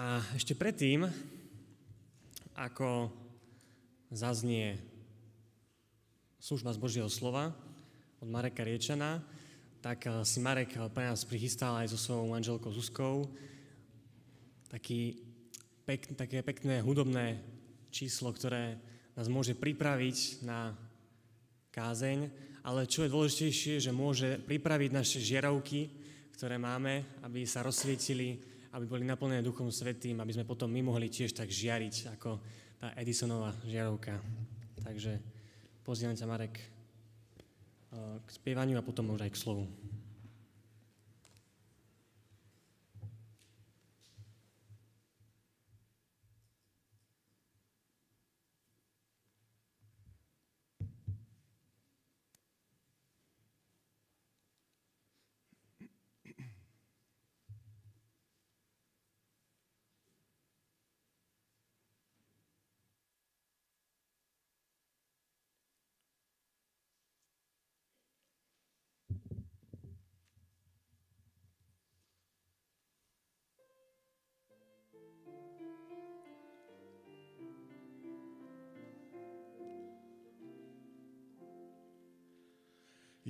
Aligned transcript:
A 0.00 0.24
ešte 0.32 0.56
predtým, 0.56 1.04
ako 2.56 3.12
zaznie 4.08 4.80
služba 6.40 6.72
z 6.72 6.80
Božieho 6.80 7.10
slova 7.12 7.52
od 8.16 8.24
Mareka 8.24 8.64
Riečana, 8.64 9.20
tak 9.84 10.08
eh, 10.08 10.24
si 10.24 10.40
Marek 10.40 10.72
eh, 10.72 10.88
pre 10.88 11.04
nás 11.04 11.28
prichystal 11.28 11.84
aj 11.84 11.92
so 11.92 12.00
svojou 12.00 12.32
manželkou 12.32 12.72
Zuzkou 12.72 13.28
taký 14.72 15.20
pek, 15.84 16.16
také 16.16 16.40
pekné 16.40 16.80
hudobné 16.80 17.36
číslo, 17.92 18.32
ktoré 18.32 18.80
nás 19.12 19.28
môže 19.28 19.52
pripraviť 19.52 20.48
na 20.48 20.80
kázeň, 21.76 22.32
ale 22.64 22.88
čo 22.88 23.04
je 23.04 23.12
dôležitejšie, 23.12 23.84
že 23.84 23.92
môže 23.92 24.40
pripraviť 24.48 24.96
naše 24.96 25.20
žieravky, 25.20 25.92
ktoré 26.32 26.56
máme, 26.56 27.04
aby 27.20 27.44
sa 27.44 27.60
rozsvietili 27.60 28.48
aby 28.70 28.86
boli 28.86 29.02
naplnené 29.02 29.42
Duchom 29.42 29.70
Svetým, 29.74 30.22
aby 30.22 30.30
sme 30.30 30.46
potom 30.46 30.70
my 30.70 30.80
mohli 30.86 31.10
tiež 31.10 31.34
tak 31.34 31.50
žiariť, 31.50 32.14
ako 32.18 32.38
tá 32.78 32.94
Edisonová 32.94 33.50
žiarovka. 33.66 34.16
Takže 34.80 35.18
pozývam 35.82 36.14
ťa, 36.14 36.30
Marek, 36.30 36.54
eh, 36.56 36.64
k 38.22 38.28
spievaniu 38.30 38.78
a 38.78 38.86
potom 38.86 39.10
možno 39.10 39.26
aj 39.26 39.32
k 39.34 39.40
slovu. 39.42 39.66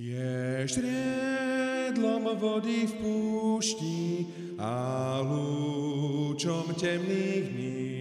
Je 0.01 0.65
štriedlom 0.65 2.33
vody 2.33 2.89
v 2.89 2.93
púšti 2.97 4.25
a 4.57 5.21
lúčom 5.21 6.73
temných 6.73 7.45
dní. 7.53 7.93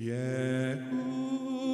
Je 0.00 0.32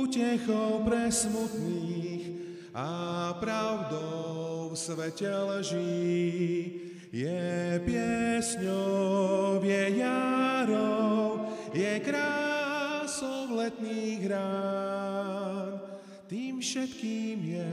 útechou 0.03 0.83
pre 0.83 1.15
smutných 1.15 2.27
a 2.75 2.91
pravdou 3.39 4.75
svete 4.75 5.31
lží. 5.31 6.75
Je 7.15 7.79
piesňou, 7.87 9.62
je 9.62 9.83
jarou, 9.95 11.55
je 11.70 12.03
krásou 12.03 13.62
letných 13.62 14.27
rán. 14.27 15.79
Tým 16.27 16.59
všetkým 16.59 17.39
je 17.47 17.70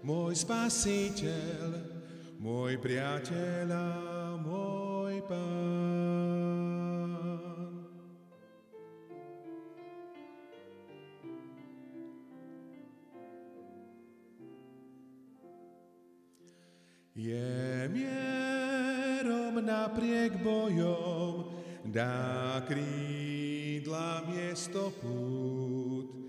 môj 0.00 0.32
spasiteľ, 0.32 1.76
môj 2.40 2.80
priateľ 2.80 3.68
a 3.68 3.88
môj 4.40 5.20
pán. 5.28 6.40
Je 17.12 17.84
mierom 17.92 19.60
napriek 19.60 20.40
bojom, 20.40 21.52
dá 21.84 22.64
krídla 22.64 24.24
miesto 24.32 24.88
pút 25.04 26.19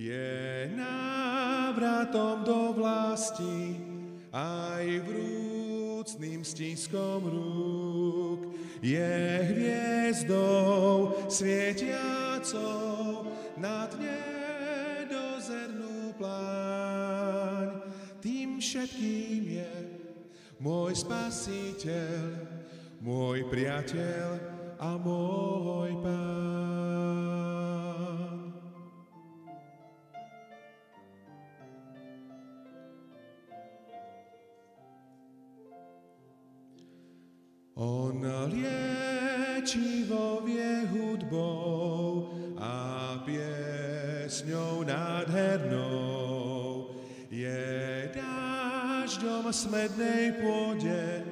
je 0.00 0.64
návratom 0.72 2.40
do 2.40 2.72
vlasti 2.72 3.76
aj 4.32 5.04
vrúcným 5.04 6.40
stiskom 6.40 7.20
rúk. 7.28 8.56
Je 8.80 9.12
hviezdou 9.52 11.20
svietiacou 11.28 13.28
nad 13.60 13.92
nedozernú 14.00 16.16
pláň. 16.16 17.84
Tým 18.24 18.56
všetkým 18.56 19.60
je 19.60 19.72
môj 20.64 20.96
spasiteľ, 20.96 22.40
môj 23.04 23.44
priateľ 23.52 24.40
a 24.80 24.96
môj 24.96 25.92
pán. 26.00 26.79
On 37.80 38.12
liečivo 38.52 40.44
vie 40.44 40.84
hudbou 40.92 42.28
a 42.60 43.16
piesňou 43.24 44.84
nádhernou. 44.84 46.92
Je 47.32 48.04
dážďom 48.12 49.48
smednej 49.48 50.44
pôde 50.44 51.24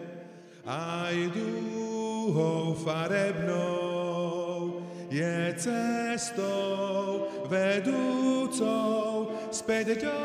aj 0.64 1.36
dúhou 1.36 2.72
farebnou. 2.80 4.80
Je 5.12 5.52
cestou 5.52 7.28
vedúcou 7.52 9.36
späť 9.52 10.00
do 10.00 10.16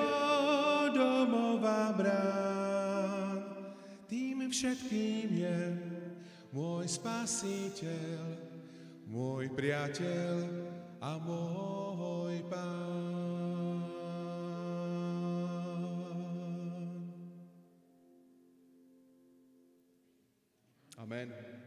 domova 0.95 1.91
brán. 1.91 3.43
Tým 4.07 4.47
všetkým 4.47 5.27
je 5.35 5.59
môj 6.53 6.85
spasiteľ, 6.85 8.21
môj 9.09 9.49
priateľ 9.57 10.37
a 11.01 11.17
môj 11.17 12.45
pán. 12.45 12.93
Amen. 21.01 21.62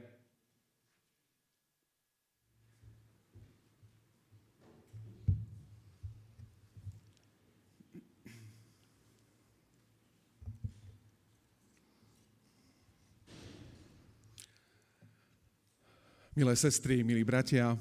Milé 16.36 16.52
sestry, 16.52 17.00
milí 17.00 17.24
bratia, 17.24 17.80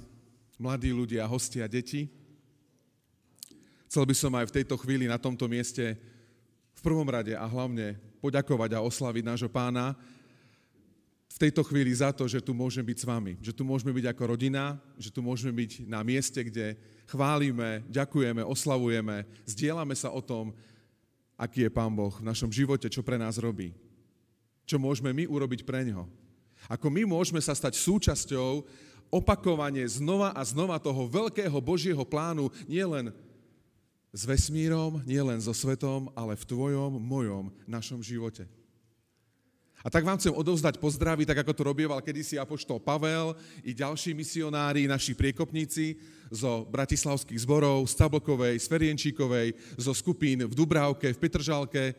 mladí 0.56 0.88
ľudia, 0.96 1.28
hostia, 1.28 1.68
deti, 1.68 2.08
chcel 3.92 4.08
by 4.08 4.16
som 4.16 4.32
aj 4.32 4.48
v 4.48 4.56
tejto 4.56 4.80
chvíli 4.80 5.12
na 5.12 5.20
tomto 5.20 5.44
mieste 5.52 6.00
v 6.72 6.80
prvom 6.80 7.04
rade 7.04 7.36
a 7.36 7.44
hlavne 7.44 8.00
poďakovať 8.24 8.80
a 8.80 8.86
oslaviť 8.88 9.24
nášho 9.28 9.52
pána 9.52 9.92
v 11.28 11.38
tejto 11.44 11.68
chvíli 11.68 11.92
za 11.92 12.16
to, 12.16 12.32
že 12.32 12.40
tu 12.40 12.56
môžeme 12.56 12.88
byť 12.88 12.98
s 13.04 13.04
vami, 13.04 13.36
že 13.44 13.52
tu 13.52 13.68
môžeme 13.68 13.92
byť 13.92 14.16
ako 14.16 14.24
rodina, 14.24 14.80
že 14.96 15.12
tu 15.12 15.20
môžeme 15.20 15.52
byť 15.52 15.92
na 15.92 16.00
mieste, 16.00 16.40
kde 16.40 16.80
chválime, 17.12 17.84
ďakujeme, 17.92 18.40
oslavujeme, 18.40 19.28
zdieľame 19.44 20.00
sa 20.00 20.16
o 20.16 20.24
tom, 20.24 20.56
aký 21.36 21.68
je 21.68 21.76
Pán 21.76 21.92
Boh 21.92 22.16
v 22.16 22.24
našom 22.24 22.56
živote, 22.56 22.88
čo 22.88 23.04
pre 23.04 23.20
nás 23.20 23.36
robí. 23.36 23.76
Čo 24.64 24.80
môžeme 24.80 25.12
my 25.12 25.28
urobiť 25.28 25.68
pre 25.68 25.84
Neho. 25.84 26.08
Ako 26.66 26.90
my 26.90 27.06
môžeme 27.06 27.42
sa 27.42 27.54
stať 27.54 27.78
súčasťou 27.78 28.66
opakovanie 29.14 29.86
znova 29.86 30.34
a 30.34 30.42
znova 30.42 30.82
toho 30.82 31.06
veľkého 31.06 31.58
Božieho 31.62 32.02
plánu 32.04 32.50
nielen 32.66 33.14
s 34.16 34.22
vesmírom, 34.24 35.04
nielen 35.04 35.38
so 35.44 35.52
svetom, 35.52 36.08
ale 36.16 36.40
v 36.40 36.48
tvojom, 36.48 36.98
mojom, 36.98 37.52
našom 37.68 38.00
živote. 38.00 38.48
A 39.86 39.92
tak 39.94 40.02
vám 40.02 40.18
chcem 40.18 40.34
odovzdať 40.34 40.82
pozdravy, 40.82 41.30
tak 41.30 41.46
ako 41.46 41.54
to 41.54 41.62
robieval 41.62 42.02
kedysi 42.02 42.42
apoštol 42.42 42.82
Pavel 42.82 43.38
i 43.62 43.70
ďalší 43.70 44.18
misionári, 44.18 44.90
naši 44.90 45.14
priekopníci 45.14 46.02
zo 46.34 46.66
bratislavských 46.74 47.38
zborov, 47.46 47.86
z 47.86 47.94
Tablokovej, 47.94 48.58
z 48.58 48.66
Ferienčíkovej, 48.66 49.54
zo 49.78 49.94
skupín 49.94 50.42
v 50.42 50.58
Dubrávke, 50.58 51.14
v 51.14 51.22
Petržalke, 51.22 51.94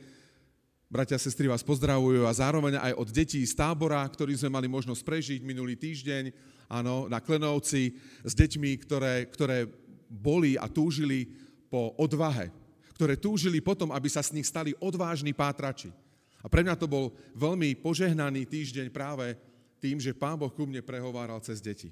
Bratia 0.87 1.19
a 1.19 1.23
sestry 1.23 1.51
vás 1.51 1.67
pozdravujú 1.67 2.31
a 2.31 2.37
zároveň 2.39 2.79
aj 2.79 2.95
od 2.95 3.11
detí 3.11 3.43
z 3.43 3.59
tábora, 3.59 4.07
ktorí 4.07 4.39
sme 4.39 4.55
mali 4.55 4.71
možnosť 4.71 5.03
prežiť 5.03 5.41
minulý 5.43 5.75
týždeň, 5.75 6.31
áno, 6.71 7.11
na 7.11 7.19
Klenovci, 7.19 7.99
s 8.23 8.33
deťmi, 8.39 8.71
ktoré, 8.87 9.27
ktoré 9.27 9.67
boli 10.07 10.55
a 10.55 10.71
túžili 10.71 11.27
po 11.67 11.91
odvahe, 11.99 12.55
ktoré 12.95 13.19
túžili 13.19 13.59
potom, 13.59 13.91
aby 13.91 14.07
sa 14.07 14.23
z 14.23 14.39
nich 14.39 14.47
stali 14.47 14.79
odvážni 14.79 15.35
pátrači. 15.35 15.91
A 16.39 16.47
pre 16.47 16.63
mňa 16.63 16.79
to 16.79 16.87
bol 16.87 17.11
veľmi 17.35 17.75
požehnaný 17.83 18.47
týždeň 18.47 18.87
práve 18.95 19.35
tým, 19.83 19.99
že 19.99 20.15
Pán 20.15 20.39
Boh 20.39 20.55
ku 20.55 20.71
mne 20.71 20.87
prehováral 20.87 21.43
cez 21.43 21.59
deti. 21.59 21.91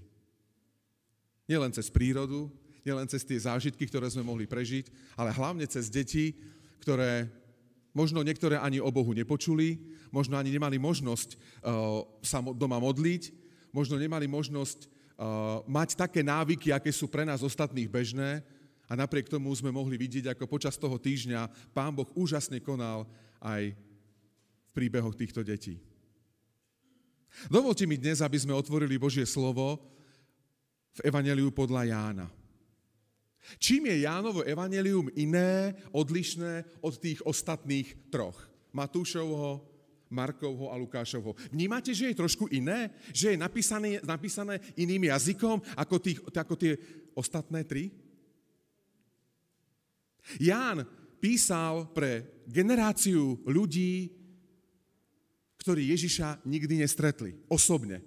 Nielen 1.51 1.75
cez 1.75 1.91
prírodu, 1.91 2.47
nielen 2.87 3.11
cez 3.11 3.27
tie 3.27 3.43
zážitky, 3.43 3.91
ktoré 3.91 4.07
sme 4.07 4.23
mohli 4.23 4.47
prežiť, 4.47 5.19
ale 5.19 5.35
hlavne 5.35 5.67
cez 5.67 5.91
deti, 5.91 6.39
ktoré 6.79 7.27
možno 7.95 8.21
niektoré 8.27 8.59
ani 8.59 8.83
o 8.83 8.91
Bohu 8.91 9.15
nepočuli, 9.15 9.79
možno 10.11 10.35
ani 10.35 10.51
nemali 10.51 10.77
možnosť 10.77 11.39
uh, 11.63 12.03
sa 12.21 12.43
doma 12.43 12.83
modliť, 12.83 13.31
možno 13.71 13.97
nemali 13.97 14.27
možnosť 14.27 14.79
uh, 14.85 15.63
mať 15.71 15.95
také 15.95 16.27
návyky, 16.27 16.75
aké 16.75 16.91
sú 16.91 17.07
pre 17.07 17.23
nás 17.23 17.41
ostatných 17.41 17.87
bežné 17.87 18.43
a 18.91 18.93
napriek 18.99 19.31
tomu 19.31 19.49
sme 19.55 19.73
mohli 19.73 19.95
vidieť, 19.95 20.35
ako 20.35 20.51
počas 20.51 20.77
toho 20.77 20.99
týždňa 20.99 21.73
Pán 21.73 21.95
Boh 21.95 22.11
úžasne 22.19 22.61
konal 22.61 23.07
aj 23.41 23.73
v 23.73 24.71
príbehoch 24.75 25.15
týchto 25.15 25.47
detí. 25.47 25.79
Dovolte 27.51 27.87
mi 27.87 27.99
dnes, 27.99 28.23
aby 28.23 28.39
sme 28.39 28.55
otvorili 28.55 28.99
Božie 28.99 29.27
slovo 29.27 29.79
v 30.95 31.01
Evangeliu 31.07 31.51
podľa 31.51 31.83
Jána. 31.91 32.27
Čím 33.61 33.93
je 33.93 34.09
Jánovo 34.09 34.41
evanelium 34.43 35.13
iné, 35.15 35.77
odlišné 35.93 36.65
od 36.81 36.95
tých 36.97 37.21
ostatných 37.25 38.09
troch? 38.09 38.37
Matúšovho, 38.75 39.63
Markovho 40.11 40.71
a 40.71 40.77
Lukášovho. 40.79 41.35
Vnímate, 41.51 41.95
že 41.95 42.11
je 42.11 42.21
trošku 42.21 42.47
iné? 42.51 42.91
Že 43.11 43.35
je 43.35 43.39
napísané, 43.39 43.89
napísané 44.03 44.61
iným 44.79 45.11
jazykom 45.11 45.63
ako, 45.75 45.97
tých, 45.99 46.19
ako 46.31 46.55
tie 46.55 46.75
ostatné 47.15 47.67
tri? 47.67 47.91
Ján 50.41 50.87
písal 51.21 51.91
pre 51.93 52.43
generáciu 52.49 53.41
ľudí, 53.45 54.13
ktorí 55.61 55.93
Ježiša 55.97 56.45
nikdy 56.45 56.85
nestretli 56.85 57.37
osobne. 57.49 58.05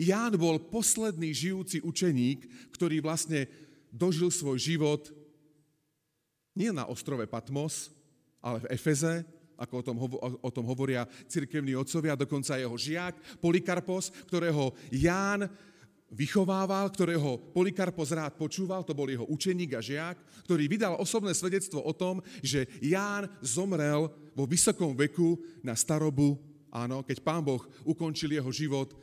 Ján 0.00 0.36
bol 0.40 0.56
posledný 0.72 1.32
žijúci 1.32 1.84
učeník, 1.84 2.72
ktorý 2.72 3.04
vlastne 3.04 3.48
dožil 3.94 4.34
svoj 4.34 4.58
život 4.58 5.06
nie 6.58 6.74
na 6.74 6.86
ostrove 6.90 7.22
Patmos, 7.30 7.94
ale 8.42 8.66
v 8.66 8.70
Efeze, 8.74 9.22
ako 9.54 9.74
o 9.78 9.84
tom, 9.86 9.96
o 10.42 10.50
tom 10.50 10.66
hovoria 10.66 11.06
cirkevní 11.30 11.78
otcovia, 11.78 12.18
dokonca 12.18 12.58
jeho 12.58 12.74
žiak 12.74 13.14
Polikarpos, 13.38 14.10
ktorého 14.26 14.74
Ján 14.90 15.46
vychovával, 16.10 16.90
ktorého 16.90 17.38
Polikarpos 17.54 18.14
rád 18.14 18.38
počúval, 18.38 18.86
to 18.86 18.94
bol 18.94 19.06
jeho 19.06 19.26
učeník 19.26 19.78
a 19.78 19.82
žiak, 19.82 20.18
ktorý 20.46 20.66
vydal 20.70 20.94
osobné 20.98 21.34
svedectvo 21.34 21.82
o 21.82 21.94
tom, 21.94 22.22
že 22.42 22.66
Ján 22.82 23.30
zomrel 23.42 24.10
vo 24.34 24.44
vysokom 24.46 24.94
veku 24.94 25.38
na 25.62 25.74
starobu, 25.78 26.38
áno, 26.70 27.02
keď 27.02 27.18
pán 27.22 27.42
Boh 27.42 27.62
ukončil 27.86 28.34
jeho 28.34 28.50
život 28.50 28.94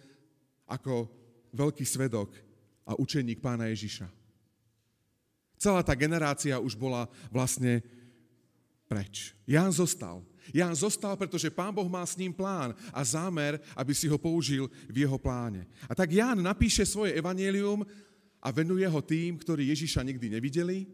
ako 0.67 1.07
veľký 1.51 1.83
svedok 1.83 2.31
a 2.87 2.95
učeník 2.95 3.43
pána 3.43 3.67
Ježiša. 3.71 4.20
Celá 5.61 5.85
tá 5.85 5.93
generácia 5.93 6.57
už 6.57 6.73
bola 6.73 7.05
vlastne 7.29 7.85
preč. 8.89 9.37
Ján 9.45 9.69
zostal. 9.69 10.25
Ján 10.49 10.73
zostal, 10.73 11.13
pretože 11.13 11.53
Pán 11.53 11.69
Boh 11.69 11.85
má 11.85 12.01
s 12.01 12.17
ním 12.17 12.33
plán 12.33 12.73
a 12.89 13.05
zámer, 13.05 13.61
aby 13.77 13.93
si 13.93 14.09
ho 14.09 14.17
použil 14.17 14.65
v 14.89 15.05
jeho 15.05 15.21
pláne. 15.21 15.69
A 15.85 15.93
tak 15.93 16.09
Ján 16.09 16.41
napíše 16.41 16.81
svoje 16.81 17.13
evanelium 17.13 17.85
a 18.41 18.49
venuje 18.49 18.89
ho 18.89 19.01
tým, 19.05 19.37
ktorí 19.37 19.69
Ježiša 19.69 20.01
nikdy 20.01 20.33
nevideli, 20.33 20.89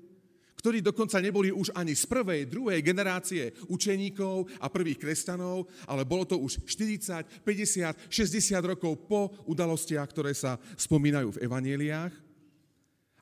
ktorí 0.60 0.84
dokonca 0.84 1.24
neboli 1.24 1.48
už 1.48 1.72
ani 1.72 1.96
z 1.96 2.04
prvej, 2.04 2.52
druhej 2.52 2.84
generácie 2.84 3.56
učeníkov 3.72 4.52
a 4.60 4.68
prvých 4.68 5.00
kresťanov, 5.00 5.64
ale 5.88 6.04
bolo 6.04 6.28
to 6.28 6.36
už 6.36 6.68
40, 6.68 7.40
50, 7.40 8.12
60 8.12 8.72
rokov 8.76 9.00
po 9.08 9.32
udalostiach, 9.48 10.12
ktoré 10.12 10.36
sa 10.36 10.60
spomínajú 10.76 11.40
v 11.40 11.42
evaneliách. 11.48 12.27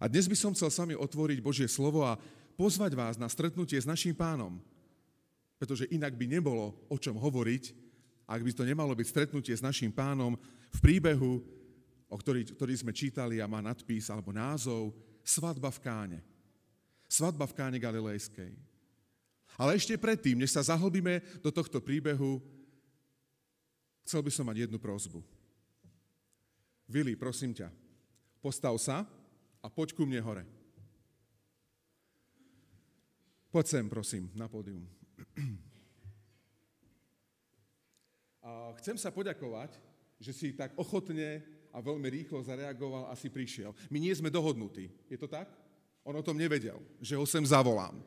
A 0.06 0.12
dnes 0.12 0.30
by 0.30 0.38
som 0.38 0.54
chcel 0.54 0.70
sami 0.70 0.94
otvoriť 0.94 1.42
Božie 1.42 1.66
slovo 1.66 2.06
a 2.06 2.14
pozvať 2.54 2.94
vás 2.94 3.18
na 3.18 3.26
stretnutie 3.26 3.82
s 3.82 3.90
našim 3.90 4.14
pánom. 4.14 4.62
Pretože 5.58 5.90
inak 5.90 6.14
by 6.14 6.30
nebolo 6.30 6.78
o 6.94 6.98
čom 7.02 7.18
hovoriť, 7.18 7.74
ak 8.30 8.38
by 8.38 8.52
to 8.54 8.70
nemalo 8.70 8.94
byť 8.94 9.08
stretnutie 9.10 9.58
s 9.58 9.66
našim 9.66 9.90
pánom 9.90 10.38
v 10.70 10.78
príbehu, 10.78 11.42
o 12.06 12.16
ktorý, 12.22 12.54
ktorý 12.54 12.74
sme 12.78 12.94
čítali 12.94 13.42
a 13.42 13.50
má 13.50 13.66
nadpis 13.66 14.14
alebo 14.14 14.30
názov 14.30 14.94
Svadba 15.26 15.74
v 15.74 15.82
Káne. 15.82 16.20
Svadba 17.10 17.50
v 17.50 17.58
Káne 17.58 17.82
Galilejskej. 17.82 18.54
Ale 19.58 19.74
ešte 19.74 19.98
predtým, 19.98 20.38
než 20.38 20.54
sa 20.54 20.70
zahlbíme 20.70 21.42
do 21.42 21.50
tohto 21.50 21.82
príbehu, 21.82 22.46
chcel 24.06 24.22
by 24.22 24.30
som 24.30 24.46
mať 24.46 24.70
jednu 24.70 24.78
prozbu. 24.78 25.26
Vili, 26.86 27.18
prosím 27.18 27.58
ťa, 27.58 27.74
postav 28.38 28.78
sa 28.78 29.02
a 29.66 29.68
poď 29.74 29.98
ku 29.98 30.06
mne 30.06 30.22
hore. 30.22 30.46
Poď 33.50 33.66
sem, 33.66 33.86
prosím, 33.90 34.30
na 34.38 34.46
pódium. 34.46 34.86
A 38.46 38.78
chcem 38.78 38.94
sa 38.94 39.10
poďakovať, 39.10 39.74
že 40.22 40.30
si 40.38 40.54
tak 40.54 40.78
ochotne 40.78 41.42
a 41.74 41.82
veľmi 41.82 42.06
rýchlo 42.14 42.46
zareagoval 42.46 43.10
a 43.10 43.18
si 43.18 43.34
prišiel. 43.34 43.74
My 43.90 43.98
nie 43.98 44.14
sme 44.14 44.30
dohodnutí. 44.30 44.94
Je 45.10 45.18
to 45.18 45.26
tak? 45.26 45.50
On 46.06 46.14
o 46.14 46.22
tom 46.22 46.38
nevedel, 46.38 46.78
že 47.02 47.18
ho 47.18 47.26
sem 47.26 47.42
zavolám. 47.42 47.98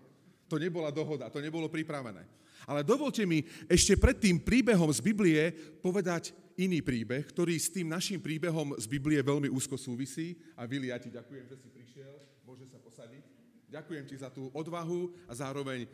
To 0.47 0.63
nebola 0.63 0.95
dohoda, 0.95 1.27
to 1.27 1.43
nebolo 1.43 1.67
pripravené. 1.67 2.23
Ale 2.71 2.87
dovolte 2.87 3.27
mi 3.27 3.43
ešte 3.67 3.99
pred 3.99 4.15
tým 4.15 4.39
príbehom 4.39 4.89
z 4.95 5.03
Biblie 5.03 5.51
povedať 5.83 6.31
iný 6.59 6.83
príbeh, 6.83 7.23
ktorý 7.31 7.55
s 7.55 7.71
tým 7.71 7.87
našim 7.87 8.19
príbehom 8.19 8.75
z 8.75 8.91
Biblie 8.91 9.23
veľmi 9.23 9.47
úzko 9.47 9.79
súvisí. 9.79 10.35
A 10.59 10.67
Vili, 10.67 10.91
ja 10.91 10.99
ti 10.99 11.09
ďakujem, 11.09 11.47
že 11.47 11.57
si 11.57 11.71
prišiel, 11.71 12.13
môže 12.43 12.67
sa 12.67 12.83
posadiť. 12.83 13.23
Ďakujem 13.69 14.05
ti 14.09 14.17
za 14.19 14.33
tú 14.33 14.51
odvahu 14.51 15.13
a 15.29 15.33
zároveň 15.37 15.85
e, 15.85 15.89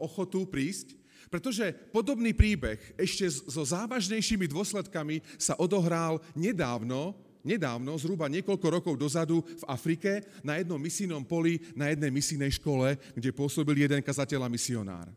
ochotu 0.00 0.48
prísť, 0.48 0.96
pretože 1.28 1.76
podobný 1.92 2.32
príbeh 2.32 2.80
ešte 2.96 3.28
so 3.28 3.62
závažnejšími 3.68 4.48
dôsledkami 4.48 5.20
sa 5.36 5.52
odohral 5.60 6.24
nedávno, 6.32 7.12
nedávno, 7.44 8.00
zhruba 8.00 8.32
niekoľko 8.32 8.66
rokov 8.80 8.94
dozadu 8.96 9.44
v 9.44 9.64
Afrike, 9.68 10.24
na 10.40 10.56
jednom 10.56 10.80
misijnom 10.80 11.20
poli, 11.20 11.60
na 11.76 11.92
jednej 11.92 12.08
misijnej 12.08 12.56
škole, 12.56 12.96
kde 13.12 13.30
pôsobil 13.36 13.76
jeden 13.84 14.00
kazateľ 14.00 14.48
a 14.48 14.52
misionár. 14.52 15.12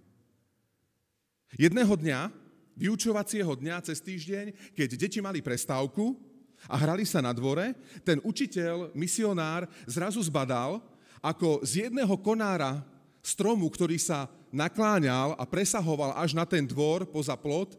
Jedného 1.56 1.96
dňa 1.96 2.41
vyučovacieho 2.82 3.54
dňa 3.54 3.78
cez 3.86 4.02
týždeň, 4.02 4.74
keď 4.74 4.90
deti 4.98 5.22
mali 5.22 5.46
prestávku 5.46 6.18
a 6.66 6.74
hrali 6.82 7.06
sa 7.06 7.22
na 7.22 7.30
dvore, 7.30 7.78
ten 8.02 8.18
učiteľ, 8.26 8.90
misionár 8.98 9.70
zrazu 9.86 10.18
zbadal, 10.26 10.82
ako 11.22 11.62
z 11.62 11.86
jedného 11.88 12.18
konára 12.18 12.82
stromu, 13.22 13.70
ktorý 13.70 14.02
sa 14.02 14.26
nakláňal 14.50 15.38
a 15.38 15.46
presahoval 15.46 16.18
až 16.18 16.34
na 16.34 16.50
ten 16.50 16.66
dvor 16.66 17.06
poza 17.06 17.38
plot, 17.38 17.78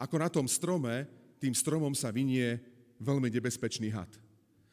ako 0.00 0.16
na 0.16 0.28
tom 0.32 0.48
strome, 0.48 1.04
tým 1.36 1.52
stromom 1.52 1.92
sa 1.92 2.08
vynie 2.08 2.56
veľmi 2.96 3.28
nebezpečný 3.28 3.92
had. 3.92 4.08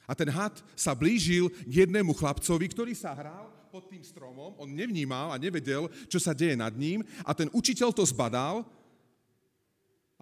A 0.08 0.16
ten 0.16 0.32
had 0.32 0.60
sa 0.76 0.96
blížil 0.96 1.52
k 1.68 1.84
jednému 1.84 2.16
chlapcovi, 2.16 2.72
ktorý 2.72 2.96
sa 2.96 3.16
hral 3.16 3.52
pod 3.72 3.88
tým 3.92 4.04
stromom, 4.04 4.56
on 4.60 4.70
nevnímal 4.72 5.32
a 5.32 5.42
nevedel, 5.42 5.92
čo 6.08 6.20
sa 6.20 6.32
deje 6.32 6.56
nad 6.56 6.72
ním 6.76 7.04
a 7.28 7.32
ten 7.36 7.52
učiteľ 7.52 7.92
to 7.92 8.04
zbadal 8.08 8.64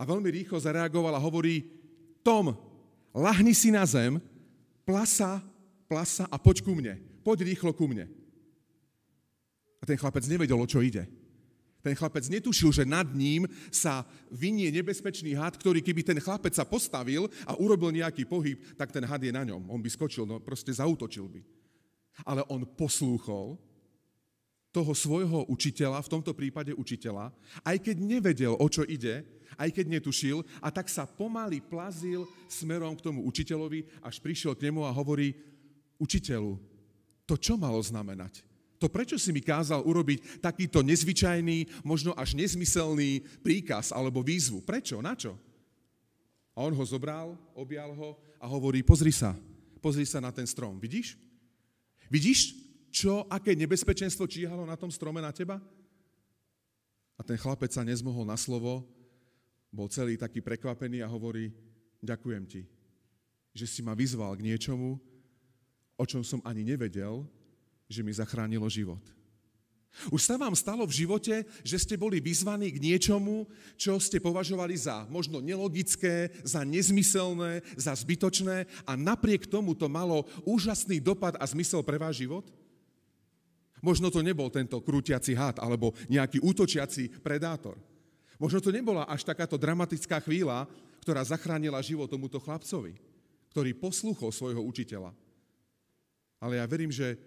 a 0.01 0.09
veľmi 0.09 0.33
rýchlo 0.33 0.57
zareagoval 0.57 1.13
a 1.13 1.21
hovorí, 1.21 1.69
Tom, 2.25 2.57
lahni 3.13 3.53
si 3.53 3.69
na 3.69 3.85
zem, 3.85 4.17
plasa, 4.81 5.37
plasa 5.85 6.25
a 6.25 6.41
poď 6.41 6.65
ku 6.65 6.73
mne. 6.73 6.97
Poď 7.21 7.45
rýchlo 7.45 7.69
ku 7.77 7.85
mne. 7.85 8.09
A 9.77 9.85
ten 9.85 9.97
chlapec 10.01 10.25
nevedel, 10.25 10.57
o 10.57 10.65
čo 10.65 10.81
ide. 10.81 11.05
Ten 11.81 11.97
chlapec 11.97 12.25
netušil, 12.29 12.69
že 12.73 12.85
nad 12.85 13.09
ním 13.13 13.49
sa 13.73 14.05
vynie 14.29 14.69
nebezpečný 14.69 15.33
had, 15.33 15.57
ktorý 15.57 15.81
keby 15.81 16.05
ten 16.05 16.17
chlapec 16.21 16.53
sa 16.53 16.65
postavil 16.65 17.25
a 17.45 17.57
urobil 17.57 17.89
nejaký 17.89 18.25
pohyb, 18.25 18.61
tak 18.77 18.93
ten 18.93 19.05
had 19.05 19.21
je 19.21 19.33
na 19.33 19.41
ňom. 19.45 19.69
On 19.69 19.81
by 19.81 19.89
skočil, 19.89 20.25
no 20.29 20.37
proste 20.41 20.69
zautočil 20.69 21.25
by. 21.25 21.41
Ale 22.25 22.45
on 22.53 22.65
poslúchol 22.65 23.57
toho 24.69 24.93
svojho 24.93 25.49
učiteľa, 25.49 26.05
v 26.05 26.11
tomto 26.13 26.31
prípade 26.37 26.71
učiteľa, 26.71 27.33
aj 27.65 27.77
keď 27.81 27.95
nevedel, 27.97 28.53
o 28.55 28.67
čo 28.69 28.85
ide, 28.85 29.25
aj 29.57 29.69
keď 29.71 29.99
netušil, 29.99 30.43
a 30.59 30.69
tak 30.69 30.87
sa 30.87 31.07
pomaly 31.07 31.63
plazil 31.63 32.27
smerom 32.47 32.95
k 32.95 33.05
tomu 33.07 33.23
učiteľovi, 33.27 34.03
až 34.03 34.19
prišiel 34.19 34.55
k 34.55 34.69
nemu 34.69 34.85
a 34.85 34.91
hovorí, 34.91 35.35
učiteľu, 35.97 36.59
to 37.25 37.35
čo 37.39 37.55
malo 37.55 37.79
znamenať? 37.79 38.43
To 38.81 38.89
prečo 38.89 39.13
si 39.21 39.29
mi 39.29 39.45
kázal 39.45 39.85
urobiť 39.85 40.41
takýto 40.41 40.81
nezvyčajný, 40.81 41.85
možno 41.85 42.17
až 42.17 42.33
nezmyselný 42.33 43.21
príkaz 43.45 43.93
alebo 43.93 44.25
výzvu? 44.25 44.65
Prečo? 44.65 44.97
Na 45.05 45.13
čo? 45.13 45.37
A 46.57 46.65
on 46.65 46.73
ho 46.73 46.81
zobral, 46.81 47.37
objal 47.53 47.93
ho 47.93 48.17
a 48.41 48.49
hovorí, 48.49 48.81
pozri 48.81 49.13
sa, 49.13 49.37
pozri 49.77 50.03
sa 50.03 50.17
na 50.17 50.33
ten 50.33 50.49
strom. 50.49 50.81
Vidíš? 50.81 51.13
Vidíš, 52.09 52.57
čo, 52.91 53.23
aké 53.29 53.55
nebezpečenstvo 53.55 54.25
číhalo 54.27 54.65
na 54.65 54.75
tom 54.75 54.91
strome 54.91 55.21
na 55.23 55.31
teba? 55.31 55.61
A 57.15 57.21
ten 57.23 57.37
chlapec 57.37 57.69
sa 57.71 57.85
nezmohol 57.85 58.25
na 58.25 58.35
slovo, 58.35 58.83
bol 59.71 59.87
celý 59.87 60.19
taký 60.19 60.43
prekvapený 60.43 60.99
a 61.01 61.07
hovorí, 61.07 61.49
ďakujem 62.03 62.43
ti, 62.45 62.61
že 63.55 63.65
si 63.65 63.79
ma 63.79 63.95
vyzval 63.95 64.35
k 64.35 64.45
niečomu, 64.45 64.99
o 65.95 66.03
čom 66.03 66.21
som 66.21 66.43
ani 66.43 66.67
nevedel, 66.67 67.23
že 67.87 68.03
mi 68.03 68.11
zachránilo 68.11 68.67
život. 68.67 69.01
Už 70.07 70.23
sa 70.23 70.39
vám 70.39 70.55
stalo 70.55 70.87
v 70.87 71.03
živote, 71.03 71.43
že 71.67 71.75
ste 71.75 71.99
boli 71.99 72.23
vyzvaní 72.23 72.71
k 72.71 72.79
niečomu, 72.79 73.43
čo 73.75 73.99
ste 73.99 74.23
považovali 74.23 74.71
za 74.79 75.03
možno 75.11 75.43
nelogické, 75.43 76.31
za 76.47 76.63
nezmyselné, 76.63 77.59
za 77.75 77.91
zbytočné 77.91 78.71
a 78.87 78.95
napriek 78.95 79.51
tomu 79.51 79.75
to 79.75 79.91
malo 79.91 80.23
úžasný 80.47 81.03
dopad 81.03 81.35
a 81.35 81.43
zmysel 81.43 81.83
pre 81.83 81.99
váš 81.99 82.23
život? 82.23 82.47
Možno 83.83 84.07
to 84.07 84.23
nebol 84.23 84.47
tento 84.47 84.79
krútiaci 84.79 85.35
had 85.35 85.59
alebo 85.59 85.91
nejaký 86.07 86.39
útočiaci 86.39 87.19
predátor. 87.19 87.75
Možno 88.41 88.57
to 88.57 88.73
nebola 88.73 89.05
až 89.05 89.21
takáto 89.21 89.53
dramatická 89.53 90.17
chvíľa, 90.17 90.65
ktorá 91.05 91.21
zachránila 91.21 91.77
život 91.85 92.09
tomuto 92.09 92.41
chlapcovi, 92.41 92.97
ktorý 93.53 93.77
poslúchol 93.77 94.33
svojho 94.33 94.65
učiteľa. 94.65 95.13
Ale 96.41 96.57
ja 96.57 96.65
verím, 96.65 96.89
že 96.89 97.21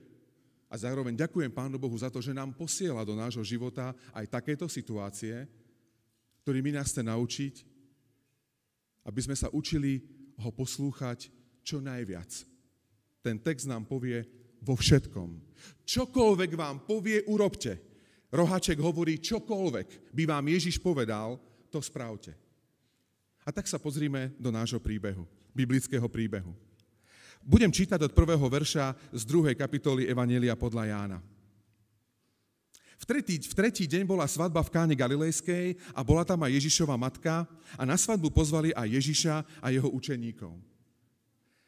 a 0.66 0.74
zároveň 0.74 1.14
ďakujem 1.14 1.54
Pánu 1.54 1.78
Bohu 1.78 1.94
za 1.94 2.10
to, 2.10 2.18
že 2.18 2.34
nám 2.34 2.50
posiela 2.50 3.06
do 3.06 3.14
nášho 3.14 3.46
života 3.46 3.94
aj 4.10 4.26
takéto 4.26 4.66
situácie, 4.66 5.46
ktorými 6.42 6.74
nás 6.74 6.90
chce 6.90 7.06
naučiť, 7.06 7.54
aby 9.06 9.20
sme 9.22 9.38
sa 9.38 9.46
učili 9.54 10.02
ho 10.34 10.50
poslúchať 10.50 11.30
čo 11.62 11.78
najviac. 11.78 12.26
Ten 13.22 13.38
text 13.38 13.70
nám 13.70 13.86
povie 13.86 14.26
vo 14.66 14.74
všetkom. 14.74 15.38
Čokoľvek 15.86 16.50
vám 16.58 16.82
povie, 16.82 17.22
urobte. 17.30 17.93
Rohaček 18.34 18.82
hovorí, 18.82 19.22
čokoľvek 19.22 20.10
by 20.10 20.22
vám 20.26 20.50
Ježiš 20.50 20.82
povedal, 20.82 21.38
to 21.70 21.78
spravte. 21.78 22.34
A 23.46 23.54
tak 23.54 23.70
sa 23.70 23.78
pozrime 23.78 24.34
do 24.42 24.50
nášho 24.50 24.82
príbehu, 24.82 25.22
biblického 25.54 26.10
príbehu. 26.10 26.50
Budem 27.44 27.70
čítať 27.70 28.00
od 28.02 28.16
prvého 28.16 28.42
verša 28.42 28.98
z 29.14 29.22
druhej 29.22 29.54
kapitoly 29.54 30.10
Evanielia 30.10 30.58
podľa 30.58 30.90
Jána. 30.90 31.18
V 32.98 33.04
tretí, 33.04 33.36
v 33.36 33.54
tretí 33.54 33.84
deň 33.84 34.08
bola 34.08 34.24
svadba 34.24 34.64
v 34.64 34.72
Káne 34.72 34.96
Galilejskej 34.96 35.76
a 35.92 36.00
bola 36.00 36.24
tam 36.24 36.40
aj 36.40 36.56
Ježišova 36.56 36.96
matka 36.96 37.44
a 37.76 37.82
na 37.84 38.00
svadbu 38.00 38.32
pozvali 38.32 38.72
aj 38.72 38.88
Ježiša 38.96 39.34
a 39.60 39.66
jeho 39.68 39.92
učeníkov. 39.92 40.56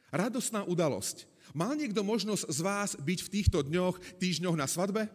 Radostná 0.09 0.65
udalosť. 0.65 1.29
Mal 1.53 1.77
niekto 1.77 2.01
možnosť 2.01 2.49
z 2.49 2.61
vás 2.65 2.91
byť 2.97 3.19
v 3.21 3.33
týchto 3.39 3.59
dňoch, 3.61 4.01
týždňoch 4.17 4.57
na 4.57 4.65
svadbe? 4.65 5.13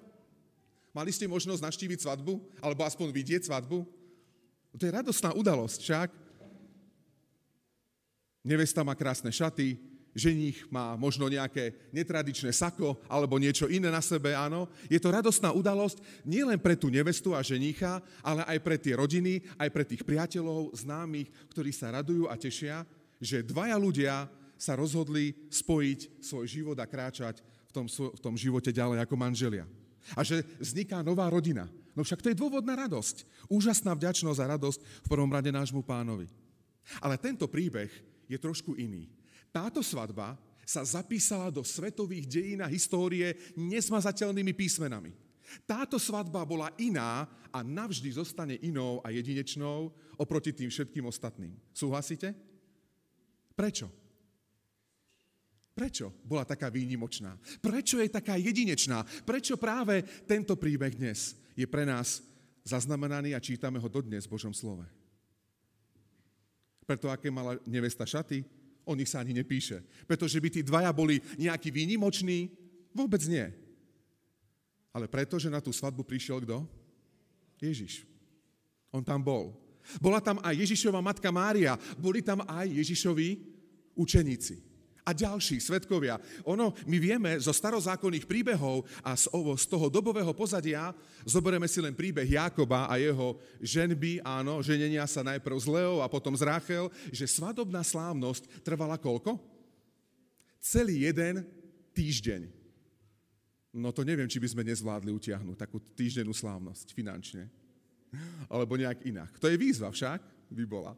Mali 0.91 1.11
ste 1.15 1.27
možnosť 1.27 1.63
naštíviť 1.63 2.03
svadbu? 2.03 2.39
Alebo 2.59 2.83
aspoň 2.83 3.11
vidieť 3.15 3.47
svadbu? 3.47 3.87
To 4.75 4.83
je 4.83 4.91
radostná 4.91 5.31
udalosť, 5.35 5.79
však? 5.83 6.09
Nevesta 8.41 8.81
má 8.81 8.97
krásne 8.97 9.29
šaty, 9.29 9.77
ženich 10.11 10.67
má 10.67 10.97
možno 10.99 11.29
nejaké 11.31 11.71
netradičné 11.95 12.51
sako 12.51 12.99
alebo 13.07 13.39
niečo 13.39 13.69
iné 13.71 13.87
na 13.87 14.03
sebe, 14.03 14.35
áno. 14.35 14.67
Je 14.91 14.99
to 14.99 15.13
radostná 15.13 15.55
udalosť 15.55 16.01
nielen 16.27 16.59
pre 16.59 16.75
tú 16.75 16.91
nevestu 16.91 17.31
a 17.31 17.45
ženicha, 17.45 18.03
ale 18.19 18.43
aj 18.47 18.57
pre 18.59 18.75
tie 18.75 18.97
rodiny, 18.97 19.45
aj 19.55 19.69
pre 19.71 19.83
tých 19.87 20.03
priateľov, 20.03 20.75
známych, 20.75 21.31
ktorí 21.53 21.71
sa 21.71 21.95
radujú 21.95 22.27
a 22.27 22.35
tešia, 22.35 22.83
že 23.21 23.45
dvaja 23.45 23.77
ľudia 23.77 24.25
sa 24.59 24.77
rozhodli 24.77 25.33
spojiť 25.49 26.21
svoj 26.21 26.45
život 26.45 26.77
a 26.77 26.85
kráčať 26.89 27.41
v 27.41 27.71
tom, 27.71 27.85
v 27.87 28.19
tom 28.21 28.35
živote 28.35 28.73
ďalej 28.73 29.05
ako 29.05 29.15
manželia. 29.15 29.65
A 30.17 30.25
že 30.25 30.43
vzniká 30.57 31.05
nová 31.05 31.29
rodina. 31.29 31.69
No 31.95 32.01
však 32.03 32.23
to 32.23 32.31
je 32.31 32.39
dôvodná 32.39 32.75
radosť. 32.75 33.27
Úžasná 33.51 33.91
vďačnosť 33.95 34.39
a 34.41 34.51
radosť 34.57 34.79
v 35.05 35.09
prvom 35.11 35.29
rade 35.31 35.51
nášmu 35.51 35.83
pánovi. 35.83 36.27
Ale 37.03 37.19
tento 37.19 37.45
príbeh 37.45 37.91
je 38.25 38.37
trošku 38.39 38.79
iný. 38.79 39.11
Táto 39.51 39.83
svadba 39.83 40.39
sa 40.63 40.87
zapísala 40.87 41.51
do 41.51 41.67
svetových 41.67 42.25
dejín 42.31 42.59
a 42.63 42.71
histórie 42.71 43.35
nesmazateľnými 43.59 44.55
písmenami. 44.55 45.11
Táto 45.67 45.99
svadba 45.99 46.47
bola 46.47 46.71
iná 46.79 47.27
a 47.51 47.59
navždy 47.59 48.15
zostane 48.15 48.55
inou 48.63 49.03
a 49.03 49.11
jedinečnou 49.11 49.91
oproti 50.15 50.55
tým 50.55 50.71
všetkým 50.71 51.03
ostatným. 51.03 51.51
Súhlasíte? 51.75 52.31
Prečo? 53.51 54.00
Prečo 55.71 56.11
bola 56.27 56.43
taká 56.43 56.67
výnimočná? 56.67 57.39
Prečo 57.63 58.03
je 58.03 58.11
taká 58.11 58.35
jedinečná? 58.35 59.07
Prečo 59.23 59.55
práve 59.55 60.03
tento 60.27 60.59
príbeh 60.59 60.91
dnes 60.91 61.39
je 61.55 61.63
pre 61.63 61.87
nás 61.87 62.19
zaznamenaný 62.67 63.33
a 63.33 63.43
čítame 63.43 63.79
ho 63.79 63.87
dodnes 63.87 64.27
v 64.27 64.33
Božom 64.35 64.51
slove? 64.51 64.83
Preto, 66.83 67.07
aké 67.07 67.31
mala 67.31 67.55
nevesta 67.63 68.03
šaty, 68.03 68.43
O 68.81 68.97
nich 68.97 69.09
sa 69.13 69.21
ani 69.21 69.37
nepíše. 69.37 69.85
Pretože 70.09 70.41
by 70.41 70.49
tí 70.49 70.61
dvaja 70.65 70.89
boli 70.89 71.21
nejakí 71.37 71.69
výnimoční? 71.69 72.49
Vôbec 72.97 73.21
nie. 73.29 73.45
Ale 74.91 75.05
preto, 75.05 75.37
že 75.37 75.53
na 75.53 75.61
tú 75.61 75.69
svadbu 75.69 76.01
prišiel 76.01 76.41
kto? 76.41 76.65
Ježiš. 77.61 78.03
On 78.89 79.05
tam 79.05 79.21
bol. 79.21 79.53
Bola 80.01 80.17
tam 80.19 80.41
aj 80.41 80.65
Ježišova 80.65 80.99
matka 80.99 81.29
Mária. 81.29 81.77
Boli 81.95 82.25
tam 82.25 82.41
aj 82.43 82.67
Ježišovi 82.73 83.37
učeníci 83.95 84.70
a 85.11 85.17
ďalší 85.17 85.59
svetkovia. 85.59 86.15
Ono, 86.47 86.71
my 86.87 86.97
vieme 87.03 87.35
zo 87.35 87.51
starozákonných 87.51 88.23
príbehov 88.23 88.87
a 89.03 89.11
z, 89.19 89.27
ovo, 89.35 89.59
z 89.59 89.67
toho 89.67 89.91
dobového 89.91 90.31
pozadia, 90.31 90.95
zoberieme 91.27 91.67
si 91.67 91.83
len 91.83 91.91
príbeh 91.91 92.23
Jákoba 92.23 92.87
a 92.87 92.95
jeho 92.95 93.35
ženby, 93.59 94.23
áno, 94.23 94.63
ženenia 94.63 95.03
sa 95.03 95.19
najprv 95.19 95.57
z 95.59 95.67
Leou 95.67 95.99
a 95.99 96.07
potom 96.07 96.31
z 96.31 96.47
Ráchel, 96.47 96.87
že 97.11 97.27
svadobná 97.27 97.83
slávnosť 97.83 98.63
trvala 98.63 98.95
koľko? 98.95 99.35
Celý 100.63 101.11
jeden 101.11 101.43
týždeň. 101.91 102.47
No 103.75 103.91
to 103.91 104.07
neviem, 104.07 104.31
či 104.31 104.39
by 104.39 104.47
sme 104.47 104.67
nezvládli 104.67 105.11
utiahnuť 105.11 105.57
takú 105.59 105.83
týždennú 105.95 106.31
slávnosť 106.31 106.95
finančne. 106.95 107.51
Alebo 108.51 108.75
nejak 108.75 109.03
inak. 109.07 109.31
To 109.39 109.47
je 109.47 109.59
výzva 109.59 109.91
však, 109.91 110.19
by 110.51 110.63
bola. 110.67 110.95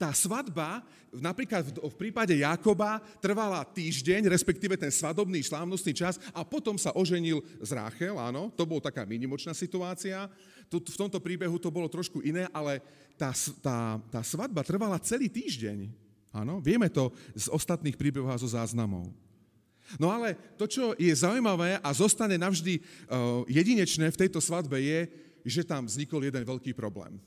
Tá 0.00 0.10
svadba, 0.16 0.82
napríklad 1.12 1.68
v, 1.68 1.96
prípade 1.96 2.34
Jakoba, 2.34 2.98
trvala 3.22 3.62
týždeň, 3.62 4.26
respektíve 4.30 4.74
ten 4.74 4.90
svadobný 4.90 5.44
slávnostný 5.44 5.92
čas 5.94 6.18
a 6.32 6.42
potom 6.42 6.74
sa 6.80 6.94
oženil 6.96 7.44
z 7.62 7.70
Ráchel, 7.76 8.16
áno, 8.16 8.50
to 8.52 8.66
bola 8.66 8.82
taká 8.82 9.06
minimočná 9.06 9.52
situácia. 9.52 10.26
Tu, 10.66 10.80
v 10.80 11.00
tomto 11.06 11.20
príbehu 11.20 11.60
to 11.60 11.68
bolo 11.70 11.86
trošku 11.86 12.24
iné, 12.24 12.48
ale 12.50 12.80
tá, 13.14 13.30
tá, 13.60 14.00
tá 14.08 14.20
svadba 14.24 14.64
trvala 14.64 14.98
celý 15.02 15.28
týždeň. 15.28 15.92
Áno, 16.32 16.64
vieme 16.64 16.88
to 16.88 17.12
z 17.36 17.52
ostatných 17.52 18.00
príbehov 18.00 18.32
a 18.32 18.40
zo 18.40 18.48
záznamov. 18.48 19.12
No 20.00 20.08
ale 20.08 20.38
to, 20.56 20.64
čo 20.64 20.96
je 20.96 21.12
zaujímavé 21.12 21.76
a 21.84 21.88
zostane 21.92 22.40
navždy 22.40 22.80
uh, 22.80 23.44
jedinečné 23.44 24.08
v 24.08 24.20
tejto 24.24 24.40
svadbe 24.40 24.80
je, 24.80 25.00
že 25.44 25.66
tam 25.66 25.84
vznikol 25.84 26.24
jeden 26.24 26.40
veľký 26.46 26.72
problém. 26.72 27.18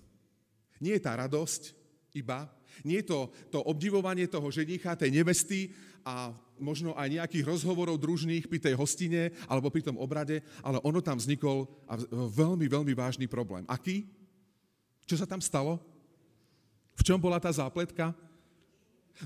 Nie 0.82 0.98
je 0.98 1.06
tá 1.06 1.14
radosť 1.16 1.85
iba, 2.15 2.48
nie 2.84 3.03
to, 3.03 3.29
to 3.51 3.60
obdivovanie 3.63 4.27
toho 4.31 4.48
ženicha, 4.51 4.95
tej 4.95 5.12
nevesty 5.12 5.72
a 6.07 6.31
možno 6.60 6.95
aj 6.95 7.12
nejakých 7.12 7.48
rozhovorov 7.48 8.00
družných 8.00 8.48
pri 8.48 8.60
tej 8.60 8.74
hostine 8.79 9.36
alebo 9.51 9.67
pri 9.67 9.84
tom 9.84 10.00
obrade, 10.00 10.39
ale 10.63 10.79
ono 10.84 11.03
tam 11.03 11.19
vznikol 11.19 11.67
veľmi, 12.31 12.65
veľmi 12.72 12.93
vážny 12.95 13.27
problém. 13.27 13.67
Aký? 13.67 14.07
Čo 15.05 15.19
sa 15.19 15.27
tam 15.27 15.43
stalo? 15.43 15.77
V 16.95 17.03
čom 17.03 17.19
bola 17.19 17.38
tá 17.38 17.51
zápletka? 17.51 18.15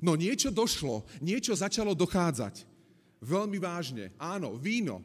No 0.02 0.14
niečo 0.18 0.50
došlo, 0.50 1.06
niečo 1.22 1.54
začalo 1.54 1.94
dochádzať. 1.94 2.66
Veľmi 3.20 3.58
vážne. 3.60 4.16
Áno, 4.18 4.56
víno. 4.56 5.02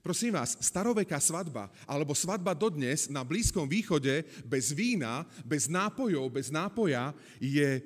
Prosím 0.00 0.32
vás, 0.32 0.56
staroveká 0.64 1.20
svadba 1.20 1.68
alebo 1.84 2.16
svadba 2.16 2.56
dodnes 2.56 3.12
na 3.12 3.20
Blízkom 3.20 3.68
východe 3.68 4.24
bez 4.48 4.72
vína, 4.72 5.28
bez 5.44 5.68
nápojov, 5.68 6.32
bez 6.32 6.48
nápoja 6.48 7.12
je 7.36 7.84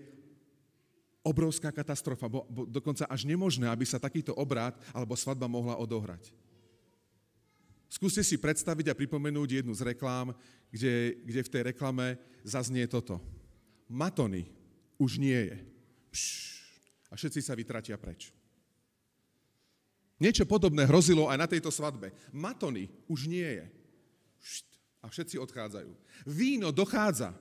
obrovská 1.26 1.74
katastrofa, 1.74 2.30
bo, 2.30 2.46
bo 2.46 2.62
dokonca 2.70 3.08
až 3.10 3.26
nemožné, 3.26 3.66
aby 3.66 3.82
sa 3.82 3.98
takýto 3.98 4.30
obrad 4.38 4.78
alebo 4.94 5.18
svadba 5.18 5.50
mohla 5.50 5.74
odohrať. 5.74 6.30
Skúste 7.90 8.26
si 8.26 8.38
predstaviť 8.38 8.90
a 8.90 8.98
pripomenúť 8.98 9.62
jednu 9.62 9.74
z 9.74 9.94
reklám, 9.94 10.34
kde, 10.70 11.14
kde 11.22 11.40
v 11.46 11.52
tej 11.52 11.62
reklame 11.74 12.18
zaznie 12.42 12.86
toto. 12.90 13.22
Matony 13.86 14.50
už 14.98 15.22
nie 15.22 15.38
je. 15.50 15.56
Pš, 16.10 16.54
a 17.10 17.14
všetci 17.14 17.40
sa 17.42 17.54
vytratia 17.54 17.94
preč. 17.94 18.34
Niečo 20.18 20.46
podobné 20.46 20.86
hrozilo 20.86 21.26
aj 21.26 21.38
na 21.38 21.48
tejto 21.50 21.74
svadbe. 21.74 22.14
Matony 22.30 22.86
už 23.10 23.26
nie 23.26 23.44
je. 23.44 23.66
A 25.02 25.10
všetci 25.10 25.36
odchádzajú. 25.42 25.90
Víno 26.24 26.70
dochádza. 26.70 27.34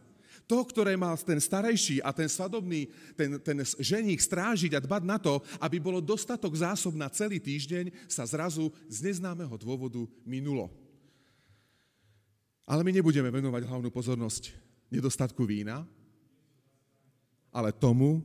To, 0.44 0.60
ktoré 0.68 1.00
mal 1.00 1.15
ten 1.15 1.39
starejší 1.39 2.03
a 2.03 2.12
ten 2.12 2.27
svadobný, 2.27 2.92
ten, 3.15 3.39
ten 3.39 3.63
ženík 3.63 4.20
strážiť 4.20 4.75
a 4.75 4.84
dbať 4.84 5.03
na 5.08 5.15
to, 5.15 5.39
aby 5.63 5.80
bolo 5.80 6.03
dostatok 6.03 6.51
zásob 6.51 7.00
na 7.00 7.08
celý 7.08 7.39
týždeň, 7.39 7.94
sa 8.12 8.27
zrazu 8.27 8.68
z 8.92 9.08
neznámeho 9.08 9.56
dôvodu 9.56 10.03
minulo. 10.27 10.68
Ale 12.68 12.84
my 12.84 12.92
nebudeme 12.92 13.32
venovať 13.32 13.63
hlavnú 13.63 13.88
pozornosť 13.88 14.51
nedostatku 14.92 15.48
vína, 15.48 15.88
ale 17.53 17.72
tomu, 17.72 18.20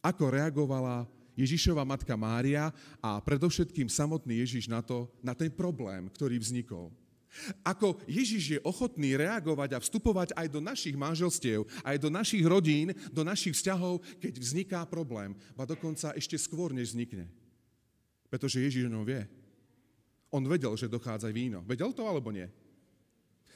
ako 0.00 0.24
reagovala 0.30 1.04
Ježišova 1.36 1.84
matka 1.84 2.16
Mária 2.16 2.72
a 2.98 3.20
predovšetkým 3.20 3.92
samotný 3.92 4.40
Ježiš 4.40 4.72
na 4.72 4.80
to, 4.80 5.12
na 5.20 5.36
ten 5.36 5.52
problém, 5.52 6.08
ktorý 6.08 6.40
vznikol. 6.40 6.88
Ako 7.60 8.00
Ježiš 8.08 8.44
je 8.56 8.64
ochotný 8.64 9.12
reagovať 9.20 9.76
a 9.76 9.82
vstupovať 9.82 10.32
aj 10.32 10.48
do 10.48 10.60
našich 10.64 10.96
manželstiev, 10.96 11.68
aj 11.84 12.00
do 12.00 12.08
našich 12.08 12.40
rodín, 12.40 12.96
do 13.12 13.20
našich 13.20 13.52
vzťahov, 13.52 14.00
keď 14.16 14.40
vzniká 14.40 14.80
problém. 14.88 15.36
A 15.52 15.68
dokonca 15.68 16.16
ešte 16.16 16.40
skôr, 16.40 16.72
než 16.72 16.96
vznikne. 16.96 17.28
Pretože 18.32 18.64
Ježiš 18.64 18.88
o 18.88 19.04
vie. 19.04 19.28
On 20.32 20.42
vedel, 20.42 20.72
že 20.74 20.90
dochádza 20.90 21.28
víno. 21.28 21.62
Vedel 21.68 21.92
to 21.92 22.08
alebo 22.08 22.32
nie? 22.32 22.48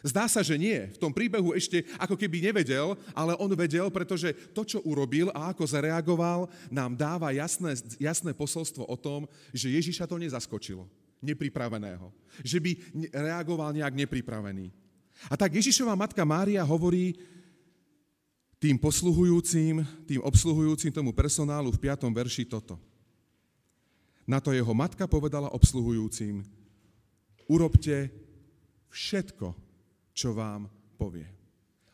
Zdá 0.00 0.24
sa, 0.24 0.40
že 0.40 0.56
nie. 0.56 0.88
V 0.96 1.00
tom 1.00 1.12
príbehu 1.12 1.52
ešte 1.52 1.84
ako 2.00 2.16
keby 2.16 2.40
nevedel, 2.40 2.96
ale 3.12 3.36
on 3.36 3.52
vedel, 3.52 3.92
pretože 3.92 4.32
to, 4.56 4.64
čo 4.64 4.80
urobil 4.88 5.28
a 5.36 5.52
ako 5.52 5.68
zareagoval, 5.68 6.48
nám 6.72 6.96
dáva 6.96 7.28
jasné, 7.36 7.76
jasné 8.00 8.32
posolstvo 8.32 8.88
o 8.88 8.96
tom, 8.96 9.28
že 9.52 9.68
Ježiša 9.68 10.08
to 10.08 10.16
nezaskočilo, 10.16 10.88
nepripraveného. 11.20 12.08
Že 12.40 12.58
by 12.64 12.70
reagoval 13.12 13.76
nejak 13.76 13.92
nepripravený. 13.92 14.72
A 15.28 15.36
tak 15.36 15.52
Ježišova 15.52 15.92
matka 15.92 16.24
Mária 16.24 16.64
hovorí 16.64 17.20
tým 18.56 18.80
posluhujúcim, 18.80 19.84
tým 20.08 20.20
obsluhujúcim 20.24 20.92
tomu 20.92 21.12
personálu 21.12 21.68
v 21.76 21.92
5. 21.92 22.08
verši 22.08 22.48
toto. 22.48 22.80
Na 24.24 24.40
to 24.40 24.52
jeho 24.56 24.72
matka 24.72 25.04
povedala 25.04 25.52
obsluhujúcim, 25.52 26.40
urobte 27.48 28.08
všetko, 28.88 29.52
čo 30.20 30.36
vám 30.36 30.68
povie. 31.00 31.24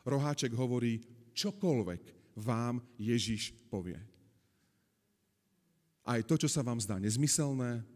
Roháček 0.02 0.50
hovorí, 0.59 0.99
čokoľvek 1.30 2.35
vám 2.42 2.83
Ježiš 2.99 3.54
povie. 3.71 3.95
Aj 6.02 6.18
to, 6.26 6.35
čo 6.35 6.50
sa 6.50 6.66
vám 6.66 6.83
zdá 6.83 6.99
nezmyselné, 6.99 7.87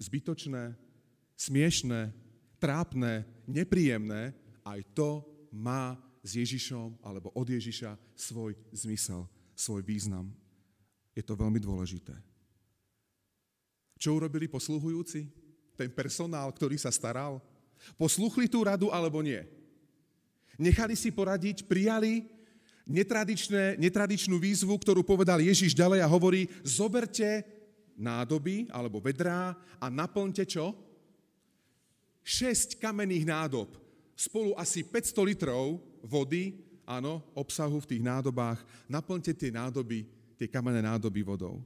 zbytočné, 0.00 0.72
smiešné, 1.36 2.16
trápne, 2.56 3.28
nepríjemné, 3.44 4.32
aj 4.64 4.80
to 4.96 5.20
má 5.52 6.00
s 6.24 6.32
Ježišom 6.32 7.04
alebo 7.04 7.28
od 7.36 7.44
Ježiša 7.44 8.00
svoj 8.16 8.56
zmysel, 8.72 9.28
svoj 9.52 9.84
význam. 9.84 10.32
Je 11.12 11.20
to 11.20 11.36
veľmi 11.36 11.60
dôležité. 11.60 12.16
Čo 14.00 14.16
urobili 14.16 14.48
posluhujúci? 14.48 15.28
Ten 15.76 15.92
personál, 15.92 16.48
ktorý 16.56 16.80
sa 16.80 16.88
staral? 16.88 17.44
Posluchli 18.00 18.48
tú 18.48 18.64
radu 18.64 18.88
alebo 18.88 19.20
nie? 19.20 19.44
Nechali 20.60 20.94
si 20.94 21.10
poradiť, 21.10 21.66
prijali 21.66 22.26
netradičnú 22.84 24.36
výzvu, 24.36 24.76
ktorú 24.76 25.00
povedal 25.00 25.40
Ježiš 25.40 25.72
ďalej 25.72 26.04
a 26.04 26.10
hovorí, 26.10 26.52
zoberte 26.60 27.42
nádoby 27.96 28.68
alebo 28.68 29.00
vedrá 29.00 29.56
a 29.80 29.86
naplňte 29.88 30.44
čo? 30.44 30.76
6 32.24 32.80
kamenných 32.80 33.28
nádob, 33.28 33.76
spolu 34.16 34.56
asi 34.56 34.80
500 34.80 35.28
litrov 35.28 35.80
vody, 36.00 36.56
áno, 36.88 37.20
obsahu 37.36 37.80
v 37.84 37.88
tých 37.96 38.02
nádobách, 38.04 38.60
naplňte 38.88 39.32
tie 39.36 39.52
nádoby, 39.52 40.08
tie 40.40 40.48
kamenné 40.48 40.80
nádoby 40.80 41.20
vodou. 41.20 41.60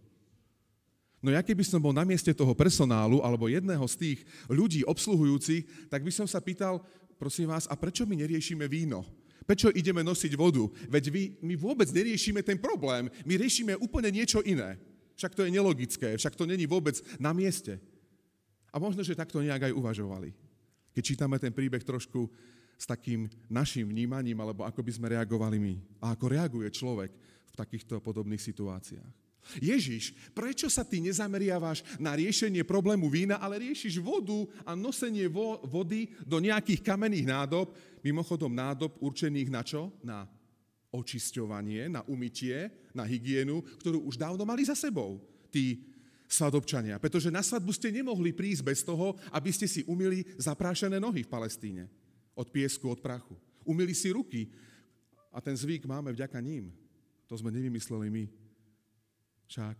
No 1.18 1.35
ja 1.35 1.42
keby 1.42 1.66
som 1.66 1.83
bol 1.83 1.90
na 1.90 2.07
mieste 2.07 2.30
toho 2.30 2.54
personálu 2.54 3.18
alebo 3.26 3.50
jedného 3.50 3.83
z 3.90 3.97
tých 3.99 4.18
ľudí 4.47 4.87
obsluhujúcich, 4.87 5.91
tak 5.91 6.06
by 6.06 6.15
som 6.15 6.30
sa 6.30 6.39
pýtal, 6.39 6.78
prosím 7.19 7.50
vás, 7.50 7.67
a 7.67 7.75
prečo 7.75 8.07
my 8.07 8.15
neriešime 8.15 8.71
víno? 8.71 9.02
Prečo 9.45 9.75
ideme 9.75 10.07
nosiť 10.07 10.33
vodu? 10.39 10.69
Veď 10.89 11.04
vy, 11.11 11.23
my 11.43 11.54
vôbec 11.59 11.89
neriešime 11.91 12.45
ten 12.47 12.61
problém, 12.61 13.11
my 13.26 13.35
riešime 13.35 13.75
úplne 13.81 14.13
niečo 14.15 14.45
iné. 14.45 14.78
Však 15.19 15.35
to 15.35 15.43
je 15.43 15.50
nelogické, 15.50 16.15
však 16.15 16.39
to 16.39 16.47
není 16.47 16.69
vôbec 16.69 16.95
na 17.19 17.35
mieste. 17.35 17.83
A 18.71 18.78
možno, 18.78 19.02
že 19.02 19.19
takto 19.19 19.43
nejak 19.43 19.73
aj 19.73 19.75
uvažovali. 19.75 20.31
Keď 20.95 21.02
čítame 21.02 21.37
ten 21.43 21.50
príbeh 21.50 21.83
trošku 21.83 22.31
s 22.78 22.87
takým 22.87 23.26
našim 23.50 23.91
vnímaním, 23.91 24.39
alebo 24.39 24.63
ako 24.63 24.85
by 24.87 24.93
sme 24.95 25.11
reagovali 25.19 25.59
my. 25.59 25.75
A 25.99 26.15
ako 26.15 26.31
reaguje 26.31 26.71
človek 26.71 27.11
v 27.50 27.54
takýchto 27.59 27.99
podobných 27.99 28.39
situáciách. 28.39 29.27
Ježiš, 29.56 30.13
prečo 30.37 30.69
sa 30.69 30.84
ty 30.84 31.00
nezameriavaš 31.00 31.80
na 31.97 32.13
riešenie 32.13 32.61
problému 32.69 33.08
vína, 33.08 33.41
ale 33.41 33.65
riešiš 33.65 33.97
vodu 34.04 34.45
a 34.69 34.76
nosenie 34.76 35.25
vo- 35.26 35.65
vody 35.65 36.13
do 36.28 36.37
nejakých 36.37 36.84
kamenných 36.84 37.25
nádob, 37.25 37.73
mimochodom 38.04 38.52
nádob 38.52 39.00
určených 39.00 39.49
na 39.49 39.63
čo? 39.65 39.89
Na 40.04 40.28
očisťovanie, 40.93 41.89
na 41.93 42.00
umytie, 42.08 42.73
na 42.97 43.04
hygienu, 43.04 43.61
ktorú 43.84 44.08
už 44.08 44.17
dávno 44.17 44.45
mali 44.49 44.65
za 44.65 44.73
sebou 44.73 45.21
tí 45.52 45.84
svadobčania. 46.28 47.00
Pretože 47.00 47.32
na 47.32 47.41
svadbu 47.41 47.73
ste 47.73 47.93
nemohli 47.93 48.37
prísť 48.37 48.63
bez 48.65 48.80
toho, 48.84 49.17
aby 49.32 49.49
ste 49.52 49.65
si 49.65 49.80
umili 49.89 50.25
zaprášené 50.37 51.00
nohy 51.00 51.25
v 51.25 51.32
Palestíne. 51.32 51.89
Od 52.37 52.49
piesku, 52.52 52.89
od 52.89 53.00
prachu. 53.00 53.37
Umili 53.65 53.97
si 53.97 54.13
ruky. 54.13 54.49
A 55.32 55.41
ten 55.41 55.56
zvyk 55.56 55.84
máme 55.84 56.13
vďaka 56.13 56.41
ním. 56.41 56.73
To 57.28 57.37
sme 57.37 57.52
nevymysleli 57.52 58.08
my. 58.08 58.25
Však 59.49 59.76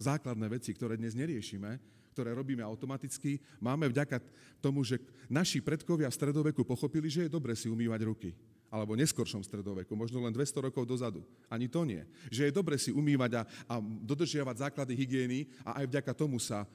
základné 0.00 0.46
veci, 0.50 0.74
ktoré 0.74 0.98
dnes 0.98 1.14
neriešime, 1.14 1.78
ktoré 2.10 2.34
robíme 2.34 2.66
automaticky, 2.66 3.38
máme 3.62 3.86
vďaka 3.86 4.18
tomu, 4.58 4.82
že 4.82 4.98
naši 5.30 5.62
predkovia 5.62 6.10
v 6.10 6.18
stredoveku 6.18 6.66
pochopili, 6.66 7.06
že 7.06 7.26
je 7.26 7.32
dobre 7.32 7.54
si 7.54 7.70
umývať 7.70 8.00
ruky. 8.02 8.30
Alebo 8.70 8.94
neskoršom 8.94 9.42
stredoveku, 9.42 9.98
možno 9.98 10.22
len 10.22 10.30
200 10.30 10.70
rokov 10.70 10.86
dozadu. 10.86 11.26
Ani 11.50 11.66
to 11.66 11.82
nie. 11.82 12.06
Že 12.30 12.50
je 12.50 12.52
dobre 12.54 12.78
si 12.78 12.94
umývať 12.94 13.42
a, 13.42 13.42
a 13.66 13.74
dodržiavať 13.82 14.62
základy 14.66 14.94
hygieny 14.94 15.50
a 15.66 15.82
aj 15.82 15.90
vďaka 15.90 16.12
tomu 16.14 16.38
sa 16.38 16.66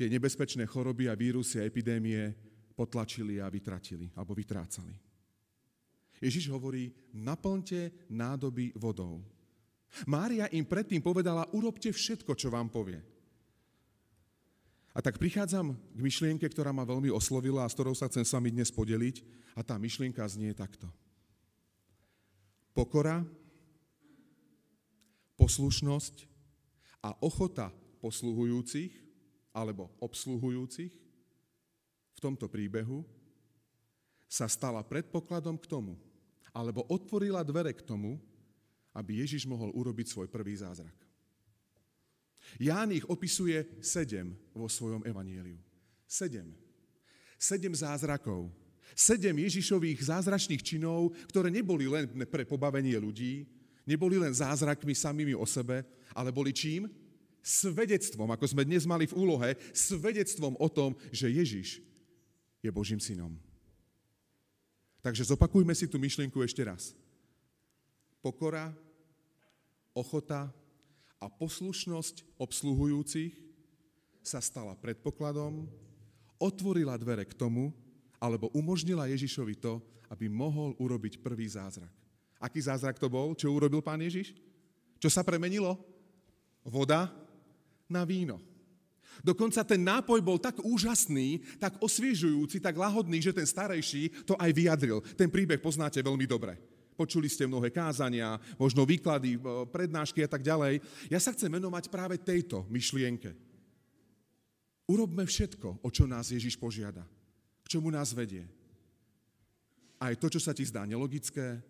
tie 0.00 0.08
nebezpečné 0.08 0.64
choroby 0.64 1.12
a 1.12 1.18
vírusy 1.18 1.60
a 1.60 1.68
epidémie 1.68 2.32
potlačili 2.72 3.36
a 3.36 3.52
vytratili, 3.52 4.08
alebo 4.16 4.32
vytrácali. 4.32 4.96
Ježiš 6.24 6.48
hovorí, 6.52 6.92
naplňte 7.12 8.08
nádoby 8.08 8.72
vodou. 8.76 9.20
Mária 10.06 10.46
im 10.54 10.62
predtým 10.62 11.02
povedala, 11.02 11.50
urobte 11.50 11.90
všetko, 11.90 12.38
čo 12.38 12.48
vám 12.48 12.70
povie. 12.70 13.02
A 14.90 14.98
tak 14.98 15.22
prichádzam 15.22 15.74
k 15.74 16.00
myšlienke, 16.02 16.46
ktorá 16.50 16.74
ma 16.74 16.82
veľmi 16.82 17.14
oslovila 17.14 17.62
a 17.62 17.70
s 17.70 17.76
ktorou 17.78 17.94
sa 17.94 18.10
chcem 18.10 18.26
s 18.26 18.34
vami 18.34 18.50
dnes 18.50 18.74
podeliť. 18.74 19.22
A 19.54 19.62
tá 19.62 19.78
myšlienka 19.78 20.22
znie 20.26 20.50
takto. 20.54 20.90
Pokora, 22.74 23.22
poslušnosť 25.38 26.26
a 27.02 27.14
ochota 27.22 27.70
posluhujúcich 28.02 28.92
alebo 29.50 29.90
obsluhujúcich 29.98 30.92
v 32.14 32.18
tomto 32.18 32.46
príbehu 32.46 33.02
sa 34.30 34.46
stala 34.46 34.86
predpokladom 34.86 35.58
k 35.58 35.66
tomu, 35.66 35.98
alebo 36.54 36.86
otvorila 36.86 37.42
dvere 37.42 37.74
k 37.74 37.82
tomu, 37.82 38.22
aby 39.00 39.24
Ježiš 39.24 39.48
mohol 39.48 39.72
urobiť 39.72 40.12
svoj 40.12 40.28
prvý 40.28 40.52
zázrak. 40.60 40.92
Ján 42.60 42.92
ich 42.92 43.08
opisuje 43.08 43.64
sedem 43.80 44.36
vo 44.52 44.68
svojom 44.68 45.00
evanieliu. 45.08 45.56
Sedem. 46.04 46.52
Sedem 47.40 47.72
zázrakov. 47.72 48.52
Sedem 48.92 49.32
Ježišových 49.40 50.12
zázračných 50.12 50.60
činov, 50.60 51.16
ktoré 51.32 51.48
neboli 51.48 51.88
len 51.88 52.04
pre 52.28 52.44
pobavenie 52.44 52.98
ľudí, 53.00 53.48
neboli 53.88 54.20
len 54.20 54.34
zázrakmi 54.34 54.92
samými 54.92 55.32
o 55.32 55.46
sebe, 55.48 55.86
ale 56.12 56.34
boli 56.34 56.52
čím? 56.52 56.90
Svedectvom, 57.40 58.28
ako 58.28 58.44
sme 58.44 58.68
dnes 58.68 58.84
mali 58.84 59.08
v 59.08 59.16
úlohe, 59.16 59.56
svedectvom 59.72 60.60
o 60.60 60.68
tom, 60.68 60.92
že 61.08 61.32
Ježiš 61.32 61.80
je 62.60 62.68
Božím 62.68 63.00
synom. 63.00 63.32
Takže 65.00 65.32
zopakujme 65.32 65.72
si 65.72 65.88
tú 65.88 65.96
myšlienku 65.96 66.36
ešte 66.44 66.60
raz 66.60 66.92
pokora, 68.20 68.72
ochota 70.00 70.48
a 71.20 71.26
poslušnosť 71.28 72.40
obsluhujúcich 72.40 73.36
sa 74.24 74.40
stala 74.40 74.72
predpokladom, 74.72 75.68
otvorila 76.40 76.96
dvere 76.96 77.28
k 77.28 77.36
tomu, 77.36 77.76
alebo 78.16 78.48
umožnila 78.56 79.08
Ježišovi 79.12 79.60
to, 79.60 79.80
aby 80.08 80.28
mohol 80.28 80.72
urobiť 80.80 81.20
prvý 81.20 81.44
zázrak. 81.48 81.92
Aký 82.40 82.60
zázrak 82.64 82.96
to 82.96 83.12
bol? 83.12 83.36
Čo 83.36 83.52
urobil 83.52 83.84
pán 83.84 84.00
Ježiš? 84.00 84.32
Čo 84.96 85.12
sa 85.12 85.20
premenilo? 85.20 85.76
Voda 86.64 87.12
na 87.88 88.04
víno. 88.04 88.40
Dokonca 89.20 89.60
ten 89.64 89.84
nápoj 89.84 90.20
bol 90.24 90.38
tak 90.40 90.56
úžasný, 90.64 91.44
tak 91.60 91.76
osviežujúci, 91.82 92.62
tak 92.62 92.78
lahodný, 92.78 93.20
že 93.20 93.36
ten 93.36 93.44
starejší 93.44 94.24
to 94.24 94.38
aj 94.40 94.50
vyjadril. 94.56 95.04
Ten 95.16 95.28
príbeh 95.28 95.60
poznáte 95.60 96.00
veľmi 96.00 96.24
dobre. 96.24 96.56
Počuli 97.00 97.32
ste 97.32 97.48
mnohé 97.48 97.72
kázania, 97.72 98.36
možno 98.60 98.84
výklady, 98.84 99.40
e, 99.40 99.64
prednášky 99.72 100.20
a 100.20 100.28
tak 100.28 100.44
ďalej. 100.44 100.84
Ja 101.08 101.16
sa 101.16 101.32
chcem 101.32 101.48
venovať 101.48 101.88
práve 101.88 102.20
tejto 102.20 102.68
myšlienke. 102.68 103.32
Urobme 104.84 105.24
všetko, 105.24 105.80
o 105.80 105.88
čo 105.88 106.04
nás 106.04 106.28
Ježiš 106.28 106.60
požiada. 106.60 107.00
K 107.64 107.66
čomu 107.72 107.88
nás 107.88 108.12
vedie. 108.12 108.44
Aj 109.96 110.12
to, 110.12 110.28
čo 110.28 110.44
sa 110.44 110.52
ti 110.52 110.60
zdá 110.68 110.84
nelogické, 110.84 111.64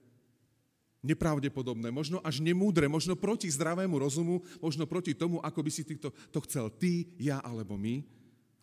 nepravdepodobné, 1.07 1.95
možno 1.95 2.19
až 2.27 2.43
nemúdre, 2.43 2.91
možno 2.91 3.15
proti 3.15 3.47
zdravému 3.47 4.03
rozumu, 4.03 4.43
možno 4.59 4.83
proti 4.83 5.15
tomu, 5.15 5.39
ako 5.47 5.61
by 5.63 5.71
si 5.71 5.87
to, 5.87 6.11
to 6.11 6.39
chcel 6.43 6.75
ty, 6.75 7.07
ja 7.23 7.39
alebo 7.39 7.79
my. 7.79 8.03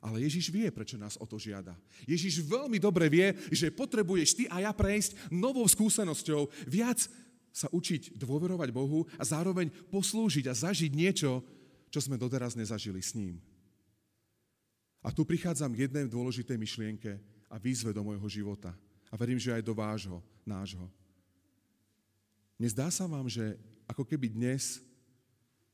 Ale 0.07 0.23
Ježiš 0.23 0.47
vie, 0.47 0.71
prečo 0.71 0.95
nás 0.95 1.19
o 1.19 1.27
to 1.27 1.35
žiada. 1.35 1.75
Ježiš 2.07 2.39
veľmi 2.47 2.79
dobre 2.79 3.11
vie, 3.11 3.35
že 3.51 3.75
potrebuješ 3.75 4.39
ty 4.39 4.43
a 4.47 4.63
ja 4.63 4.71
prejsť 4.71 5.35
novou 5.35 5.67
skúsenosťou, 5.67 6.47
viac 6.63 7.11
sa 7.51 7.67
učiť 7.67 8.15
dôverovať 8.15 8.71
Bohu 8.71 9.03
a 9.19 9.23
zároveň 9.27 9.67
poslúžiť 9.91 10.47
a 10.47 10.55
zažiť 10.55 10.95
niečo, 10.95 11.43
čo 11.91 11.99
sme 11.99 12.15
doteraz 12.15 12.55
nezažili 12.55 13.03
s 13.03 13.19
ním. 13.19 13.35
A 15.03 15.11
tu 15.11 15.27
prichádzam 15.27 15.75
k 15.75 15.91
jednej 15.91 16.07
dôležitej 16.07 16.55
myšlienke 16.55 17.19
a 17.51 17.59
výzve 17.59 17.91
do 17.91 17.99
môjho 17.99 18.31
života. 18.31 18.71
A 19.11 19.19
verím, 19.19 19.39
že 19.39 19.51
aj 19.51 19.63
do 19.63 19.75
vášho, 19.75 20.23
nášho. 20.47 20.87
Nezdá 22.55 22.87
sa 22.87 23.11
vám, 23.11 23.27
že 23.27 23.59
ako 23.91 24.07
keby 24.07 24.31
dnes 24.31 24.79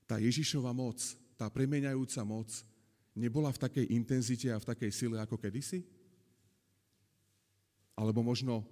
tá 0.09 0.17
Ježišova 0.17 0.73
moc, 0.73 0.97
tá 1.37 1.49
premeniajúca 1.53 2.21
moc, 2.25 2.49
nebola 3.13 3.53
v 3.53 3.61
takej 3.61 3.85
intenzite 3.93 4.49
a 4.49 4.61
v 4.61 4.67
takej 4.67 4.91
sile 4.93 5.17
ako 5.21 5.37
kedysi? 5.37 5.85
Alebo 7.93 8.25
možno 8.25 8.65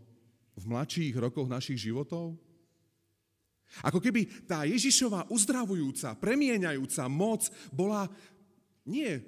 v 0.58 0.66
mladších 0.66 1.14
rokoch 1.18 1.46
našich 1.46 1.78
životov? 1.78 2.38
Ako 3.86 4.04
keby 4.04 4.28
tá 4.44 4.68
Ježišova 4.68 5.32
uzdravujúca, 5.32 6.20
premieňajúca 6.20 7.08
moc 7.08 7.48
bola 7.72 8.12
nie 8.84 9.24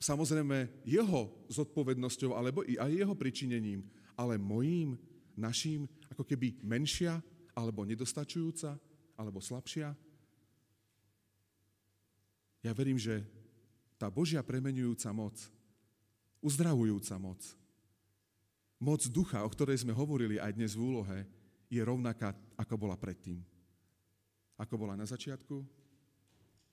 samozrejme 0.00 0.82
jeho 0.88 1.30
zodpovednosťou 1.52 2.32
alebo 2.32 2.64
i 2.64 2.80
aj 2.80 2.90
jeho 2.90 3.14
pričinením, 3.14 3.84
ale 4.16 4.40
mojím, 4.40 4.96
naším, 5.36 5.84
ako 6.08 6.24
keby 6.24 6.56
menšia 6.64 7.20
alebo 7.52 7.84
nedostačujúca, 7.84 8.80
alebo 9.16 9.38
slabšia? 9.38 9.92
Ja 12.62 12.72
verím, 12.72 12.96
že 12.96 13.26
tá 14.02 14.10
Božia 14.10 14.42
premenujúca 14.42 15.14
moc, 15.14 15.38
uzdravujúca 16.42 17.14
moc, 17.22 17.38
moc 18.82 18.98
ducha, 19.06 19.46
o 19.46 19.52
ktorej 19.54 19.86
sme 19.86 19.94
hovorili 19.94 20.42
aj 20.42 20.58
dnes 20.58 20.74
v 20.74 20.82
úlohe, 20.82 21.18
je 21.70 21.78
rovnaká, 21.78 22.34
ako 22.58 22.74
bola 22.74 22.98
predtým. 22.98 23.38
Ako 24.58 24.74
bola 24.74 24.98
na 24.98 25.06
začiatku, 25.06 25.62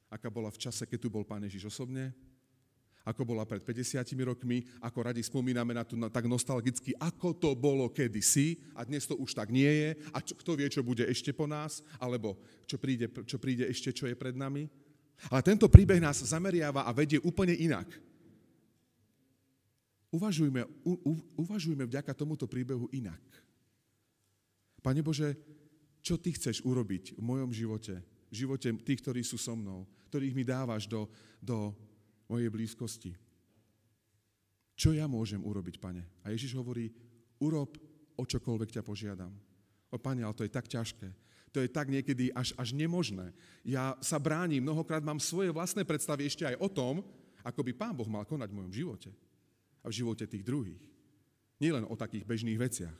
aká 0.09 0.33
bola 0.33 0.49
v 0.49 0.57
čase, 0.57 0.89
keď 0.89 1.05
tu 1.05 1.13
bol 1.13 1.21
Pán 1.21 1.45
Ježiš 1.45 1.69
osobne, 1.69 2.17
ako 3.05 3.21
bola 3.21 3.45
pred 3.45 3.61
50 3.61 4.01
rokmi, 4.25 4.65
ako 4.81 5.13
radi 5.13 5.21
spomíname 5.21 5.77
na 5.77 5.85
to 5.85 5.93
tak 6.09 6.25
nostalgicky, 6.25 6.97
ako 6.97 7.37
to 7.37 7.53
bolo 7.53 7.93
kedysi 7.93 8.57
a 8.73 8.81
dnes 8.81 9.05
to 9.05 9.13
už 9.13 9.37
tak 9.37 9.53
nie 9.53 9.69
je 9.69 9.89
a 10.13 10.17
čo, 10.17 10.33
kto 10.33 10.57
vie, 10.57 10.65
čo 10.65 10.81
bude 10.81 11.05
ešte 11.05 11.29
po 11.29 11.45
nás, 11.45 11.85
alebo 12.01 12.41
čo 12.65 12.81
príde, 12.81 13.05
čo 13.29 13.37
príde 13.37 13.69
ešte, 13.69 13.93
čo 13.93 14.09
je 14.09 14.17
pred 14.17 14.33
nami. 14.33 14.65
Ale 15.27 15.43
tento 15.43 15.67
príbeh 15.67 15.99
nás 15.99 16.23
zameriava 16.23 16.87
a 16.87 16.95
vedie 16.95 17.19
úplne 17.19 17.51
inak. 17.51 17.91
Uvažujme, 20.09 20.63
u, 20.87 20.93
u, 20.95 21.13
uvažujme 21.43 21.83
vďaka 21.85 22.15
tomuto 22.15 22.47
príbehu 22.47 22.87
inak. 22.95 23.21
Pane 24.79 25.03
Bože, 25.03 25.35
čo 25.99 26.15
Ty 26.15 26.31
chceš 26.33 26.63
urobiť 26.63 27.19
v 27.19 27.21
mojom 27.21 27.51
živote, 27.51 27.99
v 28.31 28.35
živote 28.35 28.71
tých, 28.79 29.03
ktorí 29.03 29.21
sú 29.21 29.35
so 29.35 29.53
mnou, 29.53 29.83
ktorých 30.07 30.33
mi 30.33 30.47
dávaš 30.47 30.87
do, 30.87 31.11
do 31.43 31.75
mojej 32.31 32.49
blízkosti. 32.49 33.11
Čo 34.79 34.95
ja 34.95 35.05
môžem 35.11 35.43
urobiť, 35.43 35.75
pane? 35.77 36.07
A 36.23 36.31
Ježiš 36.31 36.55
hovorí, 36.55 36.87
urob 37.43 37.75
o 38.15 38.23
čokoľvek 38.23 38.79
ťa 38.79 38.83
požiadam. 38.87 39.35
O 39.91 39.97
pane, 39.99 40.23
ale 40.23 40.33
to 40.33 40.47
je 40.47 40.55
tak 40.55 40.71
ťažké. 40.71 41.11
To 41.49 41.59
je 41.59 41.69
tak 41.69 41.89
niekedy 41.89 42.29
až, 42.33 42.53
až 42.55 42.73
nemožné. 42.77 43.33
Ja 43.65 43.97
sa 43.99 44.21
bránim, 44.21 44.61
mnohokrát 44.61 45.01
mám 45.01 45.17
svoje 45.17 45.49
vlastné 45.49 45.81
predstavy 45.81 46.29
ešte 46.29 46.45
aj 46.45 46.55
o 46.61 46.69
tom, 46.69 47.01
ako 47.41 47.65
by 47.65 47.71
Pán 47.73 47.95
Boh 47.97 48.05
mal 48.05 48.27
konať 48.27 48.49
v 48.53 48.57
mojom 48.61 48.73
živote. 48.73 49.09
A 49.81 49.89
v 49.89 49.97
živote 49.97 50.29
tých 50.29 50.45
druhých. 50.45 50.83
Nielen 51.57 51.87
o 51.87 51.97
takých 51.97 52.27
bežných 52.27 52.59
veciach. 52.59 52.97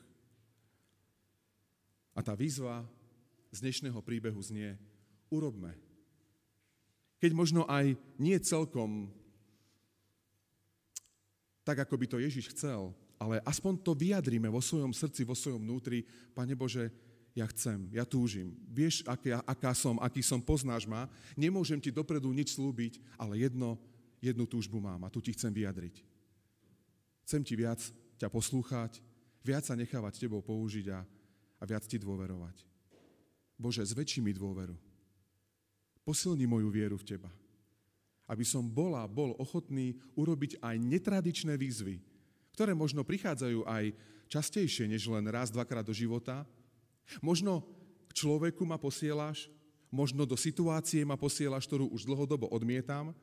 A 2.17 2.19
tá 2.25 2.33
výzva 2.33 2.83
z 3.53 3.63
dnešného 3.63 3.99
príbehu 4.01 4.39
znie, 4.41 4.75
urobme. 5.29 5.77
Keď 7.19 7.31
možno 7.35 7.67
aj 7.69 7.93
nie 8.17 8.38
celkom 8.41 9.12
tak, 11.63 11.85
ako 11.85 11.95
by 12.01 12.05
to 12.09 12.17
Ježiš 12.17 12.49
chcel, 12.55 12.97
ale 13.19 13.43
aspoň 13.45 13.83
to 13.83 13.91
vyjadríme 13.93 14.47
vo 14.47 14.63
svojom 14.63 14.95
srdci, 14.95 15.27
vo 15.27 15.35
svojom 15.35 15.62
vnútri. 15.62 16.07
Pane 16.33 16.55
Bože, 16.55 16.89
ja 17.37 17.45
chcem, 17.49 17.87
ja 17.93 18.03
túžim. 18.03 18.57
Vieš, 18.69 19.05
aká, 19.05 19.41
aká 19.45 19.71
som, 19.77 20.01
aký 20.01 20.19
som, 20.25 20.41
poznáš 20.41 20.89
ma. 20.89 21.07
Nemôžem 21.37 21.77
ti 21.77 21.93
dopredu 21.93 22.33
nič 22.33 22.57
slúbiť, 22.57 22.99
ale 23.15 23.39
jedno, 23.39 23.77
jednu 24.19 24.45
túžbu 24.49 24.81
mám 24.81 25.05
a 25.05 25.11
tu 25.13 25.21
ti 25.21 25.31
chcem 25.33 25.53
vyjadriť. 25.53 26.01
Chcem 27.29 27.41
ti 27.45 27.53
viac 27.53 27.79
ťa 28.17 28.27
poslúchať, 28.27 28.99
viac 29.45 29.63
sa 29.63 29.77
nechávať 29.77 30.19
tebou 30.19 30.41
použiť 30.41 30.89
a, 30.91 31.05
a 31.61 31.63
viac 31.63 31.85
ti 31.85 32.01
dôverovať. 32.01 32.65
Bože, 33.59 33.85
zväčši 33.85 34.19
mi 34.25 34.33
dôveru. 34.33 34.73
Posilni 36.03 36.49
moju 36.49 36.73
vieru 36.73 36.97
v 36.97 37.05
teba 37.05 37.29
aby 38.29 38.45
som 38.45 38.61
bola, 38.61 39.09
bol 39.09 39.33
ochotný 39.41 39.97
urobiť 40.13 40.61
aj 40.61 40.77
netradičné 40.77 41.57
výzvy, 41.57 41.97
ktoré 42.53 42.77
možno 42.77 43.01
prichádzajú 43.01 43.65
aj 43.65 43.97
častejšie, 44.29 44.85
než 44.85 45.09
len 45.09 45.25
raz, 45.25 45.49
dvakrát 45.49 45.81
do 45.81 45.89
života. 45.89 46.45
Možno 47.22 47.65
k 48.10 48.13
človeku 48.13 48.65
ma 48.65 48.78
posielaš, 48.78 49.50
možno 49.89 50.26
do 50.26 50.38
situácie 50.38 51.02
ma 51.02 51.17
posielaš, 51.17 51.65
ktorú 51.65 51.89
už 51.89 52.06
dlhodobo 52.06 52.50
odmietam, 52.54 53.13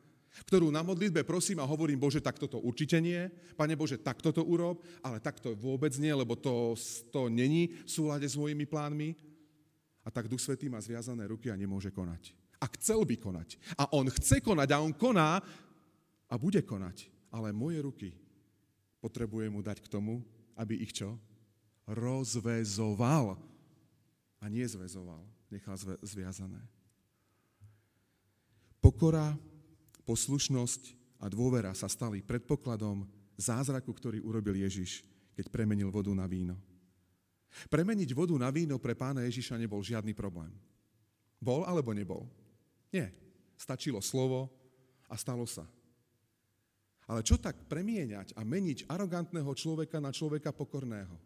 ktorú 0.45 0.69
na 0.69 0.85
modlitbe 0.85 1.25
prosím 1.25 1.63
a 1.63 1.69
hovorím, 1.69 1.97
Bože, 1.97 2.21
tak 2.21 2.37
toto 2.37 2.61
určite 2.61 3.01
nie, 3.01 3.31
Pane 3.57 3.73
Bože, 3.79 3.97
tak 3.97 4.21
toto 4.21 4.45
urob, 4.45 4.85
ale 5.01 5.23
tak 5.23 5.41
to 5.41 5.57
vôbec 5.57 5.95
nie, 5.97 6.13
lebo 6.13 6.37
to, 6.37 6.77
to 7.09 7.33
není 7.33 7.73
v 7.87 7.91
súlade 7.91 8.29
s 8.29 8.37
mojimi 8.37 8.69
plánmi. 8.69 9.17
A 10.05 10.13
tak 10.13 10.29
Duch 10.29 10.39
Svetý 10.39 10.69
má 10.69 10.79
zviazané 10.79 11.27
ruky 11.27 11.51
a 11.51 11.59
nemôže 11.59 11.91
konať. 11.91 12.37
A 12.63 12.71
chcel 12.79 13.03
by 13.03 13.17
konať. 13.19 13.59
A 13.75 13.91
on 13.97 14.07
chce 14.07 14.39
konať 14.39 14.69
a 14.71 14.83
on 14.85 14.95
koná 14.95 15.41
a 16.31 16.35
bude 16.39 16.63
konať. 16.63 17.11
Ale 17.35 17.51
moje 17.51 17.83
ruky 17.83 18.11
potrebuje 19.03 19.51
mu 19.51 19.61
dať 19.67 19.83
k 19.83 19.91
tomu, 19.91 20.23
aby 20.55 20.79
ich 20.79 20.95
čo? 20.95 21.19
Rozvezoval. 21.91 23.35
A 24.47 24.53
nie 24.53 24.63
zvezoval. 24.63 25.27
Nechal 25.51 25.75
zviazané. 26.07 26.63
Pokora, 28.79 29.35
poslušnosť 30.07 30.95
a 31.19 31.27
dôvera 31.27 31.75
sa 31.75 31.91
stali 31.91 32.23
predpokladom 32.23 33.03
zázraku, 33.35 33.91
ktorý 33.91 34.23
urobil 34.23 34.55
Ježiš, 34.55 35.03
keď 35.35 35.51
premenil 35.51 35.91
vodu 35.91 36.15
na 36.15 36.31
víno. 36.31 36.55
Premeniť 37.67 38.15
vodu 38.15 38.39
na 38.39 38.47
víno 38.55 38.79
pre 38.79 38.95
pána 38.95 39.27
Ježiša 39.27 39.59
nebol 39.59 39.83
žiadny 39.83 40.15
problém. 40.15 40.55
Bol 41.43 41.67
alebo 41.67 41.91
nebol? 41.91 42.31
Nie. 42.95 43.11
Stačilo 43.59 43.99
slovo 43.99 44.47
a 45.11 45.19
stalo 45.19 45.43
sa. 45.43 45.67
Ale 47.11 47.27
čo 47.27 47.35
tak 47.35 47.67
premieňať 47.67 48.39
a 48.39 48.47
meniť 48.47 48.87
arogantného 48.87 49.51
človeka 49.59 49.99
na 49.99 50.15
človeka 50.15 50.55
pokorného? 50.55 51.19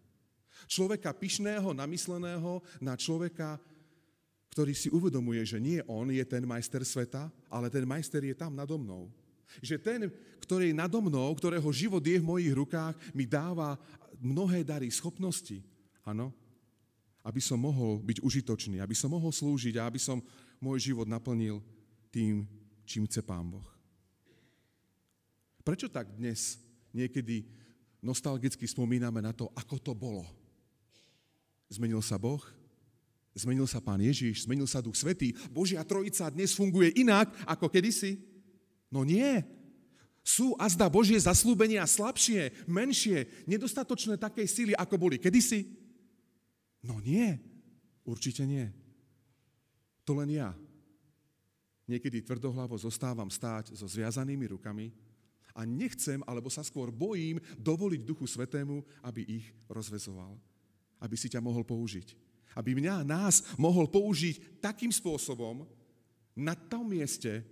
Človeka 0.66 1.14
pyšného, 1.14 1.74
namysleného 1.74 2.62
na 2.82 2.94
človeka, 2.94 3.58
ktorý 4.50 4.74
si 4.74 4.90
uvedomuje, 4.90 5.42
že 5.46 5.62
nie 5.62 5.78
on 5.86 6.10
je 6.10 6.22
ten 6.26 6.42
majster 6.42 6.82
sveta, 6.82 7.30
ale 7.46 7.70
ten 7.70 7.86
majster 7.86 8.20
je 8.26 8.34
tam 8.34 8.54
nado 8.54 8.74
mnou. 8.74 9.06
Že 9.62 9.76
ten, 9.78 10.00
ktorý 10.42 10.70
je 10.70 10.78
nado 10.78 10.98
mnou, 10.98 11.30
ktorého 11.38 11.66
život 11.70 12.02
je 12.02 12.18
v 12.18 12.26
mojich 12.26 12.54
rukách, 12.54 12.94
mi 13.14 13.26
dáva 13.26 13.78
mnohé 14.18 14.66
dary, 14.66 14.90
schopnosti. 14.90 15.62
Áno? 16.02 16.34
Aby 17.22 17.38
som 17.38 17.62
mohol 17.62 18.02
byť 18.02 18.18
užitočný, 18.22 18.82
aby 18.82 18.94
som 18.94 19.14
mohol 19.14 19.30
slúžiť 19.30 19.78
a 19.78 19.86
aby 19.86 20.02
som 20.02 20.18
môj 20.58 20.92
život 20.92 21.06
naplnil 21.06 21.62
tým, 22.10 22.44
čím 22.82 23.06
chce 23.06 23.22
Pán 23.22 23.46
Boh. 23.46 23.66
Prečo 25.62 25.86
tak 25.86 26.10
dnes 26.18 26.58
niekedy 26.90 27.46
nostalgicky 28.02 28.66
spomíname 28.66 29.22
na 29.22 29.30
to, 29.30 29.52
ako 29.54 29.76
to 29.78 29.92
bolo? 29.94 30.39
Zmenil 31.70 32.02
sa 32.02 32.18
Boh? 32.18 32.42
Zmenil 33.30 33.64
sa 33.70 33.78
Pán 33.78 34.02
Ježiš? 34.02 34.44
Zmenil 34.44 34.66
sa 34.66 34.82
Duch 34.82 34.98
Svetý? 34.98 35.30
Božia 35.54 35.86
Trojica 35.86 36.26
dnes 36.34 36.50
funguje 36.50 36.90
inak 36.98 37.30
ako 37.46 37.70
kedysi? 37.70 38.18
No 38.90 39.06
nie. 39.06 39.46
Sú 40.26 40.58
a 40.58 40.66
zda 40.66 40.90
Božie 40.90 41.16
zaslúbenia 41.16 41.86
slabšie, 41.86 42.66
menšie, 42.66 43.30
nedostatočné 43.46 44.18
takej 44.18 44.46
síly, 44.50 44.72
ako 44.74 44.98
boli 44.98 45.16
kedysi? 45.16 45.64
No 46.82 46.98
nie, 46.98 47.38
určite 48.02 48.42
nie. 48.44 48.68
To 50.04 50.18
len 50.18 50.34
ja. 50.34 50.50
Niekedy 51.86 52.26
tvrdohlavo 52.26 52.74
zostávam 52.74 53.30
stáť 53.30 53.78
so 53.78 53.86
zviazanými 53.86 54.58
rukami 54.58 54.90
a 55.54 55.62
nechcem, 55.62 56.18
alebo 56.26 56.50
sa 56.50 56.66
skôr 56.66 56.90
bojím 56.90 57.38
dovoliť 57.58 58.00
Duchu 58.02 58.26
Svetému, 58.26 58.82
aby 59.06 59.22
ich 59.22 59.46
rozvezoval. 59.70 60.34
Aby 61.00 61.16
si 61.16 61.32
ťa 61.32 61.40
mohol 61.40 61.64
použiť. 61.64 62.14
Aby 62.54 62.76
mňa, 62.76 63.06
nás 63.06 63.42
mohol 63.56 63.88
použiť 63.88 64.60
takým 64.60 64.92
spôsobom 64.92 65.64
na 66.36 66.54
tom 66.54 66.88
mieste 66.88 67.42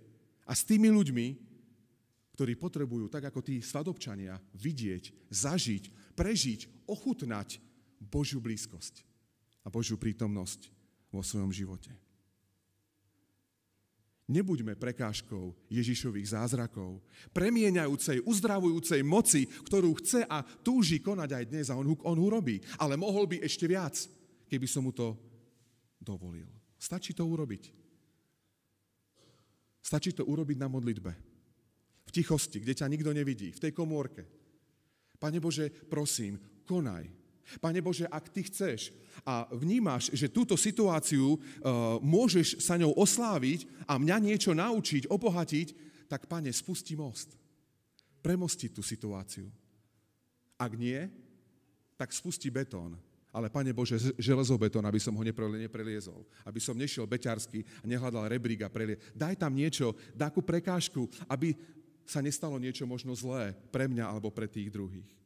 a 0.45 0.51
s 0.55 0.65
tými 0.65 0.89
ľuďmi, 0.89 1.27
ktorí 2.35 2.55
potrebujú, 2.55 3.11
tak 3.11 3.27
ako 3.27 3.43
tí 3.43 3.59
svadobčania, 3.59 4.39
vidieť, 4.55 5.27
zažiť, 5.27 6.15
prežiť, 6.15 6.87
ochutnať 6.87 7.59
Božiu 7.99 8.39
blízkosť 8.39 9.03
a 9.63 9.67
Božiu 9.67 9.99
prítomnosť 9.99 10.71
vo 11.11 11.19
svojom 11.19 11.51
živote. 11.51 11.91
Nebuďme 14.29 14.77
prekážkou 14.77 15.57
Ježišových 15.73 16.37
zázrakov, 16.37 17.01
premieňajúcej, 17.33 18.21
uzdravujúcej 18.29 19.01
moci, 19.01 19.49
ktorú 19.49 19.97
chce 19.97 20.21
a 20.29 20.45
túži 20.45 21.01
konať 21.01 21.29
aj 21.33 21.43
dnes 21.49 21.67
a 21.73 21.77
on, 21.81 21.97
on 22.05 22.17
urobí. 22.21 22.61
Ale 22.77 22.93
mohol 22.93 23.25
by 23.25 23.41
ešte 23.41 23.65
viac, 23.65 23.97
keby 24.45 24.69
som 24.69 24.85
mu 24.85 24.93
to 24.93 25.17
dovolil. 25.97 26.45
Stačí 26.77 27.17
to 27.17 27.25
urobiť. 27.25 27.73
Stačí 29.81 30.13
to 30.13 30.29
urobiť 30.29 30.57
na 30.61 30.69
modlitbe 30.69 31.11
v 32.05 32.11
tichosti, 32.13 32.61
kde 32.61 32.77
ťa 32.77 32.85
nikto 32.85 33.09
nevidí, 33.09 33.49
v 33.49 33.61
tej 33.65 33.73
komórke. 33.73 34.25
Pane 35.17 35.41
Bože, 35.41 35.69
prosím, 35.69 36.37
konaj. 36.69 37.18
Pane 37.57 37.81
Bože, 37.81 38.05
ak 38.05 38.29
Ty 38.29 38.45
chceš 38.45 38.93
a 39.25 39.49
vnímaš, 39.49 40.13
že 40.13 40.29
túto 40.29 40.53
situáciu 40.53 41.35
uh, 41.35 41.97
môžeš 41.99 42.61
sa 42.61 42.77
ňou 42.77 42.93
osláviť 42.93 43.65
a 43.89 43.97
mňa 43.97 44.17
niečo 44.21 44.53
naučiť, 44.53 45.09
obohatiť, 45.09 45.67
tak 46.05 46.29
Pane, 46.29 46.53
spusti 46.53 46.93
most. 46.93 47.33
Premosti 48.21 48.69
tú 48.69 48.85
situáciu. 48.85 49.49
Ak 50.59 50.77
nie, 50.77 51.09
tak 51.97 52.13
spusti 52.13 52.53
betón. 52.53 52.99
Ale, 53.29 53.53
Pane 53.53 53.69
Bože, 53.77 54.01
železobetón, 54.17 54.81
aby 54.89 54.97
som 54.97 55.13
ho 55.13 55.21
nepreliezol. 55.21 56.25
Aby 56.41 56.57
som 56.57 56.73
nešiel 56.73 57.05
beťarsky 57.05 57.61
a 57.61 57.85
nehľadal 57.85 58.25
rebrík 58.25 58.65
a 58.65 58.73
prelie. 58.73 58.97
Daj 59.13 59.37
tam 59.37 59.53
niečo, 59.53 59.93
takú 60.17 60.41
prekážku, 60.41 61.05
aby 61.29 61.53
sa 62.09 62.25
nestalo 62.25 62.57
niečo 62.57 62.89
možno 62.89 63.13
zlé 63.13 63.53
pre 63.69 63.85
mňa 63.85 64.09
alebo 64.09 64.33
pre 64.33 64.49
tých 64.49 64.73
druhých. 64.73 65.18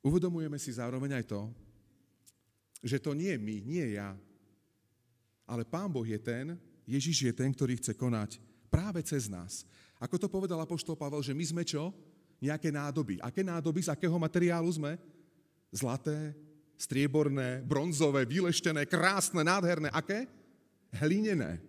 Uvedomujeme 0.00 0.56
si 0.56 0.72
zároveň 0.72 1.20
aj 1.20 1.24
to, 1.28 1.42
že 2.80 2.96
to 2.96 3.12
nie 3.12 3.36
my, 3.36 3.56
nie 3.64 4.00
ja, 4.00 4.16
ale 5.44 5.66
Pán 5.66 5.92
Boh 5.92 6.06
je 6.06 6.16
ten, 6.16 6.56
Ježiš 6.88 7.26
je 7.26 7.32
ten, 7.34 7.50
ktorý 7.52 7.76
chce 7.76 7.92
konať 7.92 8.40
práve 8.70 9.02
cez 9.02 9.26
nás. 9.26 9.66
Ako 10.00 10.16
to 10.16 10.30
povedal 10.30 10.62
Apoštol 10.62 10.96
Pavel, 10.96 11.20
že 11.20 11.36
my 11.36 11.44
sme 11.44 11.62
čo? 11.66 11.92
Nejaké 12.40 12.72
nádoby. 12.72 13.20
Aké 13.20 13.44
nádoby? 13.44 13.84
Z 13.84 13.92
akého 13.92 14.16
materiálu 14.16 14.70
sme? 14.72 14.96
Zlaté, 15.68 16.32
strieborné, 16.80 17.60
bronzové, 17.60 18.24
vyleštené, 18.24 18.88
krásne, 18.88 19.44
nádherné. 19.44 19.92
Aké? 19.92 20.24
Hlinené. 20.96 21.60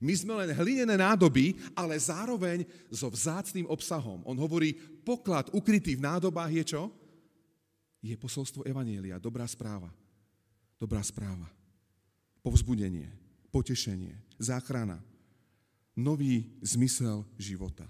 My 0.00 0.14
sme 0.16 0.32
len 0.38 0.54
hlinené 0.54 0.96
nádoby, 0.96 1.58
ale 1.74 1.98
zároveň 1.98 2.64
so 2.88 3.10
vzácným 3.10 3.68
obsahom. 3.68 4.22
On 4.24 4.38
hovorí, 4.38 4.72
poklad 5.04 5.50
ukrytý 5.52 5.98
v 5.98 6.06
nádobách 6.06 6.52
je 6.62 6.64
čo? 6.76 6.82
Je 8.00 8.16
posolstvo 8.16 8.64
Evanielia, 8.64 9.20
dobrá 9.20 9.44
správa. 9.44 9.92
Dobrá 10.80 11.04
správa. 11.04 11.44
Povzbudenie, 12.40 13.12
potešenie, 13.52 14.16
záchrana, 14.40 15.04
nový 15.92 16.48
zmysel 16.64 17.28
života. 17.36 17.84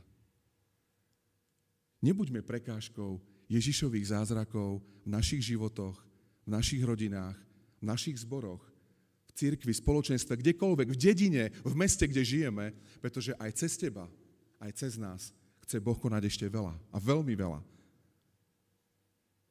Nebuďme 2.02 2.42
prekážkou 2.42 3.22
Ježišových 3.46 4.10
zázrakov 4.10 4.82
v 5.06 5.08
našich 5.10 5.54
životoch, 5.54 5.94
v 6.46 6.48
našich 6.50 6.82
rodinách, 6.82 7.38
v 7.78 7.84
našich 7.86 8.18
zboroch, 8.26 8.62
v 9.28 9.30
cirkvi, 9.38 9.70
spoločenstve, 9.70 10.34
kdekoľvek, 10.42 10.88
v 10.90 10.96
dedine, 10.98 11.44
v 11.62 11.74
meste, 11.78 12.02
kde 12.10 12.26
žijeme, 12.26 12.74
pretože 12.98 13.36
aj 13.38 13.54
cez 13.54 13.78
teba, 13.78 14.10
aj 14.58 14.70
cez 14.74 14.98
nás 14.98 15.30
chce 15.62 15.78
Boh 15.78 15.94
konať 15.94 16.26
ešte 16.26 16.46
veľa 16.50 16.74
a 16.90 16.96
veľmi 16.98 17.38
veľa. 17.38 17.62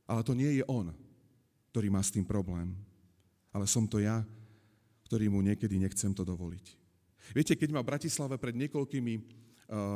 Ale 0.09 0.25
to 0.25 0.33
nie 0.33 0.57
je 0.57 0.65
On, 0.65 0.89
ktorý 1.69 1.93
má 1.93 2.01
s 2.01 2.09
tým 2.09 2.25
problém, 2.25 2.73
ale 3.53 3.69
som 3.69 3.85
to 3.85 4.01
ja, 4.01 4.25
ktorý 5.05 5.29
mu 5.29 5.45
niekedy 5.45 5.77
nechcem 5.77 6.09
to 6.17 6.25
dovoliť. 6.25 6.65
Viete, 7.29 7.53
keď 7.53 7.69
ma 7.77 7.85
v 7.85 7.93
Bratislave 7.93 8.41
pred 8.41 8.57
niekoľkými 8.57 9.13
uh, 9.13 9.23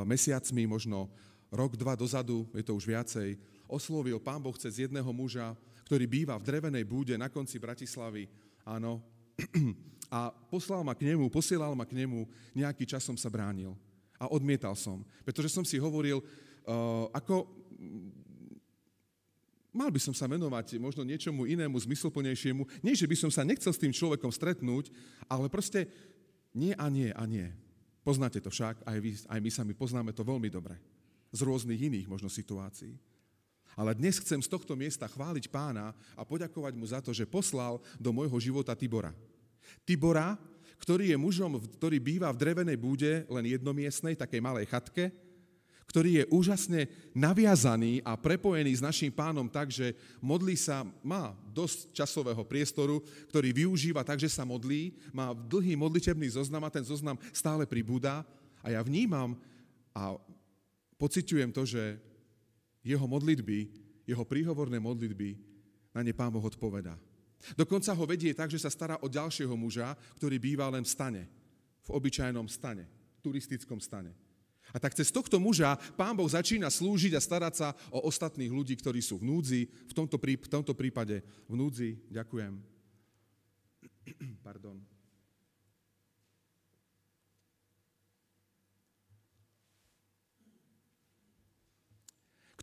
mesiacmi, 0.05 0.69
možno 0.69 1.09
rok, 1.49 1.73
dva 1.73 1.97
dozadu, 1.97 2.45
je 2.53 2.61
to 2.61 2.77
už 2.77 2.85
viacej, 2.85 3.41
oslovil 3.65 4.21
pán 4.21 4.37
Boh 4.37 4.53
cez 4.53 4.77
jedného 4.85 5.09
muža, 5.09 5.57
ktorý 5.89 6.05
býva 6.05 6.37
v 6.37 6.45
drevenej 6.45 6.85
búde 6.85 7.17
na 7.17 7.25
konci 7.25 7.57
Bratislavy. 7.57 8.29
Áno, 8.61 9.01
a 10.13 10.29
poslal 10.29 10.85
ma 10.85 10.93
k 10.93 11.09
nemu, 11.09 11.25
posielal 11.33 11.73
ma 11.73 11.89
k 11.89 11.97
nemu, 11.97 12.29
nejaký 12.53 12.85
čas 12.85 13.01
som 13.01 13.17
sa 13.17 13.33
bránil. 13.33 13.73
A 14.21 14.29
odmietal 14.29 14.77
som, 14.77 15.01
pretože 15.25 15.49
som 15.49 15.65
si 15.65 15.81
hovoril, 15.81 16.21
uh, 16.21 17.09
ako 17.17 17.49
mal 19.73 19.89
by 19.89 19.99
som 19.99 20.13
sa 20.13 20.29
venovať 20.29 20.77
možno 20.77 21.01
niečomu 21.01 21.49
inému, 21.49 21.73
zmysluplnejšiemu. 21.73 22.63
Nie, 22.85 22.93
že 22.93 23.09
by 23.09 23.17
som 23.17 23.33
sa 23.33 23.41
nechcel 23.41 23.73
s 23.73 23.81
tým 23.81 23.91
človekom 23.91 24.29
stretnúť, 24.29 24.93
ale 25.25 25.49
proste 25.49 25.89
nie 26.53 26.77
a 26.77 26.87
nie 26.87 27.09
a 27.09 27.25
nie. 27.25 27.49
Poznáte 28.05 28.37
to 28.37 28.53
však, 28.53 28.85
aj, 28.85 28.97
vy, 29.01 29.11
aj 29.27 29.39
my 29.41 29.49
sami 29.49 29.73
poznáme 29.73 30.13
to 30.13 30.21
veľmi 30.21 30.47
dobre. 30.47 30.77
Z 31.33 31.41
rôznych 31.41 31.81
iných 31.81 32.07
možno 32.07 32.29
situácií. 32.29 32.93
Ale 33.73 33.97
dnes 33.97 34.21
chcem 34.21 34.37
z 34.37 34.51
tohto 34.51 34.77
miesta 34.77 35.09
chváliť 35.09 35.49
pána 35.49 35.97
a 36.13 36.21
poďakovať 36.21 36.73
mu 36.77 36.85
za 36.85 37.01
to, 37.01 37.09
že 37.09 37.25
poslal 37.25 37.81
do 37.97 38.13
môjho 38.13 38.37
života 38.37 38.77
Tibora. 38.77 39.09
Tibora, 39.81 40.37
ktorý 40.77 41.09
je 41.09 41.17
mužom, 41.17 41.57
ktorý 41.79 41.97
býva 41.97 42.29
v 42.29 42.37
drevenej 42.43 42.77
búde, 42.77 43.25
len 43.25 43.45
jednomiestnej, 43.49 44.13
takej 44.13 44.43
malej 44.43 44.69
chatke, 44.69 45.09
ktorý 45.87 46.23
je 46.23 46.29
úžasne 46.31 46.87
naviazaný 47.13 48.01
a 48.01 48.15
prepojený 48.17 48.79
s 48.79 48.85
našim 48.85 49.11
pánom 49.11 49.45
tak, 49.45 49.69
že 49.69 49.93
modlí 50.23 50.55
sa, 50.57 50.87
má 51.03 51.35
dosť 51.51 51.93
časového 51.93 52.43
priestoru, 52.47 53.03
ktorý 53.29 53.53
využíva 53.53 54.01
tak, 54.01 54.17
že 54.17 54.31
sa 54.31 54.47
modlí, 54.47 54.95
má 55.11 55.35
dlhý 55.35 55.75
modlitebný 55.77 56.33
zoznam 56.33 56.63
a 56.65 56.73
ten 56.73 56.81
zoznam 56.81 57.19
stále 57.35 57.67
pribúda 57.67 58.23
a 58.63 58.71
ja 58.71 58.81
vnímam 58.81 59.35
a 59.93 60.17
pociťujem 60.97 61.51
to, 61.51 61.67
že 61.67 61.99
jeho 62.83 63.05
modlitby, 63.07 63.59
jeho 64.07 64.23
príhovorné 64.27 64.79
modlitby, 64.79 65.35
na 65.93 66.01
ne 66.01 66.11
Pán 66.11 66.33
Boh 66.33 66.43
odpovedá. 66.43 66.97
Dokonca 67.53 67.91
ho 67.91 68.05
vedie 68.07 68.31
tak, 68.31 68.49
že 68.49 68.57
sa 68.59 68.71
stará 68.71 68.95
o 69.03 69.11
ďalšieho 69.11 69.53
muža, 69.53 69.93
ktorý 70.15 70.39
býva 70.39 70.71
len 70.71 70.87
v 70.87 70.89
stane, 70.89 71.23
v 71.83 71.89
obyčajnom 71.91 72.47
stane, 72.47 72.87
turistickom 73.19 73.83
stane. 73.83 74.22
A 74.73 74.81
tak 74.81 74.97
cez 74.97 75.13
tohto 75.13 75.37
muža 75.37 75.77
Pán 75.93 76.17
Boh 76.17 76.25
začína 76.25 76.73
slúžiť 76.73 77.13
a 77.13 77.21
starať 77.21 77.53
sa 77.53 77.67
o 77.93 78.01
ostatných 78.09 78.49
ľudí, 78.49 78.73
ktorí 78.73 79.05
sú 79.05 79.21
v 79.21 79.29
núdzi, 79.29 79.61
v 79.69 79.93
tomto, 79.93 80.17
prí, 80.17 80.33
v 80.33 80.49
tomto 80.49 80.73
prípade 80.73 81.21
v 81.45 81.53
núdzi. 81.53 82.01
Ďakujem. 82.09 82.57
Pardon. 84.47 84.81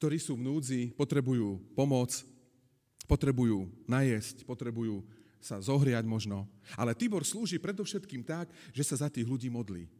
ktorí 0.00 0.16
sú 0.16 0.32
v 0.32 0.48
núdzi, 0.48 0.96
potrebujú 0.96 1.60
pomoc, 1.76 2.08
potrebujú 3.04 3.68
najesť, 3.84 4.48
potrebujú 4.48 5.04
sa 5.44 5.60
zohriať 5.60 6.08
možno. 6.08 6.48
Ale 6.72 6.96
Tibor 6.96 7.20
slúži 7.20 7.60
predovšetkým 7.60 8.24
tak, 8.24 8.48
že 8.72 8.80
sa 8.80 9.04
za 9.04 9.12
tých 9.12 9.28
ľudí 9.28 9.52
modlí. 9.52 9.99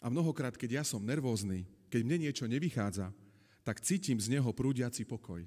A 0.00 0.08
mnohokrát, 0.08 0.56
keď 0.56 0.80
ja 0.80 0.84
som 0.84 1.04
nervózny, 1.04 1.68
keď 1.92 2.00
mne 2.02 2.28
niečo 2.28 2.48
nevychádza, 2.48 3.12
tak 3.60 3.84
cítim 3.84 4.16
z 4.16 4.32
neho 4.32 4.48
prúdiaci 4.56 5.04
pokoj. 5.04 5.44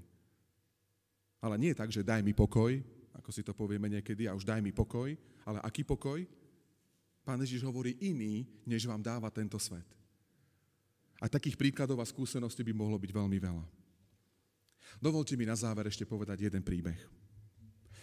Ale 1.41 1.55
nie 1.57 1.73
tak, 1.73 1.89
že 1.89 2.05
daj 2.05 2.21
mi 2.21 2.31
pokoj, 2.31 2.77
ako 3.17 3.29
si 3.33 3.41
to 3.41 3.57
povieme 3.57 3.89
niekedy, 3.89 4.29
a 4.29 4.37
už 4.37 4.45
daj 4.45 4.61
mi 4.61 4.69
pokoj, 4.69 5.11
ale 5.43 5.59
aký 5.65 5.81
pokoj? 5.81 6.21
Pán 7.23 7.39
Ježiš 7.41 7.65
hovorí 7.65 7.97
iný, 8.03 8.45
než 8.67 8.85
vám 8.85 9.01
dáva 9.01 9.33
tento 9.33 9.57
svet. 9.57 9.87
A 11.23 11.31
takých 11.31 11.55
príkladov 11.55 12.03
a 12.03 12.05
skúseností 12.05 12.61
by 12.67 12.73
mohlo 12.75 12.99
byť 12.99 13.11
veľmi 13.15 13.39
veľa. 13.39 13.65
Dovolte 14.99 15.33
mi 15.39 15.47
na 15.47 15.55
záver 15.55 15.87
ešte 15.87 16.03
povedať 16.03 16.51
jeden 16.51 16.61
príbeh. 16.61 16.99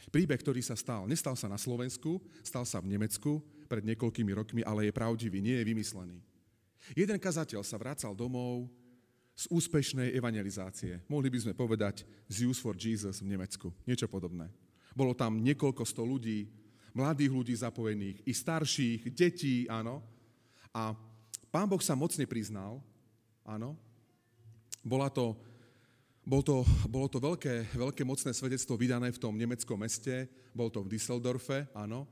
Príbeh, 0.08 0.40
ktorý 0.40 0.64
sa 0.64 0.74
stal. 0.74 1.04
Nestal 1.04 1.36
sa 1.36 1.46
na 1.46 1.60
Slovensku, 1.60 2.18
stal 2.40 2.64
sa 2.64 2.80
v 2.80 2.90
Nemecku 2.96 3.44
pred 3.68 3.84
niekoľkými 3.84 4.32
rokmi, 4.34 4.60
ale 4.64 4.88
je 4.88 4.96
pravdivý, 4.96 5.38
nie 5.44 5.54
je 5.60 5.68
vymyslený. 5.68 6.18
Jeden 6.96 7.18
kazateľ 7.20 7.60
sa 7.62 7.76
vracal 7.76 8.16
domov 8.16 8.68
z 9.36 9.48
úspešnej 9.48 10.12
evangelizácie. 10.12 11.00
Mohli 11.08 11.28
by 11.32 11.38
sme 11.48 11.54
povedať 11.56 12.04
z 12.28 12.44
Use 12.44 12.60
for 12.60 12.76
Jesus 12.76 13.24
v 13.24 13.32
Nemecku. 13.32 13.72
Niečo 13.88 14.04
podobné. 14.04 14.52
Bolo 14.92 15.16
tam 15.16 15.40
niekoľko 15.40 15.86
sto 15.86 16.02
ľudí, 16.04 16.50
mladých 16.92 17.32
ľudí 17.32 17.54
zapojených, 17.54 18.20
i 18.26 18.32
starších, 18.34 19.00
detí, 19.14 19.64
áno. 19.70 20.02
A 20.74 20.92
pán 21.48 21.70
Boh 21.70 21.80
sa 21.80 21.96
mocne 21.96 22.26
priznal, 22.26 22.82
áno. 23.46 23.78
Bola 24.82 25.08
to, 25.08 25.38
bol 26.26 26.42
to, 26.44 26.66
bolo 26.90 27.06
to 27.08 27.22
veľké, 27.22 27.74
veľké 27.76 28.02
mocné 28.04 28.34
svedectvo 28.34 28.76
vydané 28.76 29.08
v 29.14 29.20
tom 29.22 29.38
nemeckom 29.38 29.78
meste, 29.78 30.28
bol 30.52 30.68
to 30.68 30.82
v 30.84 30.90
Düsseldorfe, 30.98 31.70
áno. 31.72 32.04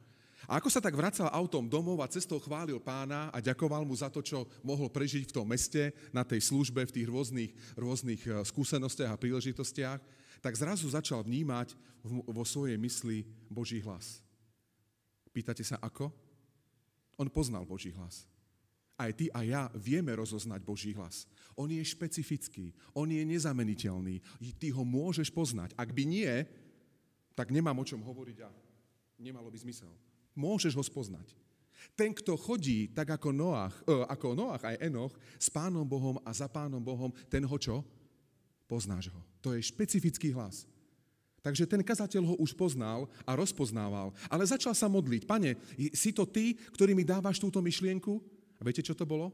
A 0.47 0.63
ako 0.63 0.71
sa 0.71 0.79
tak 0.79 0.95
vracal 0.95 1.27
autom 1.35 1.67
domov 1.67 1.99
a 1.99 2.07
cestou 2.07 2.39
chválil 2.39 2.79
pána 2.79 3.27
a 3.35 3.43
ďakoval 3.43 3.83
mu 3.83 3.91
za 3.99 4.07
to, 4.07 4.23
čo 4.23 4.47
mohol 4.63 4.87
prežiť 4.87 5.27
v 5.27 5.35
tom 5.35 5.49
meste, 5.51 5.91
na 6.15 6.23
tej 6.23 6.47
službe, 6.47 6.87
v 6.87 6.95
tých 6.95 7.09
rôznych, 7.11 7.53
rôznych 7.75 8.23
eh, 8.23 8.47
skúsenostiach 8.47 9.19
a 9.19 9.21
príležitostiach, 9.21 9.99
tak 10.39 10.55
zrazu 10.55 10.87
začal 10.87 11.27
vnímať 11.27 11.75
vo 12.07 12.47
svojej 12.47 12.79
mysli 12.79 13.27
Boží 13.51 13.83
hlas. 13.83 14.23
Pýtate 15.35 15.67
sa 15.67 15.83
ako? 15.83 16.15
On 17.19 17.27
poznal 17.27 17.67
Boží 17.67 17.91
hlas. 17.91 18.31
Aj 18.95 19.11
ty 19.11 19.31
a 19.35 19.43
ja 19.43 19.67
vieme 19.75 20.15
rozoznať 20.15 20.63
Boží 20.63 20.95
hlas. 20.95 21.27
On 21.59 21.67
je 21.67 21.83
špecifický, 21.83 22.71
on 22.95 23.11
je 23.11 23.23
nezameniteľný. 23.27 24.23
Ty 24.59 24.71
ho 24.75 24.87
môžeš 24.87 25.35
poznať. 25.35 25.75
Ak 25.75 25.91
by 25.91 26.07
nie, 26.07 26.31
tak 27.35 27.51
nemám 27.51 27.79
o 27.79 27.87
čom 27.87 28.03
hovoriť 28.03 28.39
a 28.47 28.51
nemalo 29.19 29.51
by 29.51 29.59
zmysel 29.59 29.91
môžeš 30.39 30.79
ho 30.79 30.85
spoznať. 30.87 31.35
Ten, 31.99 32.15
kto 32.15 32.39
chodí 32.39 32.87
tak 32.95 33.11
ako 33.11 33.35
Noach, 33.35 33.75
e, 33.83 34.07
ako 34.07 34.39
Noach 34.39 34.63
aj 34.63 34.79
Enoch, 34.79 35.11
s 35.35 35.51
Pánom 35.51 35.83
Bohom 35.83 36.23
a 36.23 36.31
za 36.31 36.47
Pánom 36.47 36.79
Bohom, 36.79 37.11
ten 37.27 37.43
ho 37.43 37.57
čo? 37.59 37.83
Poznáš 38.71 39.11
ho. 39.11 39.21
To 39.43 39.51
je 39.51 39.67
špecifický 39.67 40.31
hlas. 40.31 40.63
Takže 41.43 41.67
ten 41.67 41.83
kazateľ 41.83 42.23
ho 42.23 42.35
už 42.39 42.55
poznal 42.55 43.07
a 43.23 43.35
rozpoznával, 43.39 44.15
ale 44.27 44.45
začal 44.47 44.75
sa 44.75 44.91
modliť. 44.91 45.23
Pane, 45.27 45.59
si 45.95 46.11
to 46.11 46.27
ty, 46.27 46.55
ktorý 46.75 46.95
mi 46.95 47.07
dávaš 47.07 47.39
túto 47.39 47.63
myšlienku? 47.63 48.19
A 48.59 48.67
viete, 48.67 48.83
čo 48.83 48.95
to 48.95 49.07
bolo? 49.07 49.31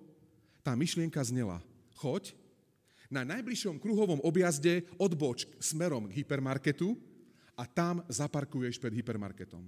Tá 0.60 0.76
myšlienka 0.76 1.20
znela. 1.24 1.64
Choď 1.96 2.36
na 3.08 3.24
najbližšom 3.24 3.80
kruhovom 3.80 4.20
objazde 4.24 4.84
odboč 5.00 5.48
smerom 5.60 6.08
k 6.08 6.22
hypermarketu 6.22 6.96
a 7.56 7.64
tam 7.68 8.04
zaparkuješ 8.08 8.80
pred 8.80 8.92
hypermarketom. 8.96 9.64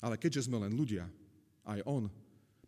Ale 0.00 0.16
keďže 0.16 0.48
sme 0.48 0.60
len 0.60 0.72
ľudia, 0.72 1.04
aj 1.64 1.84
on, 1.84 2.08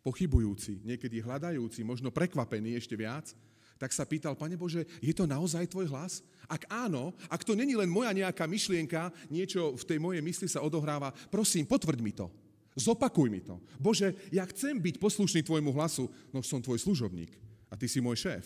pochybujúci, 0.05 0.83
niekedy 0.85 1.23
hľadajúci, 1.23 1.81
možno 1.81 2.13
prekvapený 2.13 2.77
ešte 2.77 2.93
viac, 2.93 3.33
tak 3.81 3.89
sa 3.91 4.07
pýtal, 4.07 4.37
Pane 4.37 4.55
Bože, 4.55 4.85
je 5.01 5.11
to 5.11 5.27
naozaj 5.27 5.65
tvoj 5.67 5.89
hlas? 5.91 6.21
Ak 6.47 6.63
áno, 6.69 7.11
ak 7.27 7.43
to 7.43 7.57
není 7.57 7.73
len 7.73 7.89
moja 7.89 8.13
nejaká 8.13 8.45
myšlienka, 8.47 9.11
niečo 9.27 9.73
v 9.75 9.83
tej 9.83 9.99
mojej 9.99 10.23
mysli 10.23 10.47
sa 10.47 10.63
odohráva, 10.63 11.11
prosím, 11.33 11.67
potvrď 11.67 11.99
mi 11.99 12.13
to. 12.13 12.29
Zopakuj 12.73 13.29
mi 13.29 13.41
to. 13.41 13.61
Bože, 13.77 14.15
ja 14.33 14.45
chcem 14.49 14.77
byť 14.77 14.97
poslušný 14.97 15.45
tvojmu 15.45 15.73
hlasu, 15.73 16.09
no 16.33 16.41
som 16.41 16.61
tvoj 16.61 16.81
služobník 16.81 17.33
a 17.69 17.77
ty 17.77 17.89
si 17.89 18.01
môj 18.01 18.17
šéf. 18.17 18.45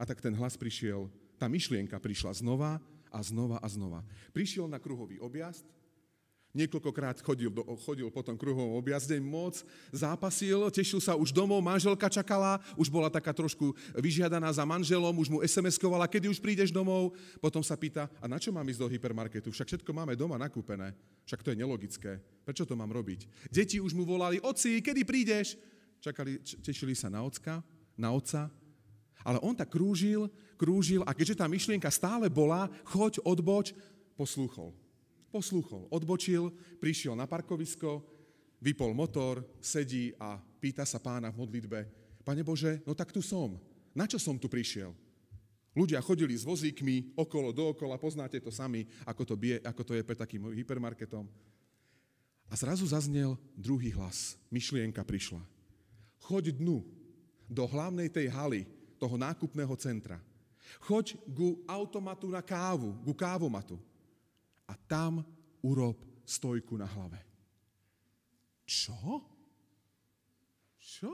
A 0.00 0.08
tak 0.08 0.22
ten 0.24 0.32
hlas 0.32 0.56
prišiel, 0.56 1.12
tá 1.36 1.44
myšlienka 1.44 2.00
prišla 2.00 2.40
znova 2.40 2.80
a 3.12 3.18
znova 3.20 3.60
a 3.60 3.66
znova. 3.68 4.00
Prišiel 4.32 4.64
na 4.64 4.80
kruhový 4.80 5.20
objazd, 5.20 5.66
Niekoľkokrát 6.50 7.22
chodil, 7.22 7.46
chodil 7.86 8.10
po 8.10 8.26
tom 8.26 8.34
kruhovom 8.34 8.74
objazde, 8.74 9.14
moc 9.22 9.62
zápasil, 9.94 10.66
tešil 10.74 10.98
sa 10.98 11.14
už 11.14 11.30
domov, 11.30 11.62
manželka 11.62 12.10
čakala, 12.10 12.58
už 12.74 12.90
bola 12.90 13.06
taká 13.06 13.30
trošku 13.30 13.70
vyžiadaná 13.94 14.50
za 14.50 14.66
manželom, 14.66 15.14
už 15.14 15.30
mu 15.30 15.38
SMS-kovala, 15.46 16.10
kedy 16.10 16.26
už 16.26 16.42
prídeš 16.42 16.74
domov. 16.74 17.14
Potom 17.38 17.62
sa 17.62 17.78
pýta, 17.78 18.10
a 18.18 18.26
na 18.26 18.42
čo 18.42 18.50
mám 18.50 18.66
ísť 18.66 18.82
do 18.82 18.90
hypermarketu? 18.90 19.54
Však 19.54 19.78
všetko 19.78 19.94
máme 19.94 20.18
doma 20.18 20.42
nakúpené. 20.42 20.90
Však 21.22 21.46
to 21.46 21.54
je 21.54 21.60
nelogické. 21.62 22.18
Prečo 22.42 22.66
to 22.66 22.74
mám 22.74 22.90
robiť? 22.90 23.30
Deti 23.46 23.78
už 23.78 23.94
mu 23.94 24.02
volali, 24.02 24.42
oci, 24.42 24.82
kedy 24.82 25.06
prídeš? 25.06 25.54
Čakali, 26.02 26.42
tešili 26.42 26.98
sa 26.98 27.06
na 27.06 27.22
ocka, 27.22 27.62
na 27.94 28.10
otca. 28.10 28.50
Ale 29.22 29.38
on 29.38 29.54
tak 29.54 29.70
krúžil, 29.70 30.26
krúžil 30.58 31.06
a 31.06 31.14
keďže 31.14 31.38
tá 31.38 31.46
myšlienka 31.46 31.94
stále 31.94 32.26
bola, 32.26 32.66
choď, 32.90 33.22
odboč, 33.22 33.70
poslúchol. 34.18 34.74
Poslúchol, 35.30 35.86
odbočil, 35.94 36.50
prišiel 36.82 37.14
na 37.14 37.30
parkovisko, 37.30 38.02
vypol 38.58 38.92
motor, 38.92 39.46
sedí 39.62 40.10
a 40.18 40.36
pýta 40.36 40.82
sa 40.82 40.98
pána 40.98 41.30
v 41.30 41.38
modlitbe, 41.40 41.80
Pane 42.20 42.44
Bože, 42.44 42.84
no 42.84 42.92
tak 42.92 43.10
tu 43.10 43.24
som. 43.24 43.56
Na 43.96 44.04
čo 44.04 44.20
som 44.20 44.36
tu 44.36 44.46
prišiel? 44.46 44.92
Ľudia 45.72 46.02
chodili 46.02 46.34
s 46.34 46.44
vozíkmi 46.44 47.14
okolo, 47.16 47.54
dookola, 47.54 47.96
poznáte 47.96 48.42
to 48.42 48.52
sami, 48.52 48.84
ako 49.06 49.22
to, 49.22 49.34
bie, 49.38 49.56
ako 49.62 49.82
to 49.86 49.92
je 49.96 50.02
pred 50.04 50.18
takým 50.18 50.50
hypermarketom. 50.52 51.24
A 52.50 52.54
zrazu 52.58 52.82
zaznel 52.90 53.38
druhý 53.54 53.94
hlas. 53.94 54.34
Myšlienka 54.50 55.06
prišla. 55.06 55.40
Choď 56.26 56.58
dnu 56.58 56.82
do 57.46 57.64
hlavnej 57.70 58.10
tej 58.10 58.28
haly, 58.30 58.66
toho 59.00 59.16
nákupného 59.16 59.72
centra. 59.80 60.20
Choď 60.84 61.16
ku 61.34 61.62
automatu 61.64 62.28
na 62.28 62.44
kávu, 62.44 62.94
ku 63.00 63.16
kávomatu 63.16 63.80
a 64.70 64.78
tam 64.86 65.26
urob 65.66 65.98
stojku 66.22 66.78
na 66.78 66.86
hlave. 66.86 67.18
Čo? 68.62 69.18
Čo? 70.78 71.10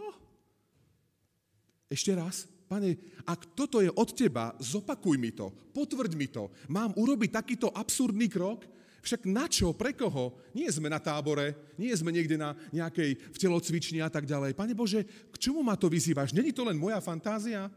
Ešte 1.89 2.13
raz, 2.13 2.45
pane, 2.69 3.01
ak 3.25 3.57
toto 3.57 3.81
je 3.81 3.89
od 3.89 4.13
teba, 4.13 4.53
zopakuj 4.61 5.17
mi 5.17 5.33
to, 5.33 5.49
potvrď 5.73 6.13
mi 6.13 6.29
to. 6.29 6.53
Mám 6.69 6.93
urobiť 7.01 7.31
takýto 7.33 7.73
absurdný 7.73 8.29
krok? 8.29 8.69
Však 9.07 9.23
na 9.31 9.47
čo, 9.47 9.71
pre 9.71 9.95
koho? 9.95 10.35
Nie 10.51 10.67
sme 10.69 10.91
na 10.91 10.99
tábore, 10.99 11.55
nie 11.79 11.95
sme 11.95 12.11
niekde 12.11 12.35
na 12.35 12.59
nejakej 12.75 13.15
v 13.31 13.39
telocvični 13.39 14.03
a 14.03 14.11
tak 14.11 14.27
ďalej. 14.27 14.59
Pane 14.59 14.75
Bože, 14.75 15.07
k 15.07 15.37
čomu 15.39 15.63
ma 15.63 15.79
to 15.79 15.87
vyzývaš? 15.87 16.35
Není 16.35 16.51
to 16.51 16.67
len 16.67 16.75
moja 16.75 16.99
fantázia? 16.99 17.71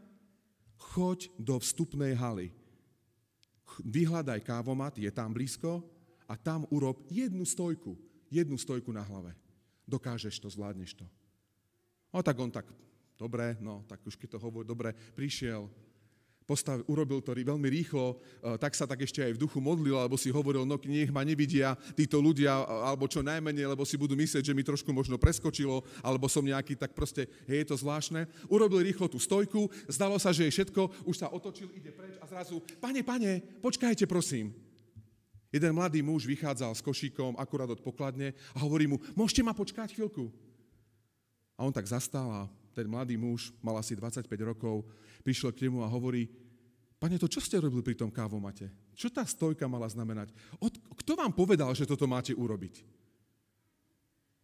Choď 0.90 1.30
do 1.38 1.54
vstupnej 1.62 2.18
haly 2.18 2.50
vyhľadaj 3.84 4.42
kávomat, 4.42 4.98
je 4.98 5.10
tam 5.10 5.30
blízko 5.30 5.84
a 6.26 6.34
tam 6.34 6.66
urob 6.70 7.06
jednu 7.10 7.46
stojku, 7.46 7.98
jednu 8.30 8.58
stojku 8.58 8.90
na 8.90 9.02
hlave. 9.02 9.34
Dokážeš 9.86 10.38
to, 10.38 10.50
zvládneš 10.50 10.94
to. 10.94 11.06
No 12.10 12.22
tak 12.22 12.38
on 12.38 12.50
tak, 12.50 12.66
dobre, 13.14 13.54
no 13.62 13.86
tak 13.86 14.02
už 14.02 14.18
keď 14.18 14.36
to 14.36 14.42
hovorí, 14.42 14.66
dobre, 14.66 14.94
prišiel, 15.14 15.70
postav, 16.50 16.82
urobil 16.90 17.22
to 17.22 17.30
veľmi 17.30 17.70
rýchlo, 17.70 18.18
e, 18.42 18.58
tak 18.58 18.74
sa 18.74 18.90
tak 18.90 19.06
ešte 19.06 19.22
aj 19.22 19.38
v 19.38 19.42
duchu 19.46 19.62
modlil, 19.62 19.94
alebo 19.94 20.18
si 20.18 20.34
hovoril, 20.34 20.66
no 20.66 20.74
nech 20.82 21.14
ma 21.14 21.22
nevidia 21.22 21.78
títo 21.94 22.18
ľudia, 22.18 22.50
alebo 22.66 23.06
čo 23.06 23.22
najmenej, 23.22 23.70
lebo 23.70 23.86
si 23.86 23.94
budú 23.94 24.18
myslieť, 24.18 24.42
že 24.42 24.56
mi 24.58 24.66
trošku 24.66 24.90
možno 24.90 25.14
preskočilo, 25.14 25.86
alebo 26.02 26.26
som 26.26 26.42
nejaký, 26.42 26.74
tak 26.74 26.90
proste, 26.90 27.30
hej, 27.46 27.62
je 27.62 27.66
to 27.70 27.78
zvláštne. 27.78 28.26
Urobil 28.50 28.82
rýchlo 28.82 29.06
tú 29.06 29.22
stojku, 29.22 29.70
zdalo 29.86 30.18
sa, 30.18 30.34
že 30.34 30.50
je 30.50 30.54
všetko, 30.58 31.06
už 31.06 31.16
sa 31.22 31.30
otočil, 31.30 31.70
ide 31.70 31.94
preč 31.94 32.18
a 32.18 32.26
zrazu, 32.26 32.58
pane, 32.82 33.06
pane, 33.06 33.62
počkajte, 33.62 34.10
prosím. 34.10 34.50
Jeden 35.50 35.74
mladý 35.74 36.02
muž 36.02 36.26
vychádzal 36.26 36.74
s 36.78 36.82
košíkom 36.82 37.34
akurát 37.34 37.66
od 37.70 37.82
pokladne 37.82 38.34
a 38.54 38.58
hovorí 38.62 38.86
mu, 38.86 39.02
môžete 39.18 39.42
ma 39.42 39.50
počkať 39.54 39.94
chvíľku? 39.94 40.30
A 41.58 41.66
on 41.66 41.74
tak 41.74 41.90
zastal 41.90 42.30
a 42.30 42.42
ten 42.70 42.86
mladý 42.86 43.18
muž, 43.18 43.50
mal 43.58 43.74
asi 43.76 43.98
25 43.98 44.30
rokov, 44.46 44.86
prišiel 45.26 45.50
k 45.52 45.68
nemu 45.68 45.82
a 45.82 45.90
hovorí, 45.90 46.30
pane, 47.00 47.16
to 47.16 47.24
čo 47.24 47.40
ste 47.40 47.56
robili 47.56 47.80
pri 47.80 47.96
tom 47.96 48.12
kávomate? 48.12 48.68
Čo 48.92 49.08
tá 49.08 49.24
stojka 49.24 49.64
mala 49.64 49.88
znamenať? 49.88 50.36
Od, 50.60 50.76
kto 51.00 51.16
vám 51.16 51.32
povedal, 51.32 51.72
že 51.72 51.88
toto 51.88 52.04
máte 52.04 52.36
urobiť? 52.36 52.84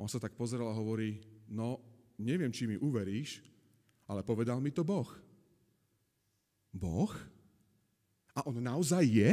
On 0.00 0.08
sa 0.08 0.16
tak 0.16 0.32
pozeral 0.32 0.72
a 0.72 0.78
hovorí, 0.80 1.20
no, 1.52 1.84
neviem, 2.16 2.48
či 2.48 2.64
mi 2.64 2.80
uveríš, 2.80 3.44
ale 4.08 4.24
povedal 4.24 4.56
mi 4.64 4.72
to 4.72 4.80
Boh. 4.80 5.08
Boh? 6.72 7.12
A 8.36 8.44
on 8.48 8.56
naozaj 8.60 9.04
je? 9.04 9.30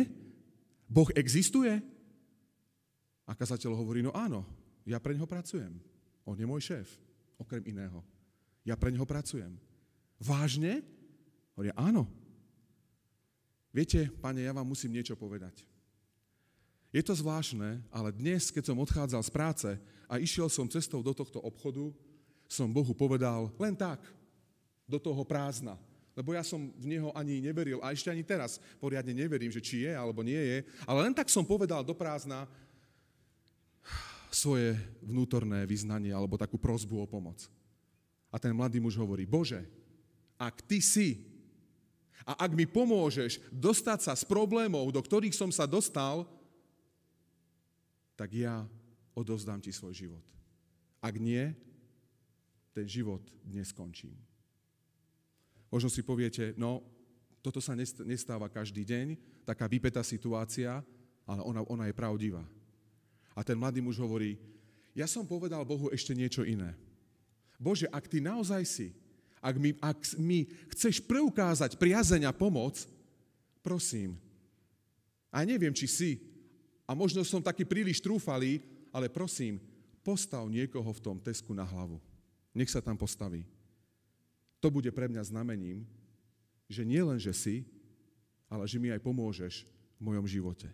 Boh 0.88 1.08
existuje? 1.16 1.80
A 3.24 3.32
kazateľ 3.32 3.76
hovorí, 3.76 4.04
no 4.04 4.12
áno, 4.12 4.44
ja 4.84 5.00
pre 5.00 5.16
neho 5.16 5.28
pracujem. 5.28 5.80
On 6.28 6.36
je 6.36 6.48
môj 6.48 6.64
šéf, 6.64 6.88
okrem 7.40 7.64
iného. 7.68 8.04
Ja 8.64 8.76
pre 8.80 8.92
neho 8.92 9.08
pracujem. 9.08 9.56
Vážne? 10.20 10.84
Hovoria, 11.56 11.76
áno. 11.76 12.08
Viete, 13.74 14.06
pane, 14.22 14.46
ja 14.46 14.54
vám 14.54 14.70
musím 14.70 14.94
niečo 14.94 15.18
povedať. 15.18 15.66
Je 16.94 17.02
to 17.02 17.18
zvláštne, 17.18 17.82
ale 17.90 18.14
dnes, 18.14 18.54
keď 18.54 18.70
som 18.70 18.78
odchádzal 18.78 19.22
z 19.26 19.32
práce 19.34 19.70
a 20.06 20.22
išiel 20.22 20.46
som 20.46 20.70
cestou 20.70 21.02
do 21.02 21.10
tohto 21.10 21.42
obchodu, 21.42 21.90
som 22.46 22.70
Bohu 22.70 22.94
povedal 22.94 23.50
len 23.58 23.74
tak, 23.74 23.98
do 24.86 25.02
toho 25.02 25.26
prázdna. 25.26 25.74
Lebo 26.14 26.38
ja 26.38 26.46
som 26.46 26.70
v 26.78 26.86
Neho 26.86 27.10
ani 27.18 27.42
neveril 27.42 27.82
a 27.82 27.90
ešte 27.90 28.14
ani 28.14 28.22
teraz 28.22 28.62
poriadne 28.78 29.18
neverím, 29.18 29.50
že 29.50 29.58
či 29.58 29.90
je 29.90 29.94
alebo 29.98 30.22
nie 30.22 30.38
je. 30.38 30.58
Ale 30.86 31.10
len 31.10 31.18
tak 31.18 31.34
som 31.34 31.42
povedal 31.42 31.82
do 31.82 31.98
prázdna, 31.98 32.46
svoje 34.34 34.78
vnútorné 35.06 35.66
vyznanie 35.70 36.10
alebo 36.10 36.38
takú 36.42 36.58
prozbu 36.58 37.06
o 37.06 37.10
pomoc. 37.10 37.46
A 38.34 38.42
ten 38.42 38.54
mladý 38.54 38.82
muž 38.82 38.98
hovorí, 38.98 39.30
Bože, 39.30 39.62
ak 40.42 40.62
ty 40.66 40.82
si 40.82 41.22
a 42.24 42.48
ak 42.48 42.52
mi 42.56 42.64
pomôžeš 42.64 43.44
dostať 43.52 44.00
sa 44.10 44.14
z 44.16 44.24
problémov, 44.24 44.92
do 44.96 45.02
ktorých 45.04 45.36
som 45.36 45.52
sa 45.52 45.68
dostal, 45.68 46.24
tak 48.16 48.32
ja 48.32 48.64
odovzdám 49.12 49.60
ti 49.60 49.76
svoj 49.76 49.94
život. 49.94 50.26
Ak 51.04 51.20
nie, 51.20 51.52
ten 52.72 52.88
život 52.88 53.22
dnes 53.44 53.70
skončím. 53.70 54.16
Možno 55.68 55.92
si 55.92 56.00
poviete, 56.06 56.56
no, 56.56 56.82
toto 57.44 57.60
sa 57.60 57.76
nestáva 58.08 58.48
každý 58.48 58.88
deň, 58.88 59.08
taká 59.44 59.68
vypetá 59.68 60.00
situácia, 60.00 60.80
ale 61.28 61.42
ona, 61.44 61.62
ona 61.68 61.86
je 61.92 61.96
pravdivá. 61.98 62.46
A 63.36 63.44
ten 63.44 63.60
mladý 63.60 63.84
muž 63.84 64.00
hovorí, 64.00 64.40
ja 64.94 65.10
som 65.10 65.28
povedal 65.28 65.66
Bohu 65.66 65.90
ešte 65.90 66.14
niečo 66.14 66.46
iné. 66.46 66.78
Bože, 67.58 67.90
ak 67.90 68.06
ty 68.06 68.22
naozaj 68.22 68.64
si, 68.64 68.88
ak 69.44 69.56
mi, 69.60 69.76
ak 69.84 70.00
mi 70.16 70.48
chceš 70.72 71.04
preukázať 71.04 71.76
priazeň 71.76 72.32
a 72.32 72.34
pomoc, 72.34 72.88
prosím, 73.60 74.16
a 75.28 75.44
neviem, 75.44 75.76
či 75.76 75.90
si, 75.90 76.12
a 76.88 76.96
možno 76.96 77.26
som 77.28 77.44
taký 77.44 77.68
príliš 77.68 78.00
trúfalý, 78.00 78.64
ale 78.96 79.12
prosím, 79.12 79.60
postav 80.06 80.48
niekoho 80.48 80.88
v 80.96 81.04
tom 81.04 81.18
tesku 81.20 81.52
na 81.52 81.68
hlavu. 81.68 82.00
Nech 82.56 82.70
sa 82.72 82.80
tam 82.80 82.96
postaví. 82.96 83.44
To 84.64 84.72
bude 84.72 84.88
pre 84.96 85.12
mňa 85.12 85.28
znamením, 85.28 85.84
že 86.72 86.88
nie 86.88 87.02
len, 87.04 87.20
že 87.20 87.36
si, 87.36 87.56
ale 88.48 88.70
že 88.70 88.80
mi 88.80 88.94
aj 88.94 89.02
pomôžeš 89.02 89.68
v 90.00 90.02
mojom 90.06 90.24
živote. 90.30 90.70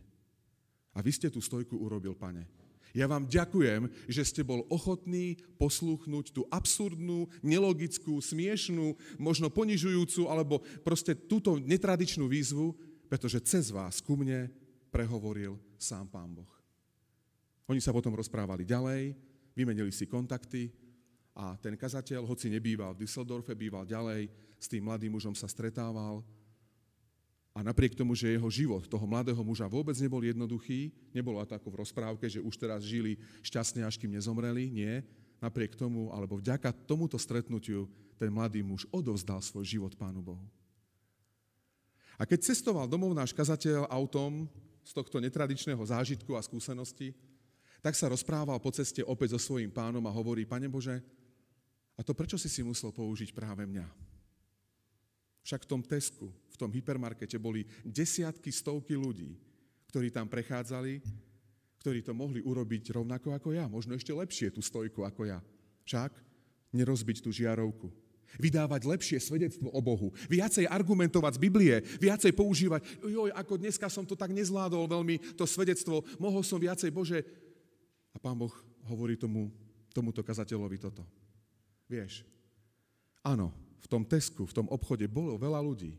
A 0.94 1.00
vy 1.00 1.16
ste 1.16 1.32
tú 1.32 1.40
stojku 1.40 1.80
urobil, 1.80 2.14
pane. 2.14 2.46
Ja 2.94 3.06
vám 3.06 3.30
ďakujem, 3.30 3.90
že 4.10 4.26
ste 4.26 4.42
bol 4.42 4.66
ochotný 4.70 5.38
poslúchnuť 5.62 6.34
tú 6.34 6.42
absurdnú, 6.50 7.30
nelogickú, 7.46 8.18
smiešnú, 8.18 8.98
možno 9.22 9.54
ponižujúcu, 9.54 10.26
alebo 10.26 10.66
proste 10.82 11.14
túto 11.14 11.62
netradičnú 11.62 12.26
výzvu, 12.26 12.74
pretože 13.06 13.42
cez 13.46 13.70
vás 13.70 14.02
ku 14.02 14.18
mne 14.18 14.50
prehovoril 14.90 15.58
sám 15.78 16.10
Pán 16.10 16.34
Boh. 16.34 16.50
Oni 17.70 17.78
sa 17.78 17.94
potom 17.94 18.18
rozprávali 18.18 18.66
ďalej, 18.66 19.14
vymenili 19.54 19.94
si 19.94 20.10
kontakty 20.10 20.74
a 21.38 21.54
ten 21.62 21.78
kazateľ, 21.78 22.26
hoci 22.26 22.50
nebýval 22.50 22.98
v 22.98 23.06
Düsseldorfe, 23.06 23.54
býval 23.54 23.86
ďalej, 23.86 24.28
s 24.58 24.66
tým 24.66 24.90
mladým 24.90 25.14
mužom 25.14 25.38
sa 25.38 25.46
stretával 25.46 26.26
a 27.60 27.64
napriek 27.64 27.92
tomu, 27.92 28.16
že 28.16 28.32
jeho 28.32 28.48
život 28.48 28.88
toho 28.88 29.04
mladého 29.04 29.44
muža 29.44 29.68
vôbec 29.68 29.92
nebol 30.00 30.24
jednoduchý, 30.24 30.96
nebolo 31.12 31.44
to 31.44 31.60
ako 31.60 31.68
v 31.76 31.80
rozprávke, 31.84 32.24
že 32.32 32.40
už 32.40 32.56
teraz 32.56 32.88
žili 32.88 33.20
šťastne, 33.44 33.84
až 33.84 34.00
kým 34.00 34.16
nezomreli, 34.16 34.72
nie. 34.72 35.04
Napriek 35.44 35.76
tomu, 35.76 36.08
alebo 36.16 36.40
vďaka 36.40 36.72
tomuto 36.88 37.20
stretnutiu, 37.20 37.92
ten 38.16 38.32
mladý 38.32 38.64
muž 38.64 38.88
odovzdal 38.96 39.44
svoj 39.44 39.68
život 39.68 39.92
Pánu 40.00 40.24
Bohu. 40.24 40.48
A 42.16 42.24
keď 42.24 42.48
cestoval 42.48 42.88
domov 42.88 43.12
náš 43.12 43.36
kazateľ 43.36 43.92
autom 43.92 44.48
z 44.80 44.92
tohto 44.96 45.20
netradičného 45.20 45.84
zážitku 45.84 46.40
a 46.40 46.44
skúsenosti, 46.44 47.12
tak 47.84 47.92
sa 47.92 48.08
rozprával 48.08 48.56
po 48.64 48.72
ceste 48.72 49.04
opäť 49.04 49.36
so 49.36 49.52
svojím 49.52 49.72
pánom 49.72 50.04
a 50.08 50.16
hovorí, 50.16 50.48
Pane 50.48 50.72
Bože, 50.72 51.04
a 52.00 52.08
to 52.08 52.16
prečo 52.16 52.40
si 52.40 52.48
si 52.48 52.64
musel 52.64 52.96
použiť 52.96 53.36
práve 53.36 53.68
mňa? 53.68 54.09
Však 55.50 55.66
v 55.66 55.72
tom 55.74 55.82
Tesku, 55.82 56.30
v 56.30 56.56
tom 56.62 56.70
hypermarkete 56.70 57.42
boli 57.42 57.66
desiatky, 57.82 58.54
stovky 58.54 58.94
ľudí, 58.94 59.34
ktorí 59.90 60.14
tam 60.14 60.30
prechádzali, 60.30 61.02
ktorí 61.82 62.06
to 62.06 62.14
mohli 62.14 62.38
urobiť 62.46 62.94
rovnako 62.94 63.34
ako 63.34 63.58
ja, 63.58 63.66
možno 63.66 63.98
ešte 63.98 64.14
lepšie 64.14 64.54
tú 64.54 64.62
stojku 64.62 65.02
ako 65.02 65.26
ja. 65.26 65.42
Však 65.90 66.14
nerozbiť 66.70 67.26
tú 67.26 67.34
žiarovku. 67.34 67.90
Vydávať 68.38 68.86
lepšie 68.86 69.18
svedectvo 69.18 69.74
o 69.74 69.82
Bohu. 69.82 70.14
Viacej 70.30 70.70
argumentovať 70.70 71.42
z 71.42 71.44
Biblie. 71.50 71.76
Viacej 71.98 72.30
používať, 72.38 72.86
joj, 73.02 73.34
ako 73.34 73.58
dneska 73.58 73.90
som 73.90 74.06
to 74.06 74.14
tak 74.14 74.30
nezvládol 74.30 74.86
veľmi, 74.86 75.34
to 75.34 75.50
svedectvo. 75.50 76.06
Mohol 76.22 76.46
som 76.46 76.62
viacej, 76.62 76.94
Bože. 76.94 77.26
A 78.14 78.22
Pán 78.22 78.38
Boh 78.38 78.54
hovorí 78.86 79.18
tomu, 79.18 79.50
tomuto 79.98 80.22
kazateľovi 80.22 80.78
toto. 80.78 81.02
Vieš, 81.90 82.22
áno, 83.26 83.50
v 83.80 83.88
tom 83.88 84.04
Tesku, 84.04 84.44
v 84.46 84.56
tom 84.56 84.68
obchode 84.68 85.08
bolo 85.08 85.40
veľa 85.40 85.60
ľudí. 85.64 85.96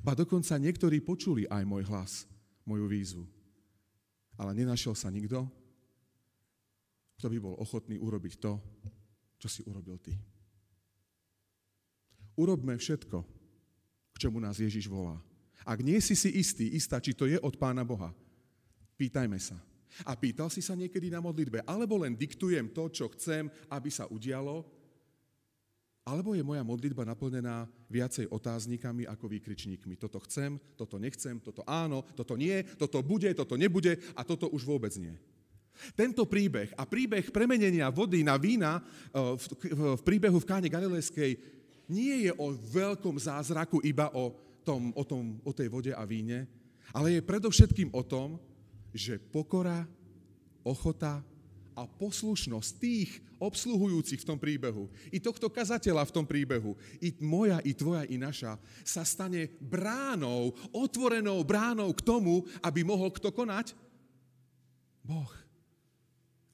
Ba 0.00 0.14
dokonca 0.14 0.54
niektorí 0.56 1.02
počuli 1.02 1.44
aj 1.50 1.66
môj 1.66 1.82
hlas, 1.90 2.24
moju 2.62 2.86
výzvu. 2.86 3.24
Ale 4.38 4.54
nenašiel 4.54 4.94
sa 4.94 5.10
nikto, 5.10 5.44
kto 7.18 7.26
by 7.28 7.38
bol 7.38 7.54
ochotný 7.58 7.98
urobiť 7.98 8.34
to, 8.38 8.58
čo 9.38 9.48
si 9.50 9.60
urobil 9.66 9.98
ty. 9.98 10.14
Urobme 12.38 12.78
všetko, 12.78 13.18
k 14.14 14.16
čomu 14.16 14.40
nás 14.40 14.56
Ježiš 14.56 14.88
volá. 14.88 15.20
Ak 15.62 15.84
nie 15.84 16.00
si 16.02 16.18
si 16.18 16.32
istý, 16.32 16.74
istá, 16.74 16.98
či 16.98 17.14
to 17.14 17.28
je 17.28 17.38
od 17.38 17.54
Pána 17.60 17.86
Boha, 17.86 18.10
pýtajme 18.98 19.38
sa. 19.38 19.58
A 20.08 20.16
pýtal 20.16 20.48
si 20.48 20.64
sa 20.64 20.72
niekedy 20.72 21.12
na 21.12 21.20
modlitbe, 21.20 21.60
alebo 21.68 22.00
len 22.00 22.16
diktujem 22.16 22.72
to, 22.72 22.88
čo 22.88 23.12
chcem, 23.12 23.52
aby 23.68 23.92
sa 23.92 24.08
udialo, 24.08 24.64
alebo 26.02 26.34
je 26.34 26.42
moja 26.42 26.66
modlitba 26.66 27.06
naplnená 27.06 27.70
viacej 27.86 28.26
otáznikami 28.26 29.06
ako 29.06 29.30
výkričníkmi. 29.30 29.94
Toto 29.94 30.18
chcem, 30.26 30.58
toto 30.74 30.98
nechcem, 30.98 31.38
toto 31.38 31.62
áno, 31.62 32.02
toto 32.18 32.34
nie, 32.34 32.66
toto 32.74 32.98
bude, 33.06 33.30
toto 33.38 33.54
nebude 33.54 34.02
a 34.18 34.26
toto 34.26 34.50
už 34.50 34.66
vôbec 34.66 34.90
nie. 34.98 35.14
Tento 35.96 36.28
príbeh 36.28 36.74
a 36.76 36.84
príbeh 36.84 37.32
premenenia 37.32 37.88
vody 37.88 38.20
na 38.26 38.36
vína 38.36 38.82
eh, 38.82 39.38
v 39.72 40.02
príbehu 40.02 40.42
v 40.42 40.48
káne 40.48 40.68
Galilejskej 40.68 41.38
nie 41.90 42.28
je 42.28 42.32
o 42.34 42.50
veľkom 42.50 43.18
zázraku 43.18 43.82
iba 43.86 44.10
o, 44.14 44.34
tom, 44.62 44.90
o, 44.94 45.02
tom, 45.06 45.38
o 45.42 45.52
tej 45.54 45.68
vode 45.70 45.92
a 45.94 46.02
víne, 46.06 46.46
ale 46.94 47.18
je 47.18 47.26
predovšetkým 47.26 47.90
o 47.94 48.02
tom, 48.06 48.38
že 48.92 49.18
pokora, 49.18 49.86
ochota 50.62 51.24
a 51.72 51.88
poslušnosť 51.88 52.70
tých 52.78 53.10
obsluhujúcich 53.42 54.22
v 54.22 54.28
tom 54.28 54.38
príbehu, 54.38 54.86
i 55.10 55.18
tohto 55.18 55.50
kazateľa 55.50 56.06
v 56.06 56.14
tom 56.14 56.26
príbehu, 56.28 56.78
i 57.02 57.10
moja, 57.18 57.58
i 57.66 57.74
tvoja, 57.74 58.06
i 58.06 58.14
naša, 58.14 58.54
sa 58.86 59.02
stane 59.02 59.50
bránou, 59.58 60.54
otvorenou 60.70 61.42
bránou 61.42 61.90
k 61.90 62.04
tomu, 62.06 62.46
aby 62.62 62.86
mohol 62.86 63.10
kto 63.10 63.34
konať? 63.34 63.74
Boh. 65.02 65.32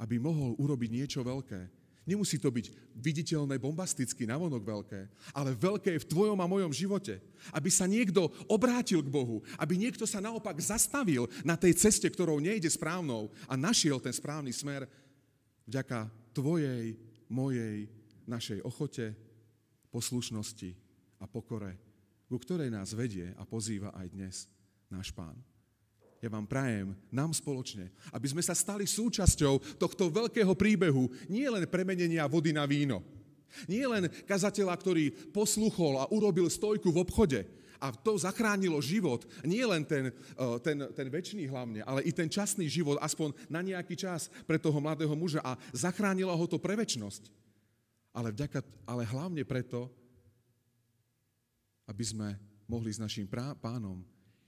Aby 0.00 0.16
mohol 0.16 0.56
urobiť 0.56 0.90
niečo 0.94 1.20
veľké. 1.20 1.78
Nemusí 2.08 2.40
to 2.40 2.48
byť 2.48 2.96
viditeľné, 2.96 3.60
bombasticky, 3.60 4.24
navonok 4.24 4.64
veľké, 4.64 5.00
ale 5.36 5.52
veľké 5.52 5.92
v 6.00 6.08
tvojom 6.08 6.40
a 6.40 6.48
mojom 6.48 6.72
živote. 6.72 7.20
Aby 7.52 7.68
sa 7.68 7.84
niekto 7.84 8.32
obrátil 8.48 9.04
k 9.04 9.12
Bohu, 9.12 9.44
aby 9.60 9.76
niekto 9.76 10.08
sa 10.08 10.24
naopak 10.24 10.56
zastavil 10.56 11.28
na 11.44 11.60
tej 11.60 11.76
ceste, 11.76 12.08
ktorou 12.08 12.40
nejde 12.40 12.72
správnou 12.72 13.28
a 13.44 13.60
našiel 13.60 14.00
ten 14.00 14.16
správny 14.16 14.56
smer 14.56 14.88
vďaka 15.68 16.08
tvojej, 16.32 16.96
mojej, 17.28 17.84
našej 18.24 18.64
ochote, 18.64 19.12
poslušnosti 19.92 20.72
a 21.20 21.28
pokore, 21.28 21.76
ku 22.28 22.40
ktorej 22.40 22.72
nás 22.72 22.96
vedie 22.96 23.36
a 23.36 23.44
pozýva 23.44 23.92
aj 23.92 24.06
dnes 24.08 24.34
náš 24.88 25.12
Pán. 25.12 25.36
Ja 26.18 26.32
vám 26.32 26.50
prajem, 26.50 26.98
nám 27.14 27.30
spoločne, 27.30 27.94
aby 28.10 28.26
sme 28.26 28.42
sa 28.42 28.56
stali 28.56 28.90
súčasťou 28.90 29.78
tohto 29.78 30.10
veľkého 30.10 30.50
príbehu, 30.58 31.06
nie 31.30 31.46
len 31.46 31.62
premenenia 31.70 32.26
vody 32.26 32.50
na 32.50 32.66
víno, 32.66 33.04
nie 33.70 33.86
len 33.86 34.10
kazateľa, 34.26 34.74
ktorý 34.74 35.14
posluchol 35.30 36.02
a 36.02 36.10
urobil 36.10 36.50
stojku 36.50 36.90
v 36.90 37.00
obchode, 37.06 37.40
a 37.78 37.94
to 37.94 38.18
zachránilo 38.18 38.78
život, 38.82 39.24
nie 39.46 39.62
len 39.62 39.86
ten, 39.86 40.10
eh, 40.10 40.56
ten, 40.62 40.78
ten 40.92 41.06
väčší 41.08 41.46
hlavne, 41.46 41.82
ale 41.86 42.02
i 42.02 42.10
ten 42.10 42.26
časný 42.26 42.66
život, 42.66 42.98
aspoň 42.98 43.34
na 43.46 43.62
nejaký 43.62 43.94
čas 43.94 44.30
pre 44.44 44.58
toho 44.58 44.78
mladého 44.82 45.14
muža 45.14 45.42
a 45.42 45.56
zachránilo 45.70 46.34
ho 46.34 46.46
to 46.46 46.58
pre 46.58 46.74
väčnosť. 46.74 47.30
Ale, 48.12 48.34
vďaka, 48.34 48.60
ale 48.82 49.06
hlavne 49.06 49.46
preto, 49.46 49.86
aby 51.86 52.04
sme 52.04 52.28
mohli 52.66 52.90
s 52.90 53.00
našim 53.00 53.30
pánom 53.62 54.02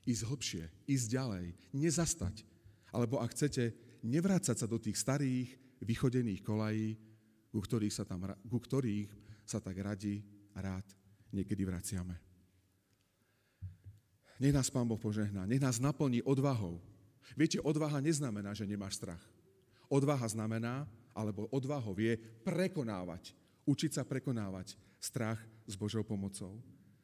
ísť 0.04 0.22
hlbšie, 0.26 0.64
ísť 0.90 1.06
ďalej, 1.08 1.46
nezastať. 1.72 2.42
Alebo 2.90 3.22
ak 3.22 3.32
chcete, 3.32 3.72
nevrácať 4.02 4.56
sa 4.58 4.66
do 4.66 4.76
tých 4.76 4.98
starých, 4.98 5.54
vychodených 5.80 6.44
kolají, 6.44 6.98
ku 7.50 7.58
ktorých 7.62 7.94
sa, 7.94 8.04
tam, 8.04 8.26
ku 8.26 8.58
ktorých 8.58 9.08
sa 9.46 9.58
tak 9.58 9.78
radi 9.80 10.20
a 10.54 10.62
rád 10.62 10.86
niekedy 11.32 11.62
vraciame. 11.64 12.29
Nech 14.40 14.56
nás 14.56 14.72
Pán 14.72 14.88
Boh 14.88 14.96
požehná, 14.96 15.44
nech 15.44 15.60
nás 15.60 15.76
naplní 15.76 16.24
odvahou. 16.24 16.80
Viete, 17.36 17.60
odvaha 17.60 18.00
neznamená, 18.00 18.56
že 18.56 18.64
nemáš 18.64 18.96
strach. 18.96 19.20
Odvaha 19.92 20.24
znamená, 20.26 20.88
alebo 21.12 21.44
odvahou 21.52 21.92
je 22.00 22.16
prekonávať, 22.40 23.36
učiť 23.68 24.00
sa 24.00 24.02
prekonávať 24.02 24.80
strach 24.96 25.38
s 25.68 25.76
Božou 25.76 26.00
pomocou. 26.00 26.56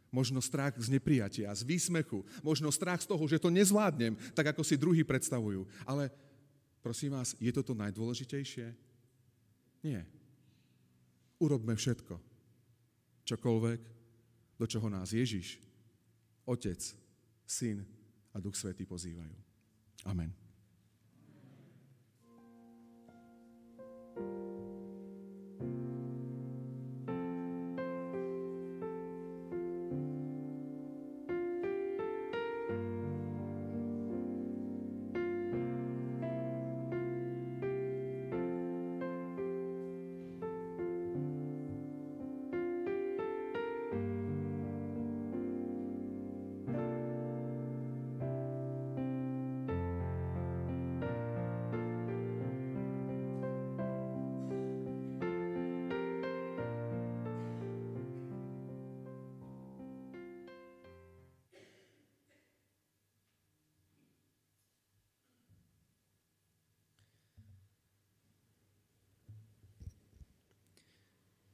Možno 0.08 0.40
strach 0.40 0.72
z 0.80 0.88
neprijatia, 0.88 1.52
z 1.52 1.62
výsmechu, 1.66 2.24
možno 2.40 2.72
strach 2.72 3.04
z 3.04 3.10
toho, 3.10 3.20
že 3.28 3.36
to 3.36 3.52
nezvládnem, 3.52 4.16
tak 4.32 4.56
ako 4.56 4.64
si 4.64 4.80
druhí 4.80 5.04
predstavujú. 5.04 5.68
Ale 5.84 6.08
Prosím 6.86 7.18
vás, 7.18 7.34
je 7.42 7.50
toto 7.50 7.74
najdôležitejšie? 7.74 8.70
Nie. 9.82 10.06
Urobme 11.42 11.74
všetko. 11.74 12.14
Čokoľvek, 13.26 13.80
do 14.54 14.66
čoho 14.70 14.86
nás 14.86 15.10
Ježiš, 15.10 15.58
Otec, 16.46 16.78
Syn 17.46 17.86
a 18.34 18.42
Duch 18.42 18.58
Svetý 18.58 18.84
pozývajú. 18.84 19.34
Amen. 20.06 20.45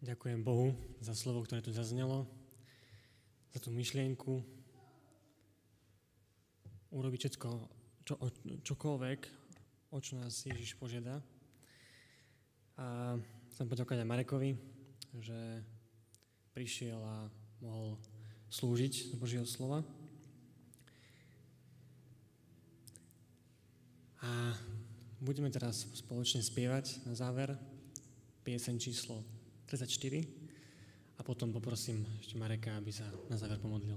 Ďakujem 0.02 0.42
Bohu 0.42 0.74
za 0.98 1.14
slovo, 1.14 1.46
ktoré 1.46 1.62
tu 1.62 1.70
zaznelo, 1.70 2.26
za 3.54 3.62
tú 3.62 3.70
myšlienku. 3.70 4.42
Urobiť 6.90 7.30
všetko, 7.30 7.48
čo, 8.02 8.18
čokoľvek, 8.66 9.20
o 9.94 9.98
čo 10.02 10.18
nás 10.18 10.42
Ježiš 10.42 10.74
požiada. 10.74 11.22
A 12.74 13.14
chcem 13.54 13.70
poďakovať 13.70 14.02
aj 14.02 14.10
Marekovi, 14.10 14.58
že 15.22 15.62
prišiel 16.50 16.98
a 16.98 17.30
mohol 17.62 17.94
slúžiť 18.50 19.14
z 19.14 19.14
Božieho 19.14 19.46
slova. 19.46 19.86
A 24.18 24.58
budeme 25.22 25.46
teraz 25.54 25.86
spoločne 25.94 26.42
spievať 26.42 27.06
na 27.06 27.14
záver 27.14 27.54
pieseň 28.42 28.82
číslo 28.82 29.41
34 29.72 30.28
a 31.16 31.24
potom 31.24 31.48
poprosím 31.48 32.04
ešte 32.20 32.36
Mareka, 32.36 32.76
aby 32.76 32.92
sa 32.92 33.08
na 33.32 33.40
záver 33.40 33.56
pomodlil. 33.56 33.96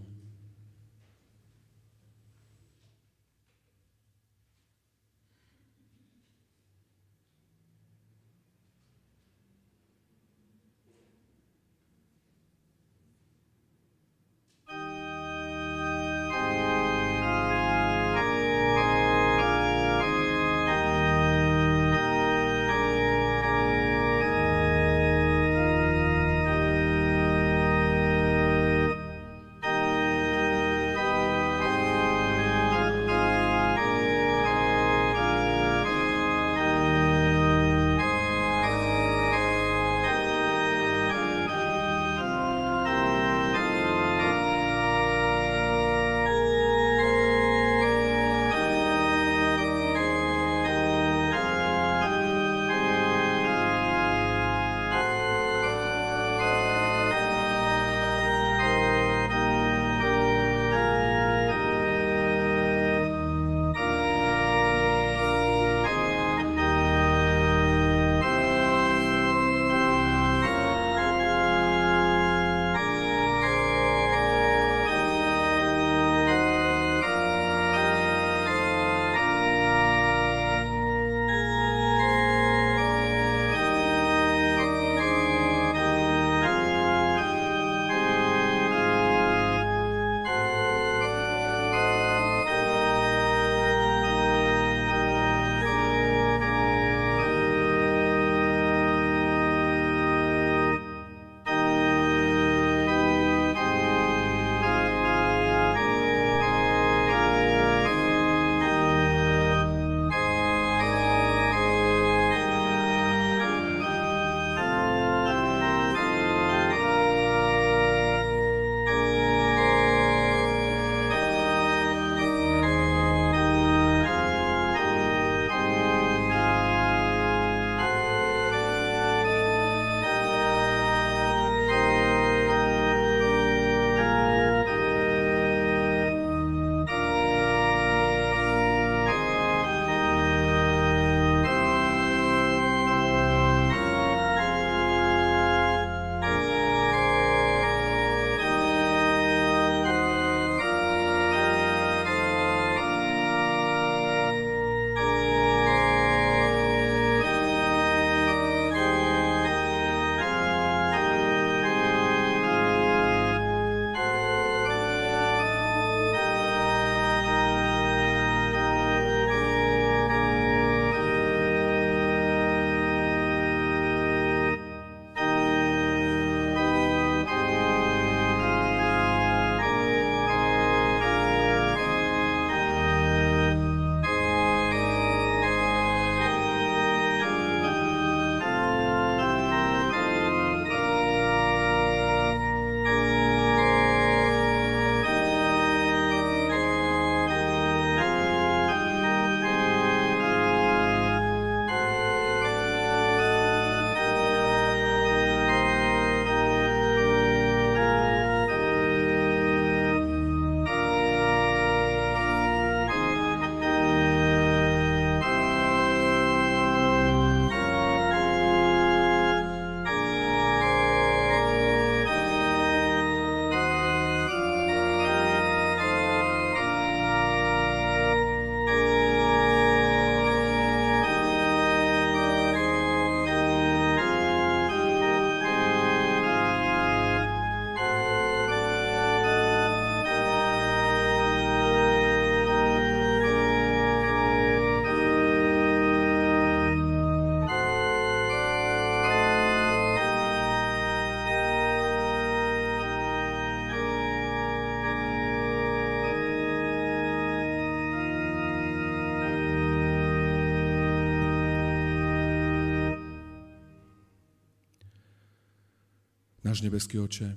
Náš 266.56 266.64
nebeský 266.64 266.96
oče, 267.04 267.36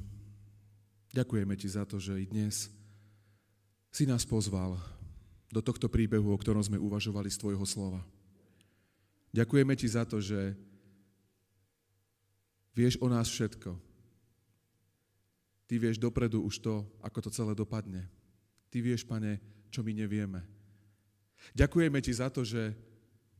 ďakujeme 1.10 1.58
ti 1.58 1.66
za 1.66 1.82
to, 1.82 1.98
že 1.98 2.22
i 2.22 2.30
dnes 2.30 2.70
si 3.90 4.06
nás 4.06 4.22
pozval 4.22 4.78
do 5.50 5.58
tohto 5.58 5.90
príbehu, 5.90 6.30
o 6.30 6.38
ktorom 6.38 6.62
sme 6.62 6.78
uvažovali 6.78 7.26
z 7.26 7.42
tvojho 7.42 7.66
slova. 7.66 7.98
Ďakujeme 9.34 9.74
ti 9.74 9.90
za 9.90 10.06
to, 10.06 10.22
že 10.22 10.54
vieš 12.78 12.94
o 13.02 13.10
nás 13.10 13.26
všetko. 13.26 13.74
Ty 15.66 15.74
vieš 15.82 15.98
dopredu 15.98 16.38
už 16.46 16.62
to, 16.62 16.86
ako 17.02 17.18
to 17.26 17.34
celé 17.34 17.58
dopadne. 17.58 18.06
Ty 18.70 18.86
vieš, 18.86 19.02
pane, 19.02 19.42
čo 19.74 19.82
my 19.82 19.98
nevieme. 19.98 20.46
Ďakujeme 21.58 21.98
ti 21.98 22.14
za 22.14 22.30
to, 22.30 22.46
že 22.46 22.70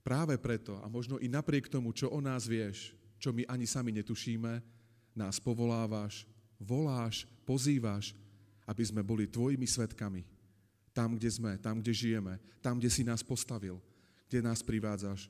práve 0.03 0.43
preto 0.43 0.83
a 0.83 0.91
možno 0.91 1.23
i 1.23 1.31
napriek 1.31 1.71
tomu, 1.71 1.95
čo 1.95 2.11
o 2.11 2.19
nás 2.19 2.51
vieš, 2.51 2.99
čo 3.23 3.31
my 3.31 3.47
ani 3.47 3.63
sami 3.63 3.95
netušíme, 3.95 4.78
nás 5.19 5.43
povolávaš, 5.43 6.23
voláš, 6.63 7.27
pozývaš, 7.43 8.15
aby 8.69 8.85
sme 8.87 9.03
boli 9.03 9.27
tvojimi 9.27 9.67
svetkami. 9.67 10.23
Tam, 10.95 11.19
kde 11.19 11.31
sme, 11.31 11.59
tam, 11.59 11.83
kde 11.83 11.93
žijeme, 11.95 12.39
tam, 12.63 12.79
kde 12.79 12.91
si 12.91 13.03
nás 13.03 13.27
postavil, 13.27 13.83
kde 14.31 14.43
nás 14.47 14.63
privádzaš. 14.63 15.27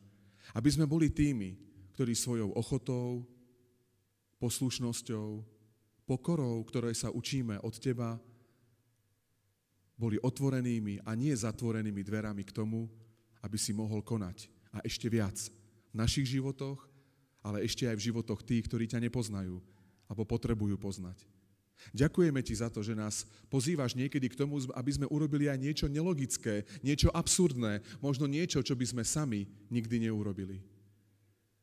Aby 0.53 0.68
sme 0.72 0.84
boli 0.84 1.09
tými, 1.09 1.57
ktorí 1.97 2.12
svojou 2.12 2.53
ochotou, 2.57 3.24
poslušnosťou, 4.39 5.45
pokorou, 6.09 6.62
ktorej 6.64 6.97
sa 6.97 7.12
učíme 7.12 7.61
od 7.61 7.74
teba, 7.76 8.16
boli 9.99 10.16
otvorenými 10.22 11.03
a 11.03 11.12
nie 11.18 11.34
zatvorenými 11.34 12.07
dverami 12.07 12.47
k 12.47 12.55
tomu, 12.55 12.86
aby 13.43 13.59
si 13.59 13.74
mohol 13.74 14.01
konať. 14.01 14.47
A 14.70 14.78
ešte 14.86 15.11
viac 15.11 15.34
v 15.91 15.95
našich 15.99 16.39
životoch, 16.39 16.86
ale 17.43 17.66
ešte 17.66 17.91
aj 17.91 17.99
v 17.99 18.07
životoch 18.11 18.41
tých, 18.47 18.70
ktorí 18.70 18.86
ťa 18.86 19.03
nepoznajú, 19.03 19.59
alebo 20.09 20.24
potrebujú 20.24 20.74
poznať. 20.80 21.20
Ďakujeme 21.94 22.42
ti 22.42 22.59
za 22.59 22.66
to, 22.66 22.82
že 22.82 22.98
nás 22.98 23.22
pozývaš 23.46 23.94
niekedy 23.94 24.26
k 24.26 24.38
tomu, 24.38 24.59
aby 24.74 24.90
sme 24.90 25.06
urobili 25.06 25.46
aj 25.46 25.62
niečo 25.62 25.86
nelogické, 25.86 26.66
niečo 26.82 27.06
absurdné, 27.14 27.80
možno 28.02 28.26
niečo, 28.26 28.59
čo 28.66 28.74
by 28.74 28.82
sme 28.82 29.04
sami 29.06 29.46
nikdy 29.70 30.11
neurobili. 30.11 30.59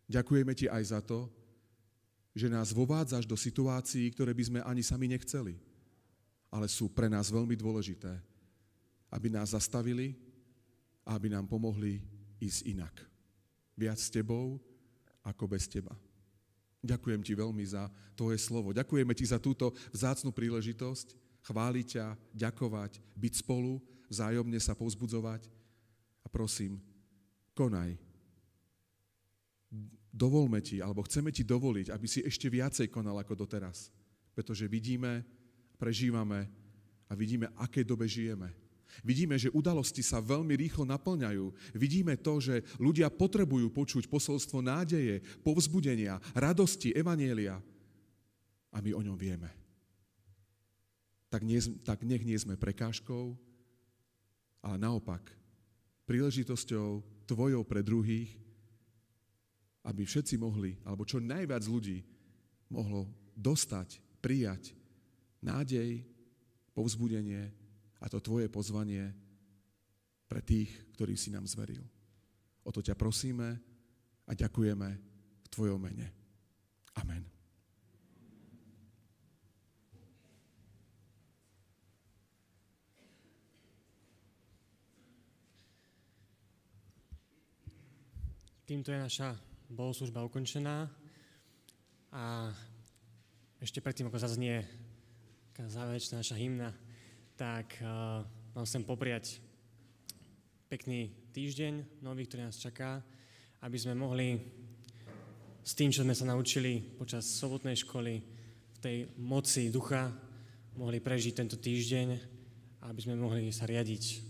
Ďakujeme 0.08 0.54
ti 0.56 0.72
aj 0.72 0.84
za 0.96 1.00
to, 1.04 1.28
že 2.32 2.52
nás 2.52 2.72
vovádzaš 2.72 3.28
do 3.28 3.36
situácií, 3.36 4.12
ktoré 4.12 4.32
by 4.32 4.44
sme 4.44 4.60
ani 4.64 4.84
sami 4.84 5.12
nechceli, 5.12 5.60
ale 6.48 6.68
sú 6.72 6.88
pre 6.92 7.12
nás 7.12 7.28
veľmi 7.28 7.56
dôležité, 7.60 8.12
aby 9.12 9.28
nás 9.28 9.52
zastavili 9.52 10.16
a 11.04 11.16
aby 11.16 11.32
nám 11.32 11.48
pomohli 11.48 12.04
ísť 12.40 12.60
inak. 12.72 12.96
Viac 13.76 14.00
s 14.00 14.12
tebou 14.12 14.60
ako 15.24 15.44
bez 15.48 15.68
teba. 15.68 15.92
Ďakujem 16.86 17.22
ti 17.26 17.34
veľmi 17.34 17.66
za 17.66 17.90
tvoje 18.14 18.38
slovo. 18.38 18.70
Ďakujeme 18.72 19.18
ti 19.18 19.26
za 19.26 19.42
túto 19.42 19.74
vzácnu 19.90 20.30
príležitosť 20.30 21.18
chváliť 21.46 21.86
ťa, 21.98 22.06
ďakovať, 22.34 23.02
byť 23.18 23.34
spolu, 23.46 23.78
vzájomne 24.10 24.58
sa 24.58 24.74
povzbudzovať. 24.74 25.50
A 26.26 26.28
prosím, 26.30 26.82
konaj. 27.54 27.98
Dovolme 30.10 30.64
ti, 30.64 30.82
alebo 30.82 31.06
chceme 31.06 31.30
ti 31.30 31.46
dovoliť, 31.46 31.92
aby 31.92 32.08
si 32.08 32.24
ešte 32.26 32.50
viacej 32.50 32.88
konal 32.90 33.20
ako 33.22 33.36
doteraz. 33.46 33.94
Pretože 34.34 34.66
vidíme, 34.66 35.22
prežívame 35.78 36.50
a 37.06 37.14
vidíme, 37.14 37.52
aké 37.62 37.86
dobe 37.86 38.10
žijeme. 38.10 38.65
Vidíme, 39.04 39.36
že 39.36 39.52
udalosti 39.52 40.06
sa 40.06 40.24
veľmi 40.24 40.56
rýchlo 40.56 40.88
naplňajú. 40.88 41.76
Vidíme 41.76 42.16
to, 42.16 42.40
že 42.40 42.64
ľudia 42.80 43.12
potrebujú 43.12 43.74
počuť 43.74 44.08
posolstvo 44.08 44.62
nádeje, 44.64 45.20
povzbudenia, 45.44 46.22
radosti, 46.38 46.96
evanielia. 46.96 47.60
A 48.72 48.78
my 48.80 48.92
o 48.96 49.02
ňom 49.04 49.18
vieme. 49.18 49.52
Tak, 51.28 51.44
nie, 51.44 51.60
tak 51.84 52.06
nech 52.08 52.24
nie 52.24 52.38
sme 52.40 52.56
prekážkou, 52.56 53.36
ale 54.64 54.78
naopak 54.80 55.26
príležitosťou 56.06 57.04
tvojou 57.26 57.62
pre 57.66 57.82
druhých, 57.82 58.32
aby 59.86 60.06
všetci 60.06 60.38
mohli, 60.38 60.78
alebo 60.86 61.06
čo 61.06 61.22
najviac 61.22 61.66
ľudí 61.66 62.02
mohlo 62.70 63.10
dostať, 63.38 64.02
prijať 64.24 64.74
nádej, 65.46 66.02
povzbudenie, 66.74 67.54
a 68.06 68.10
to 68.10 68.22
tvoje 68.22 68.46
pozvanie 68.54 69.10
pre 70.30 70.46
tých, 70.46 70.70
ktorých 70.94 71.18
si 71.18 71.34
nám 71.34 71.50
zveril. 71.50 71.82
O 72.62 72.70
to 72.70 72.86
ťa 72.86 72.94
prosíme 72.94 73.58
a 74.30 74.32
ďakujeme 74.38 74.90
v 75.42 75.48
tvojom 75.50 75.82
mene. 75.82 76.14
Amen. 77.02 77.26
Týmto 88.66 88.90
je 88.90 88.98
naša 88.98 89.38
bohoslužba 89.70 90.26
ukončená 90.26 90.90
a 92.10 92.50
ešte 93.62 93.78
predtým, 93.78 94.10
ako 94.10 94.18
zaznie 94.18 94.66
záverečná 95.54 96.26
naša 96.26 96.34
hymna, 96.34 96.74
tak 97.36 97.80
uh, 97.84 98.24
vám 98.56 98.66
chcem 98.66 98.84
popriať 98.88 99.40
pekný 100.72 101.12
týždeň 101.36 102.04
nový, 102.04 102.26
ktorý 102.28 102.48
nás 102.48 102.60
čaká, 102.60 103.04
aby 103.64 103.78
sme 103.80 103.96
mohli 103.96 104.40
s 105.62 105.76
tým, 105.76 105.92
čo 105.92 106.08
sme 106.08 106.16
sa 106.16 106.28
naučili 106.28 106.80
počas 106.96 107.28
sobotnej 107.28 107.76
školy, 107.76 108.14
v 108.76 108.78
tej 108.80 108.98
moci 109.20 109.68
ducha, 109.72 110.12
mohli 110.76 111.00
prežiť 111.00 111.34
tento 111.36 111.58
týždeň 111.58 112.36
aby 112.90 113.00
sme 113.02 113.18
mohli 113.18 113.50
sa 113.50 113.66
riadiť 113.66 114.22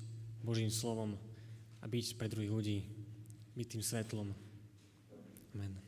Božím 0.44 0.72
slovom 0.72 1.20
a 1.84 1.86
byť 1.86 2.16
pre 2.16 2.32
druhých 2.32 2.54
ľudí, 2.54 2.80
byť 3.56 3.68
tým 3.68 3.84
svetlom. 3.84 4.30
Amen. 5.56 5.85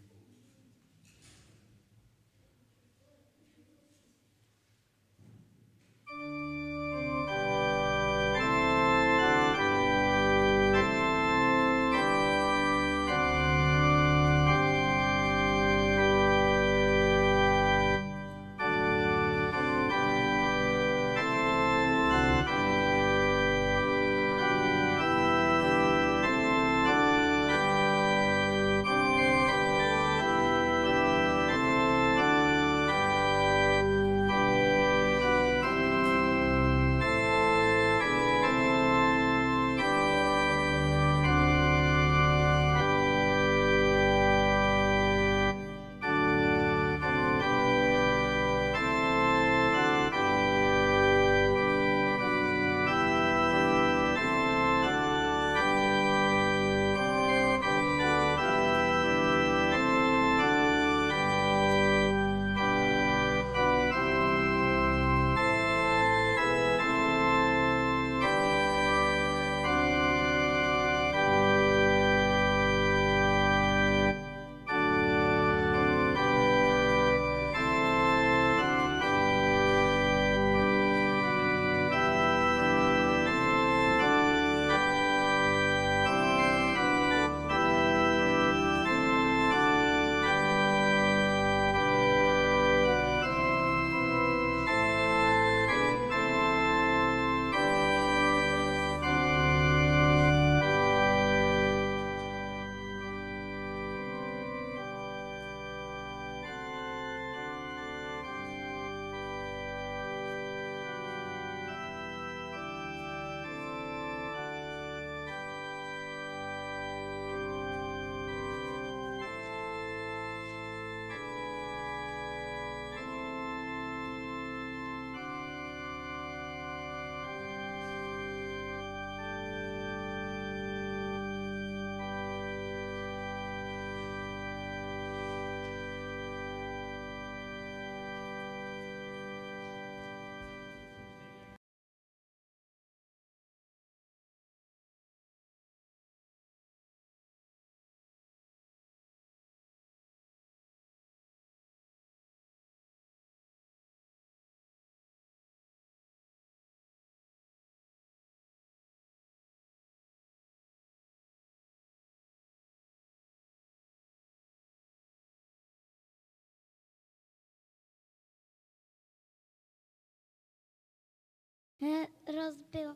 Rozbil 172.27 172.91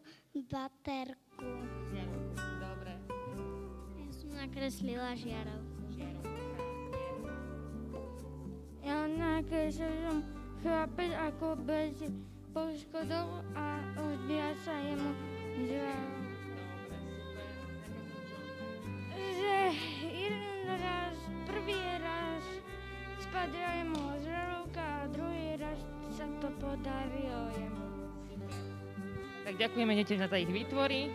baterku. 0.52 1.48
Žiarovku. 1.92 2.44
Dobre. 2.60 2.94
Ja 3.96 4.08
som 4.12 4.30
nakreslila 4.36 5.16
žiarovku. 5.16 5.82
Žiarovka. 5.96 6.44
Ja 8.84 9.00
nakreslil 9.08 9.96
som 10.04 10.20
chlapec 10.60 11.12
ako 11.16 11.56
bez 11.64 11.96
poškodov 12.52 13.40
a 13.56 13.80
odbíja 13.96 14.52
sa 14.68 14.76
jemu 14.76 15.12
jeden 20.12 20.68
raz, 20.68 21.16
prvý 21.48 21.80
raz 22.04 22.44
spadla 23.24 23.72
jemu 23.80 24.04
žiarovka 24.20 24.84
a 24.84 25.08
druhý 25.08 25.56
raz 25.56 25.80
sa 26.12 26.28
to 26.44 26.52
podarilo 26.60 27.48
jemu. 27.56 27.91
Tak 29.52 29.68
ďakujeme 29.68 30.00
deťom 30.00 30.32
za 30.32 30.32
ich 30.40 30.48
výtvory. 30.48 31.12